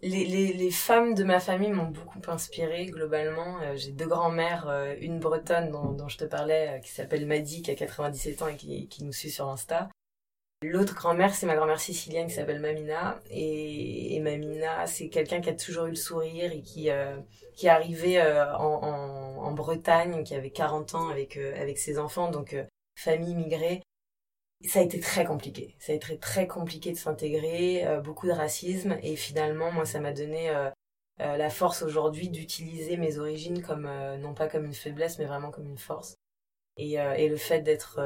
Les, 0.02 0.24
les, 0.24 0.52
les, 0.52 0.70
femmes 0.70 1.14
de 1.14 1.22
ma 1.22 1.38
famille 1.38 1.70
m'ont 1.70 1.90
beaucoup 1.90 2.20
inspirée 2.26 2.86
globalement. 2.86 3.60
Euh, 3.62 3.76
j'ai 3.76 3.92
deux 3.92 4.08
grands-mères, 4.08 4.68
euh, 4.68 4.94
une 5.00 5.20
bretonne 5.20 5.70
dont, 5.70 5.92
dont, 5.92 6.08
je 6.08 6.18
te 6.18 6.24
parlais, 6.24 6.76
euh, 6.76 6.78
qui 6.80 6.90
s'appelle 6.90 7.26
Maddy, 7.26 7.62
qui 7.62 7.70
a 7.70 7.74
97 7.76 8.42
ans 8.42 8.48
et 8.48 8.56
qui, 8.56 8.88
qui 8.88 9.04
nous 9.04 9.12
suit 9.12 9.30
sur 9.30 9.48
Insta. 9.48 9.88
L'autre 10.64 10.94
grand-mère, 10.94 11.34
c'est 11.34 11.46
ma 11.46 11.54
grand-mère 11.54 11.80
sicilienne 11.80 12.26
qui 12.26 12.34
s'appelle 12.34 12.60
Mamina. 12.60 13.20
Et, 13.30 14.16
et 14.16 14.20
Mamina, 14.20 14.86
c'est 14.86 15.08
quelqu'un 15.08 15.40
qui 15.40 15.50
a 15.50 15.54
toujours 15.54 15.86
eu 15.86 15.90
le 15.90 15.96
sourire 15.96 16.52
et 16.52 16.62
qui, 16.62 16.88
qui 17.56 17.66
est 17.66 17.70
arrivé 17.70 18.22
en, 18.22 18.62
en, 18.62 19.44
en, 19.44 19.52
Bretagne, 19.52 20.22
qui 20.22 20.36
avait 20.36 20.50
40 20.50 20.94
ans 20.94 21.08
avec, 21.08 21.36
avec 21.36 21.78
ses 21.78 21.98
enfants, 21.98 22.30
donc 22.30 22.56
famille 22.96 23.32
immigrée 23.32 23.82
ça 24.68 24.80
a 24.80 24.82
été 24.82 25.00
très 25.00 25.24
compliqué. 25.24 25.74
Ça 25.78 25.92
a 25.92 25.94
été 25.96 26.18
très 26.18 26.46
compliqué 26.46 26.92
de 26.92 26.96
s'intégrer, 26.96 27.86
euh, 27.86 28.00
beaucoup 28.00 28.26
de 28.26 28.32
racisme 28.32 28.96
et 29.02 29.16
finalement 29.16 29.72
moi 29.72 29.84
ça 29.86 30.00
m'a 30.00 30.12
donné 30.12 30.50
euh, 30.50 30.70
euh, 31.20 31.36
la 31.36 31.50
force 31.50 31.82
aujourd'hui 31.82 32.28
d'utiliser 32.28 32.96
mes 32.96 33.18
origines 33.18 33.62
comme 33.62 33.88
non 34.20 34.34
pas 34.34 34.48
comme 34.48 34.64
une 34.64 34.74
faiblesse 34.74 35.18
mais 35.18 35.26
vraiment 35.26 35.50
comme 35.50 35.66
une 35.66 35.78
force. 35.78 36.16
Et, 36.78 36.92
et 36.94 37.28
le 37.28 37.36
fait 37.36 37.60
d'être 37.60 38.00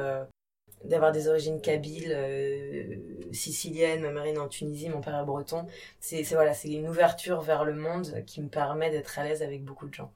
d'avoir 0.85 1.13
des 1.13 1.29
origines 1.29 1.61
kabyles, 1.61 3.31
siciliennes, 3.33 4.03
ma 4.03 4.11
mère 4.11 4.25
est 4.25 4.39
en 4.39 4.49
Tunisie, 4.49 4.89
mon 4.89 5.01
père 5.01 5.21
est 5.21 5.25
breton, 5.25 5.67
c'est 6.01 6.23
voilà, 6.35 6.53
c'est 6.53 6.71
une 6.73 6.89
ouverture 6.89 7.41
vers 7.43 7.65
le 7.65 7.75
monde 7.75 8.25
qui 8.27 8.43
me 8.43 8.49
permet 8.49 8.91
d'être 8.91 9.19
à 9.19 9.25
l'aise 9.25 9.43
avec 9.43 9.65
beaucoup 9.65 9.87
de 9.89 9.95
gens. 9.95 10.13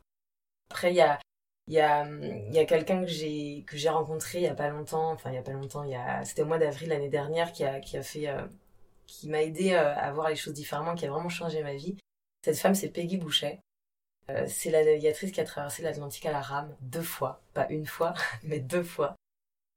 Après 0.70 0.90
il 0.92 0.96
y 0.96 1.00
a 1.00 1.18
il 1.70 1.74
y 1.74 1.80
a, 1.80 2.04
y 2.50 2.58
a 2.58 2.64
quelqu'un 2.64 3.02
que 3.02 3.06
j'ai 3.06 3.62
que 3.64 3.76
j'ai 3.76 3.90
rencontré 3.90 4.38
il 4.38 4.44
y 4.44 4.48
a 4.48 4.54
pas 4.56 4.68
longtemps, 4.68 5.12
enfin 5.12 5.30
il 5.30 5.36
y 5.36 5.38
a 5.38 5.42
pas 5.42 5.52
longtemps, 5.52 5.84
il 5.84 5.90
y 5.90 5.94
a 5.94 6.24
c'était 6.24 6.42
au 6.42 6.46
mois 6.46 6.58
d'avril 6.58 6.88
l'année 6.88 7.08
dernière 7.08 7.52
qui 7.52 7.64
a 7.64 7.78
qui 7.78 7.96
a 7.96 8.02
fait 8.02 8.28
euh, 8.28 8.44
qui 9.06 9.28
m'a 9.28 9.40
aidé 9.42 9.74
euh, 9.74 9.94
à 9.94 10.10
voir 10.12 10.28
les 10.28 10.34
choses 10.34 10.54
différemment, 10.54 10.96
qui 10.96 11.06
a 11.06 11.10
vraiment 11.10 11.28
changé 11.28 11.62
ma 11.62 11.74
vie. 11.74 11.96
Cette 12.44 12.58
femme 12.58 12.74
c'est 12.74 12.88
Peggy 12.88 13.18
Boucher. 13.18 13.60
Euh, 14.30 14.46
c'est 14.48 14.70
la 14.70 14.84
navigatrice 14.84 15.30
qui 15.30 15.40
a 15.40 15.44
traversé 15.44 15.82
l'Atlantique 15.82 16.26
à 16.26 16.32
la 16.32 16.40
rame 16.40 16.76
deux 16.80 17.02
fois, 17.02 17.40
pas 17.54 17.68
une 17.70 17.86
fois, 17.86 18.14
mais 18.42 18.58
deux 18.58 18.82
fois. 18.82 19.14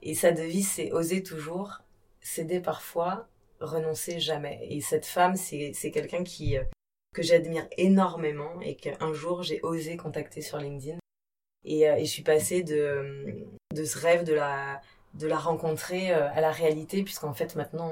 Et 0.01 0.15
sa 0.15 0.32
devise 0.32 0.71
c'est 0.71 0.91
oser 0.93 1.21
toujours, 1.21 1.82
céder 2.21 2.60
parfois, 2.60 3.27
renoncer 3.60 4.19
jamais. 4.19 4.65
Et 4.67 4.82
cette 4.82 5.06
femme 5.06 5.36
c'est 5.36 5.91
quelqu'un 5.91 6.23
qui 6.23 6.58
que 7.13 7.21
j'admire 7.21 7.67
énormément 7.77 8.60
et 8.62 8.75
qu'un 8.75 9.13
jour 9.13 9.43
j'ai 9.43 9.62
osé 9.62 9.95
contacter 9.95 10.41
sur 10.41 10.58
LinkedIn 10.58 10.97
et, 11.65 11.89
euh, 11.89 11.95
et, 11.95 12.06
je 12.06 12.10
suis 12.12 12.23
passée 12.23 12.63
de, 12.63 13.45
de 13.73 13.86
ce 13.86 13.97
rêve 13.97 14.23
de 14.23 14.34
la, 14.34 14.82
de 15.13 15.28
la 15.28 15.38
rencontrer 15.38 16.12
à 16.12 16.41
la 16.41 16.52
réalité, 16.52 17.04
puisqu'en 17.04 17.34
fait 17.34 17.56
maintenant 17.56 17.91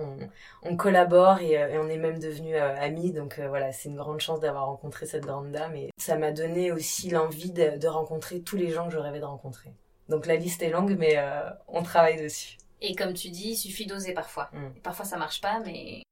on, 0.63 0.75
collabore 0.75 1.39
et, 1.39 1.77
on 1.77 1.87
est 1.87 1.97
même 1.97 2.19
devenus 2.19 2.55
amis. 2.57 3.11
Donc 3.11 3.39
voilà, 3.39 3.71
c'est 3.71 3.89
une 3.89 3.95
grande 3.95 4.19
chance 4.19 4.39
d'avoir 4.39 4.67
rencontré 4.67 5.05
cette 5.05 5.25
grande 5.25 5.51
dame 5.51 5.75
et 5.75 5.89
ça 5.97 6.17
m'a 6.17 6.31
donné 6.31 6.71
aussi 6.71 7.09
l'envie 7.09 7.51
de, 7.51 7.87
rencontrer 7.87 8.41
tous 8.41 8.57
les 8.57 8.71
gens 8.71 8.87
que 8.87 8.93
je 8.93 8.97
rêvais 8.97 9.19
de 9.19 9.25
rencontrer. 9.25 9.71
Donc 10.09 10.25
la 10.25 10.35
liste 10.35 10.63
est 10.63 10.69
longue, 10.69 10.95
mais 10.97 11.17
on 11.67 11.83
travaille 11.83 12.21
dessus. 12.21 12.57
Et 12.81 12.95
comme 12.95 13.13
tu 13.13 13.29
dis, 13.29 13.49
il 13.49 13.55
suffit 13.55 13.85
d'oser 13.85 14.13
parfois. 14.13 14.49
Mm. 14.53 14.79
Parfois 14.81 15.05
ça 15.05 15.17
marche 15.17 15.39
pas, 15.39 15.59
mais 15.63 16.03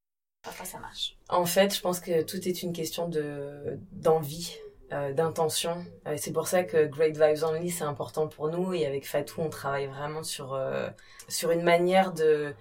parfois 0.44 0.66
ça 0.66 0.80
marche. 0.80 1.18
En 1.28 1.46
fait, 1.46 1.76
je 1.76 1.82
pense 1.82 2.00
que 2.00 2.22
tout 2.22 2.48
est 2.48 2.62
une 2.62 2.74
question 2.74 3.10
de 3.10 3.80
d'envie. 3.92 4.56
Euh, 4.92 5.14
d'intention. 5.14 5.86
Euh, 6.08 6.16
c'est 6.18 6.32
pour 6.32 6.48
ça 6.48 6.64
que 6.64 6.88
Great 6.88 7.16
Vibes 7.16 7.44
Only 7.44 7.70
c'est 7.70 7.84
important 7.84 8.28
pour 8.28 8.50
nous 8.50 8.74
et 8.74 8.88
avec 8.88 9.08
Fatou 9.08 9.40
on 9.42 9.50
travaille 9.50 9.86
vraiment 9.86 10.24
sur 10.24 10.56
euh, 10.56 10.90
sur 11.28 11.52
une 11.52 11.62
manière 11.62 12.12
de 12.12 12.56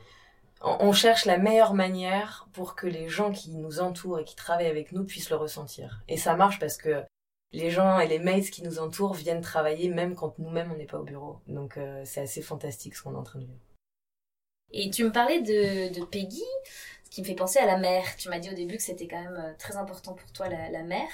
on 0.60 0.92
cherche 0.92 1.24
la 1.24 1.38
meilleure 1.38 1.72
manière 1.72 2.46
pour 2.52 2.74
que 2.74 2.86
les 2.86 3.08
gens 3.08 3.32
qui 3.32 3.56
nous 3.56 3.80
entourent 3.80 4.18
et 4.18 4.24
qui 4.24 4.36
travaillent 4.36 4.66
avec 4.66 4.92
nous 4.92 5.04
puissent 5.04 5.30
le 5.30 5.36
ressentir. 5.36 6.02
Et 6.06 6.18
ça 6.18 6.36
marche 6.36 6.58
parce 6.58 6.76
que 6.76 7.02
les 7.52 7.70
gens 7.70 7.98
et 7.98 8.06
les 8.06 8.18
mates 8.18 8.50
qui 8.50 8.62
nous 8.62 8.78
entourent 8.78 9.14
viennent 9.14 9.40
travailler 9.40 9.88
même 9.88 10.14
quand 10.14 10.38
nous-mêmes 10.38 10.70
on 10.70 10.76
n'est 10.76 10.84
pas 10.84 10.98
au 10.98 11.04
bureau. 11.04 11.40
Donc 11.46 11.78
c'est 12.04 12.20
assez 12.20 12.42
fantastique 12.42 12.96
ce 12.96 13.04
qu'on 13.04 13.14
est 13.14 13.18
en 13.18 13.22
train 13.22 13.38
de 13.38 13.44
vivre. 13.44 13.60
Et 14.72 14.90
tu 14.90 15.04
me 15.04 15.12
parlais 15.12 15.40
de, 15.40 16.04
Peggy, 16.04 16.42
ce 17.04 17.10
qui 17.10 17.22
me 17.22 17.26
fait 17.26 17.34
penser 17.36 17.58
à 17.60 17.64
la 17.66 17.78
mer. 17.78 18.04
Tu 18.18 18.28
m'as 18.28 18.40
dit 18.40 18.50
au 18.50 18.54
début 18.54 18.76
que 18.76 18.82
c'était 18.82 19.06
quand 19.06 19.22
même 19.22 19.54
très 19.58 19.76
important 19.76 20.12
pour 20.12 20.30
toi 20.32 20.48
la, 20.48 20.68
la 20.70 20.82
mer. 20.82 21.08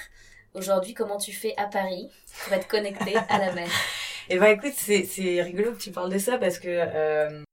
Aujourd'hui, 0.55 0.93
comment 0.93 1.17
tu 1.17 1.33
fais 1.33 1.53
à 1.57 1.65
Paris 1.65 2.09
pour 2.43 2.53
être 2.53 2.69
connecté 2.69 3.13
à 3.27 3.39
la 3.39 3.51
mer 3.51 3.69
Eh 4.29 4.39
ben 4.39 4.57
écoute, 4.57 4.73
c'est 4.73 5.41
rigolo 5.41 5.73
que 5.73 5.77
tu 5.77 5.91
parles 5.91 6.11
de 6.11 6.17
ça 6.17 6.37
parce 6.37 6.59
que 6.59 6.69
euh, 6.69 7.43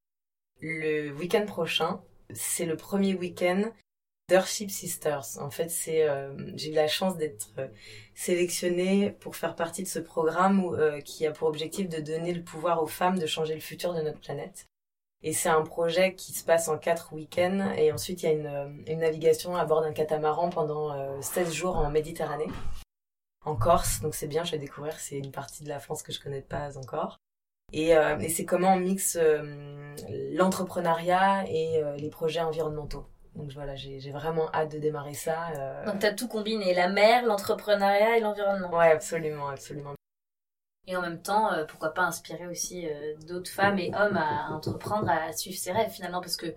le 0.60 1.10
week-end 1.10 1.44
prochain, 1.44 2.00
c'est 2.32 2.64
le 2.64 2.76
premier 2.76 3.14
week-end 3.14 3.64
d'Earthship 4.28 4.70
Sisters. 4.70 5.26
En 5.40 5.50
fait, 5.50 5.70
euh, 5.88 6.32
j'ai 6.54 6.70
eu 6.70 6.74
la 6.74 6.86
chance 6.86 7.16
d'être 7.16 7.48
euh, 7.58 7.66
sélectionnée 8.14 9.10
pour 9.18 9.34
faire 9.34 9.56
partie 9.56 9.82
de 9.82 9.88
ce 9.88 9.98
programme 9.98 11.02
qui 11.04 11.26
a 11.26 11.32
pour 11.32 11.48
objectif 11.48 11.88
de 11.88 12.00
donner 12.00 12.32
le 12.32 12.44
pouvoir 12.44 12.84
aux 12.84 12.86
femmes 12.86 13.18
de 13.18 13.26
changer 13.26 13.54
le 13.54 13.60
futur 13.60 13.94
de 13.94 14.00
notre 14.00 14.20
planète. 14.20 14.66
Et 15.24 15.32
c'est 15.32 15.48
un 15.48 15.62
projet 15.62 16.14
qui 16.14 16.32
se 16.32 16.44
passe 16.44 16.68
en 16.68 16.78
quatre 16.78 17.12
week-ends. 17.12 17.74
Et 17.76 17.92
ensuite, 17.92 18.22
il 18.22 18.26
y 18.26 18.28
a 18.28 18.32
une, 18.32 18.84
une 18.86 19.00
navigation 19.00 19.56
à 19.56 19.64
bord 19.64 19.82
d'un 19.82 19.92
catamaran 19.92 20.50
pendant 20.50 21.20
16 21.20 21.52
jours 21.52 21.76
en 21.76 21.90
Méditerranée 21.90 22.48
en 23.44 23.56
Corse, 23.56 24.00
donc 24.00 24.14
c'est 24.14 24.28
bien, 24.28 24.44
je 24.44 24.52
vais 24.52 24.58
découvrir, 24.58 24.98
c'est 24.98 25.18
une 25.18 25.32
partie 25.32 25.64
de 25.64 25.68
la 25.68 25.80
France 25.80 26.02
que 26.02 26.12
je 26.12 26.20
connais 26.20 26.42
pas 26.42 26.78
encore. 26.78 27.18
Et, 27.72 27.96
euh, 27.96 28.18
et 28.18 28.28
c'est 28.28 28.44
comment 28.44 28.74
on 28.74 28.78
mixe 28.78 29.16
euh, 29.20 29.94
l'entrepreneuriat 30.32 31.44
et 31.48 31.82
euh, 31.82 31.96
les 31.96 32.10
projets 32.10 32.40
environnementaux. 32.40 33.06
Donc 33.34 33.50
voilà, 33.52 33.74
j'ai 33.76 34.10
vraiment 34.10 34.52
hâte 34.52 34.72
de 34.72 34.78
démarrer 34.78 35.14
ça. 35.14 35.36
Donc 35.86 36.00
tu 36.00 36.06
as 36.06 36.12
tout 36.12 36.28
combiné, 36.28 36.74
la 36.74 36.90
mer, 36.90 37.24
l'entrepreneuriat 37.24 38.18
et 38.18 38.20
l'environnement. 38.20 38.70
Ouais, 38.70 38.90
absolument, 38.90 39.48
absolument. 39.48 39.94
Et 40.86 40.96
en 40.96 41.00
même 41.00 41.22
temps, 41.22 41.48
pourquoi 41.66 41.94
pas 41.94 42.02
inspirer 42.02 42.46
aussi 42.46 42.86
d'autres 43.26 43.50
femmes 43.50 43.78
et 43.78 43.90
hommes 43.94 44.18
à 44.18 44.50
entreprendre, 44.50 45.08
à 45.08 45.32
suivre 45.32 45.56
ses 45.56 45.72
rêves 45.72 45.88
finalement, 45.88 46.20
parce 46.20 46.36
que 46.36 46.54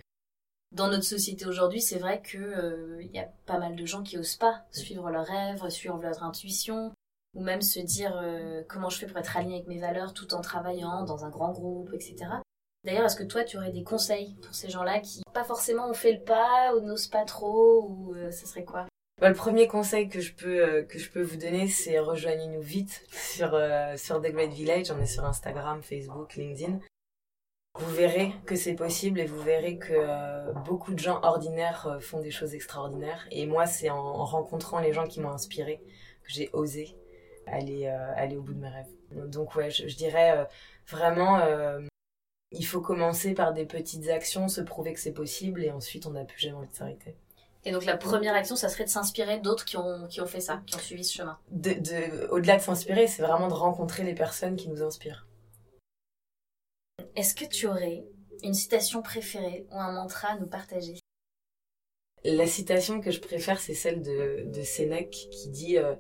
dans 0.76 0.90
notre 0.90 1.06
société 1.06 1.46
aujourd'hui, 1.46 1.82
c'est 1.82 1.98
vrai 1.98 2.22
que 2.22 2.38
il 2.38 2.44
euh, 2.44 3.04
y 3.14 3.20
a 3.20 3.30
pas 3.46 3.58
mal 3.58 3.76
de 3.76 3.86
gens 3.86 4.04
qui 4.04 4.18
osent 4.18 4.36
pas 4.36 4.64
suivre 4.72 5.10
leurs 5.10 5.26
rêves, 5.26 5.68
suivre 5.70 5.98
leur 6.02 6.22
intuition, 6.22 6.92
ou 7.34 7.42
même 7.42 7.62
se 7.62 7.80
dire 7.80 8.20
euh, 8.22 8.62
comment 8.68 8.90
je 8.90 9.00
fais 9.00 9.08
pour 9.08 9.18
être 9.18 9.38
aligné 9.38 9.56
avec 9.56 9.68
mes 9.68 9.80
valeurs 9.80 10.14
tout 10.14 10.34
en 10.34 10.42
travaillant 10.42 11.04
dans 11.04 11.24
un 11.24 11.30
grand 11.30 11.52
groupe, 11.52 11.92
etc. 11.94 12.16
D'ailleurs, 12.84 13.06
est-ce 13.06 13.16
que 13.16 13.24
toi, 13.24 13.44
tu 13.46 13.58
aurais 13.58 13.72
des 13.72 13.84
conseils 13.84 14.36
pour 14.44 14.54
ces 14.54 14.70
gens-là 14.70 15.00
qui 15.00 15.24
pas 15.34 15.46
forcément 15.46 15.90
ont 15.90 15.94
fait 15.94 16.12
le 16.12 16.24
pas 16.24 16.76
ou 16.76 16.82
n'osent 16.82 17.08
pas 17.08 17.24
trop, 17.24 17.88
ou 17.88 18.14
euh, 18.14 18.30
ce 18.32 18.46
serait 18.46 18.66
quoi? 18.66 18.86
Bah, 19.22 19.30
le 19.30 19.36
premier 19.36 19.68
conseil 19.68 20.10
que 20.10 20.20
je 20.20 20.34
peux 20.34 20.84
que 20.90 21.00
je 21.00 21.10
peux 21.10 21.22
vous 21.22 21.38
donner, 21.38 21.70
c'est 21.70 22.00
rejoignez-nous 22.00 22.62
vite 22.62 23.02
sur 23.14 23.58
sur 23.96 24.22
The 24.22 24.26
Village. 24.26 24.92
On 24.92 25.00
est 25.00 25.06
sur 25.06 25.24
Instagram, 25.24 25.82
Facebook, 25.82 26.36
LinkedIn 26.36 26.80
vous 27.78 27.94
verrez 27.94 28.34
que 28.46 28.56
c'est 28.56 28.74
possible 28.74 29.20
et 29.20 29.26
vous 29.26 29.42
verrez 29.42 29.78
que 29.78 29.94
euh, 29.94 30.54
beaucoup 30.66 30.94
de 30.94 31.00
gens 31.00 31.20
ordinaires 31.24 31.88
euh, 31.88 32.00
font 32.00 32.22
des 32.22 32.32
choses 32.32 32.54
extraordinaires. 32.56 33.28
Et 33.32 33.46
moi, 33.46 33.66
c'est 33.66 33.90
en, 33.90 34.24
rencontrant 34.24 34.80
les 34.80 34.94
gens 34.94 35.08
qui 35.08 35.20
m'ont 35.20 35.32
inspiré 35.32 35.82
que 36.24 36.32
j'ai 36.32 36.50
osé 36.54 36.96
aller, 37.48 37.88
euh, 37.88 38.14
aller 38.16 38.38
au 38.38 38.42
bout 38.42 38.54
de 38.54 38.62
mes 38.62 38.70
rêves. 38.70 38.88
Donc 39.30 39.56
ouais, 39.56 39.70
je, 39.70 39.96
dirais 39.96 40.48
vraiment, 40.88 41.40
il 42.52 42.66
faut 42.66 42.82
commencer 42.82 43.34
par 43.34 43.54
des 43.54 43.66
petites 43.66 44.10
actions, 44.10 44.48
se 44.48 44.62
prouver 44.62 44.94
que 44.94 45.00
c'est 45.00 45.14
possible 45.14 45.64
et 45.64 45.72
ensuite 45.72 46.06
on 46.06 46.12
n'a 46.12 46.26
plus 46.26 46.40
jamais 46.40 46.58
envie 46.58 46.70
de 46.70 46.76
s'arrêter. 46.76 47.16
Et 47.64 47.72
donc 47.72 47.86
la 47.86 47.98
première 47.98 48.36
action, 48.36 48.56
ça 48.56 48.68
serait 48.68 48.84
de 48.84 48.90
s'inspirer 48.90 49.40
d'autres 49.40 49.64
qui 49.64 49.78
ont, 49.78 50.08
qui 50.08 50.22
ont 50.22 50.26
fait 50.26 50.40
ça, 50.40 50.62
qui 50.66 50.76
ont 50.76 50.80
suivi 50.80 51.04
ce 51.04 51.14
chemin? 51.14 51.38
De, 51.52 52.28
Au-delà 52.30 52.58
de 52.58 52.62
s'inspirer, 52.62 53.08
c'est 53.08 53.22
vraiment 53.22 53.48
de 53.48 53.54
rencontrer 53.54 54.04
les 54.04 54.16
personnes 54.16 54.56
qui 54.56 54.70
nous 54.70 54.82
inspirent. 54.82 55.28
Est-ce 57.16 57.34
que 57.34 57.46
tu 57.46 57.68
aurais 57.68 58.04
une 58.44 58.54
citation 58.54 59.02
préférée 59.02 59.66
ou 59.72 59.76
un 59.76 59.94
mantra 59.94 60.30
à 60.30 60.40
nous 60.40 60.48
partager? 60.48 61.00
La 62.26 62.48
citation 62.48 63.00
que 63.00 63.12
je 63.12 63.20
préfère, 63.22 63.60
c'est 63.60 63.74
celle 63.74 64.02
de, 64.02 64.46
de 64.52 64.62
Sénèque 64.64 65.12
qui 65.32 65.50
dit 65.50 65.78
euh, 65.78 65.96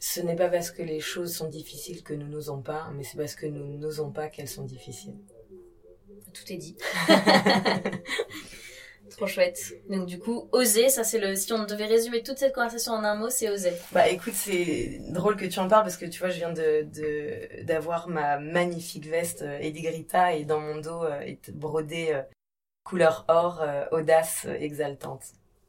Ce 0.00 0.20
n'est 0.20 0.34
pas 0.34 0.48
parce 0.48 0.70
que 0.70 0.82
les 0.82 1.00
choses 1.00 1.34
sont 1.34 1.48
difficiles 1.48 2.02
que 2.02 2.14
nous 2.14 2.26
n'osons 2.26 2.62
pas, 2.62 2.90
mais 2.94 3.04
c'est 3.04 3.18
parce 3.18 3.34
que 3.34 3.46
nous 3.46 3.78
n'osons 3.78 4.10
pas 4.10 4.28
qu'elles 4.28 4.48
sont 4.48 4.64
difficiles. 4.64 5.18
Tout 6.32 6.52
est 6.52 6.56
dit. 6.56 6.76
Trop 9.16 9.26
chouette. 9.26 9.74
Donc 9.88 10.06
du 10.06 10.18
coup, 10.18 10.48
oser, 10.52 10.88
ça 10.88 11.04
c'est 11.04 11.18
le... 11.18 11.34
Si 11.36 11.52
on 11.52 11.64
devait 11.64 11.86
résumer 11.86 12.22
toute 12.22 12.38
cette 12.38 12.54
conversation 12.54 12.92
en 12.92 13.04
un 13.04 13.14
mot, 13.14 13.30
c'est 13.30 13.48
oser. 13.50 13.72
Bah 13.92 14.08
écoute, 14.08 14.34
c'est 14.34 15.00
drôle 15.10 15.36
que 15.36 15.44
tu 15.44 15.58
en 15.58 15.68
parles 15.68 15.82
parce 15.82 15.96
que 15.96 16.06
tu 16.06 16.18
vois, 16.18 16.30
je 16.30 16.38
viens 16.38 16.52
de 16.52 17.62
d'avoir 17.62 18.08
ma 18.08 18.38
magnifique 18.38 19.06
veste 19.06 19.42
euh, 19.42 19.58
Edigrita 19.58 20.34
et 20.34 20.44
dans 20.44 20.60
mon 20.60 20.76
dos 20.76 21.04
euh, 21.04 21.20
est 21.20 21.50
brodée 21.50 22.12
euh, 22.12 22.22
couleur 22.84 23.24
or, 23.28 23.64
audace 23.92 24.46
exaltante. 24.58 25.22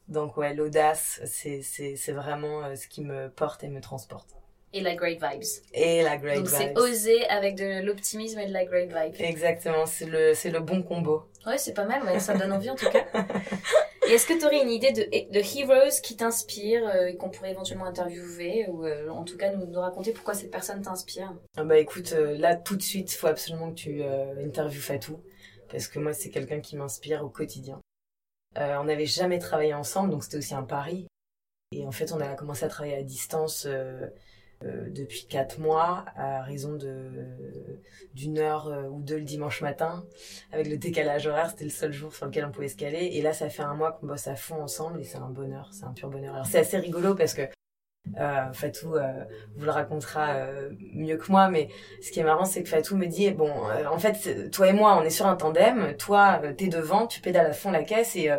Donc 0.07 0.35
ouais, 0.35 0.53
l'audace, 0.55 1.21
c'est 1.25 2.11
vraiment 2.11 2.75
ce 2.75 2.87
qui 2.87 3.01
me 3.01 3.29
porte 3.29 3.63
et 3.63 3.67
me 3.67 3.81
transporte 3.81 4.35
et 4.73 4.81
la 4.81 4.95
great 4.95 5.21
vibes. 5.21 5.43
Et 5.73 6.01
la 6.01 6.17
great 6.17 6.37
vibes. 6.37 6.45
Donc 6.45 6.53
c'est 6.53 6.77
oser 6.77 7.25
avec 7.27 7.55
de 7.55 7.85
l'optimisme 7.85 8.39
et 8.39 8.47
de 8.47 8.53
la 8.53 8.65
great 8.65 8.89
vibes. 8.89 9.15
Exactement, 9.19 9.85
c'est 9.85 10.07
le, 10.07 10.33
c'est 10.33 10.49
le 10.49 10.59
bon 10.59 10.81
combo. 10.81 11.23
Ouais, 11.45 11.57
c'est 11.57 11.73
pas 11.73 11.85
mal, 11.85 12.03
ouais, 12.03 12.19
ça 12.19 12.33
me 12.33 12.39
donne 12.39 12.51
envie 12.51 12.69
en 12.69 12.75
tout 12.75 12.89
cas. 12.89 13.05
et 14.07 14.11
est-ce 14.11 14.25
que 14.25 14.37
tu 14.37 14.45
aurais 14.45 14.61
une 14.61 14.71
idée 14.71 14.91
de, 14.91 15.03
de 15.03 15.39
heroes 15.39 16.01
qui 16.01 16.15
t'inspire 16.15 16.87
euh, 16.87 17.07
et 17.07 17.17
qu'on 17.17 17.29
pourrait 17.29 17.51
éventuellement 17.51 17.85
interviewer 17.85 18.65
ou 18.69 18.85
euh, 18.85 19.09
en 19.09 19.23
tout 19.23 19.37
cas 19.37 19.51
nous, 19.51 19.65
nous, 19.67 19.79
raconter 19.79 20.11
pourquoi 20.11 20.33
cette 20.33 20.51
personne 20.51 20.81
t'inspire? 20.81 21.33
Ah 21.55 21.63
Bah 21.63 21.77
écoute, 21.77 22.13
euh, 22.13 22.37
là 22.37 22.55
tout 22.55 22.75
de 22.75 22.81
suite, 22.81 23.13
il 23.13 23.15
faut 23.15 23.27
absolument 23.27 23.69
que 23.69 23.75
tu 23.75 24.03
interviewes 24.03 24.81
Fatou 24.81 25.21
parce 25.69 25.87
que 25.87 25.99
moi 25.99 26.13
c'est 26.13 26.29
quelqu'un 26.29 26.61
qui 26.61 26.77
m'inspire 26.77 27.23
au 27.23 27.29
quotidien. 27.29 27.79
on 28.55 28.83
n'avait 28.85 29.05
jamais 29.05 29.39
travaillé 29.39 29.73
ensemble, 29.73 30.11
donc 30.11 30.23
c'était 30.23 30.37
aussi 30.37 30.55
un 30.55 30.63
pari. 30.63 31.07
Et 31.75 31.85
en 31.87 31.91
fait, 31.91 32.13
on 32.13 32.19
a 32.19 32.35
commencé 32.35 32.63
à 32.63 32.67
travailler 32.67 32.95
à 32.95 33.01
distance 33.01 33.67
euh, 34.65 34.89
depuis 34.89 35.25
quatre 35.25 35.59
mois 35.59 36.05
à 36.15 36.41
raison 36.41 36.73
de 36.73 37.11
d'une 38.13 38.37
heure 38.37 38.67
euh, 38.67 38.83
ou 38.83 39.01
deux 39.01 39.17
le 39.17 39.23
dimanche 39.23 39.61
matin. 39.61 40.05
Avec 40.51 40.67
le 40.67 40.77
décalage 40.77 41.27
horaire 41.27 41.49
c'était 41.49 41.65
le 41.65 41.69
seul 41.69 41.91
jour 41.91 42.15
sur 42.15 42.27
lequel 42.27 42.45
on 42.45 42.51
pouvait 42.51 42.69
se 42.69 42.77
caler. 42.77 43.09
Et 43.13 43.21
là 43.21 43.33
ça 43.33 43.49
fait 43.49 43.63
un 43.63 43.73
mois 43.73 43.91
qu'on 43.91 44.07
bosse 44.07 44.27
à 44.27 44.35
fond 44.35 44.61
ensemble 44.61 45.01
et 45.01 45.03
c'est 45.03 45.17
un 45.17 45.29
bonheur 45.29 45.69
c'est 45.73 45.83
un 45.83 45.91
pur 45.91 46.09
bonheur. 46.09 46.33
Alors 46.33 46.45
c'est 46.45 46.59
assez 46.59 46.77
rigolo 46.77 47.13
parce 47.13 47.33
que 47.33 47.41
euh, 48.19 48.53
Fatou 48.53 48.95
vous 49.55 49.65
le 49.65 49.71
racontera 49.71 50.35
mieux 50.93 51.17
que 51.17 51.29
moi 51.31 51.49
mais 51.49 51.67
ce 52.01 52.11
qui 52.11 52.21
est 52.21 52.23
marrant 52.23 52.45
c'est 52.45 52.63
que 52.63 52.69
Fatou 52.69 52.95
me 52.95 53.07
dit 53.07 53.31
bon 53.31 53.51
en 53.91 53.99
fait 53.99 54.49
toi 54.51 54.67
et 54.69 54.73
moi 54.73 54.97
on 54.97 55.03
est 55.03 55.09
sur 55.09 55.27
un 55.27 55.35
tandem. 55.35 55.97
Toi 55.97 56.39
t'es 56.57 56.67
devant 56.67 57.07
tu 57.07 57.19
pédales 57.19 57.47
à 57.47 57.53
fond 57.53 57.71
la 57.71 57.83
caisse 57.83 58.15
et 58.15 58.29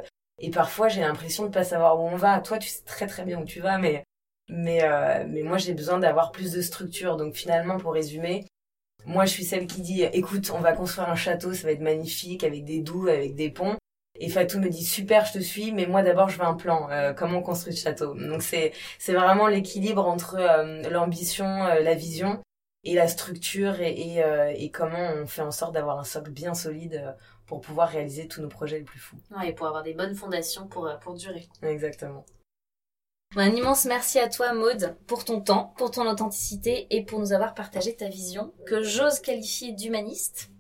et 0.41 0.51
parfois 0.51 0.89
j'ai 0.89 1.03
l'impression 1.03 1.45
de 1.45 1.51
pas 1.51 1.65
savoir 1.65 2.01
où 2.01 2.07
on 2.09 2.17
va. 2.17 2.41
Toi 2.41 2.59
tu 2.59 2.69
sais 2.69 2.83
très 2.85 3.07
très 3.07 3.25
bien 3.25 3.41
où 3.41 3.45
tu 3.45 3.61
vas 3.61 3.77
mais 3.77 4.05
mais, 4.49 4.83
euh, 4.83 5.25
mais 5.29 5.43
moi, 5.43 5.59
j'ai 5.59 5.75
besoin 5.75 5.99
d'avoir 5.99 6.33
plus 6.33 6.53
de 6.53 6.61
structure. 6.61 7.17
Donc 7.17 7.35
finalement, 7.35 7.79
pour 7.79 7.93
résumer, 7.93 8.47
moi, 9.07 9.27
je 9.27 9.33
suis 9.33 9.45
celle 9.45 9.67
qui 9.67 9.81
dit, 9.83 10.03
écoute, 10.03 10.51
on 10.55 10.61
va 10.61 10.73
construire 10.73 11.09
un 11.09 11.15
château, 11.15 11.53
ça 11.53 11.67
va 11.67 11.73
être 11.73 11.81
magnifique, 11.81 12.45
avec 12.45 12.65
des 12.65 12.81
douves, 12.81 13.09
avec 13.09 13.35
des 13.35 13.51
ponts. 13.51 13.77
Et 14.21 14.29
Fatou 14.29 14.61
me 14.61 14.69
dit, 14.69 14.85
super, 14.85 15.27
je 15.27 15.35
te 15.35 15.39
suis, 15.41 15.73
mais 15.73 15.87
moi 15.87 16.03
d'abord, 16.03 16.29
je 16.29 16.39
veux 16.39 16.45
un 16.45 16.55
plan. 16.55 16.89
Euh, 16.91 17.13
comment 17.13 17.39
on 17.39 17.43
construit 17.43 17.73
le 17.73 17.79
château 17.79 18.15
Donc 18.15 18.43
c'est 18.43 18.73
c'est 19.01 19.13
vraiment 19.13 19.49
l'équilibre 19.49 20.07
entre 20.07 20.37
euh, 20.39 20.89
l'ambition, 20.89 21.45
la 21.45 21.95
vision 21.95 22.41
et 22.85 22.95
la 22.95 23.09
structure 23.09 23.81
et, 23.81 23.91
et, 23.91 24.23
et, 24.57 24.71
comment 24.71 25.11
on 25.17 25.27
fait 25.27 25.43
en 25.43 25.51
sorte 25.51 25.75
d'avoir 25.75 25.99
un 25.99 26.05
socle 26.05 26.31
bien 26.31 26.55
solide 26.55 27.17
pour 27.47 27.61
pouvoir 27.61 27.89
réaliser 27.89 28.29
tous 28.29 28.41
nos 28.41 28.49
projets 28.49 28.79
les 28.79 28.85
plus 28.85 29.01
fous. 29.01 29.17
Ouais, 29.37 29.49
et 29.49 29.53
pour 29.53 29.67
avoir 29.67 29.83
des 29.83 29.95
bonnes 29.95 30.15
fondations 30.15 30.69
pour, 30.69 30.89
pour 31.01 31.15
durer. 31.15 31.49
Exactement. 31.63 32.25
Un 33.37 33.51
immense 33.51 33.85
merci 33.87 34.21
à 34.21 34.29
toi, 34.29 34.53
Maude, 34.53 34.97
pour 35.09 35.25
ton 35.25 35.41
temps, 35.41 35.75
pour 35.77 35.91
ton 35.91 36.09
authenticité 36.09 36.87
et 36.91 37.05
pour 37.05 37.19
nous 37.19 37.33
avoir 37.33 37.55
partagé 37.55 37.97
ta 37.97 38.09
vision, 38.09 38.53
que 38.65 38.83
j'ose 38.85 39.19
qualifier 39.19 39.73
d'humaniste. 39.73 40.51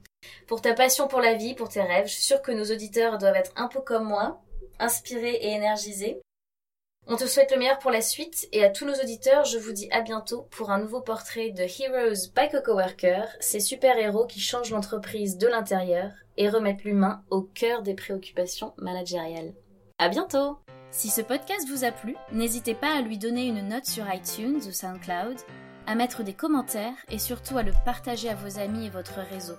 pour 0.47 0.62
ta 0.62 0.72
passion 0.72 1.07
pour 1.07 1.20
la 1.20 1.35
vie, 1.35 1.55
pour 1.55 1.68
tes 1.68 1.83
rêves. 1.83 2.07
Je 2.07 2.14
suis 2.14 2.22
sûre 2.22 2.43
que 2.43 2.51
nos 2.51 2.64
auditeurs 2.64 3.18
doivent 3.18 3.37
être 3.37 3.53
un 3.57 3.68
peu 3.68 3.81
comme 3.81 4.09
moi, 4.09 4.43
inspirés 4.79 5.35
et 5.35 5.53
énergisés. 5.53 6.20
On 7.07 7.16
te 7.16 7.27
souhaite 7.27 7.53
le 7.53 7.59
meilleur 7.59 7.79
pour 7.79 7.91
la 7.91 8.01
suite 8.01 8.49
et 8.53 8.64
à 8.64 8.70
tous 8.70 8.87
nos 8.87 8.95
auditeurs, 8.95 9.45
je 9.45 9.59
vous 9.59 9.72
dis 9.72 9.89
à 9.93 10.01
bientôt 10.01 10.49
pour 10.51 10.70
un 10.70 10.79
nouveau 10.79 11.03
portrait 11.03 11.51
de 11.51 11.62
Heroes 11.62 12.31
by 12.35 12.49
Coco 12.51 12.75
Worker, 12.75 13.29
ces 13.41 13.61
super-héros 13.61 14.27
qui 14.27 14.41
changent 14.41 14.70
l'entreprise 14.70 15.37
de 15.37 15.47
l'intérieur 15.47 16.11
et 16.39 16.49
remettent 16.49 16.85
l'humain 16.85 17.22
au 17.31 17.43
cœur 17.43 17.83
des 17.83 17.95
préoccupations 17.95 18.72
managériales. 18.79 19.53
À 19.99 20.09
bientôt! 20.09 20.57
Si 20.97 21.11
ce 21.11 21.20
podcast 21.20 21.68
vous 21.68 21.82
a 21.82 21.90
plu, 21.90 22.14
n'hésitez 22.30 22.72
pas 22.72 22.97
à 22.97 23.01
lui 23.01 23.18
donner 23.18 23.49
une 23.49 23.68
note 23.68 23.84
sur 23.84 24.05
iTunes 24.14 24.61
ou 24.64 24.70
SoundCloud, 24.70 25.36
à 25.88 25.97
mettre 25.97 26.22
des 26.22 26.34
commentaires 26.34 26.95
et 27.11 27.18
surtout 27.18 27.59
à 27.59 27.64
le 27.64 27.72
partager 27.84 28.28
à 28.28 28.36
vos 28.36 28.61
amis 28.61 28.86
et 28.86 28.90
votre 28.90 29.18
réseau. 29.18 29.57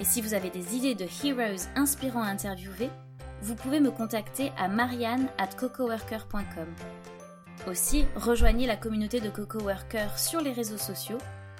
Et 0.00 0.04
si 0.04 0.20
vous 0.20 0.34
avez 0.34 0.50
des 0.50 0.74
idées 0.74 0.96
de 0.96 1.06
heroes 1.24 1.68
inspirants 1.76 2.24
à 2.24 2.26
interviewer, 2.26 2.90
vous 3.42 3.54
pouvez 3.54 3.78
me 3.78 3.92
contacter 3.92 4.50
à 4.58 4.66
marianne 4.66 5.28
at 5.38 5.54
cocoworker.com. 5.56 6.74
Aussi, 7.68 8.04
rejoignez 8.16 8.66
la 8.66 8.76
communauté 8.76 9.20
de 9.20 9.30
CocoWorker 9.30 10.08
sur 10.16 10.40
les 10.40 10.52
réseaux 10.52 10.78
sociaux 10.78 11.18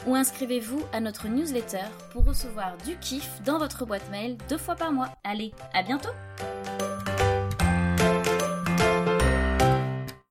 ou 0.08 0.16
inscrivez-vous 0.16 0.82
à 0.92 0.98
notre 0.98 1.28
newsletter 1.28 1.86
pour 2.10 2.24
recevoir 2.24 2.76
du 2.84 2.96
kiff 2.96 3.40
dans 3.44 3.58
votre 3.58 3.86
boîte 3.86 4.10
mail 4.10 4.36
deux 4.48 4.58
fois 4.58 4.74
par 4.74 4.90
mois. 4.90 5.10
Allez, 5.22 5.52
à 5.74 5.84
bientôt 5.84 6.10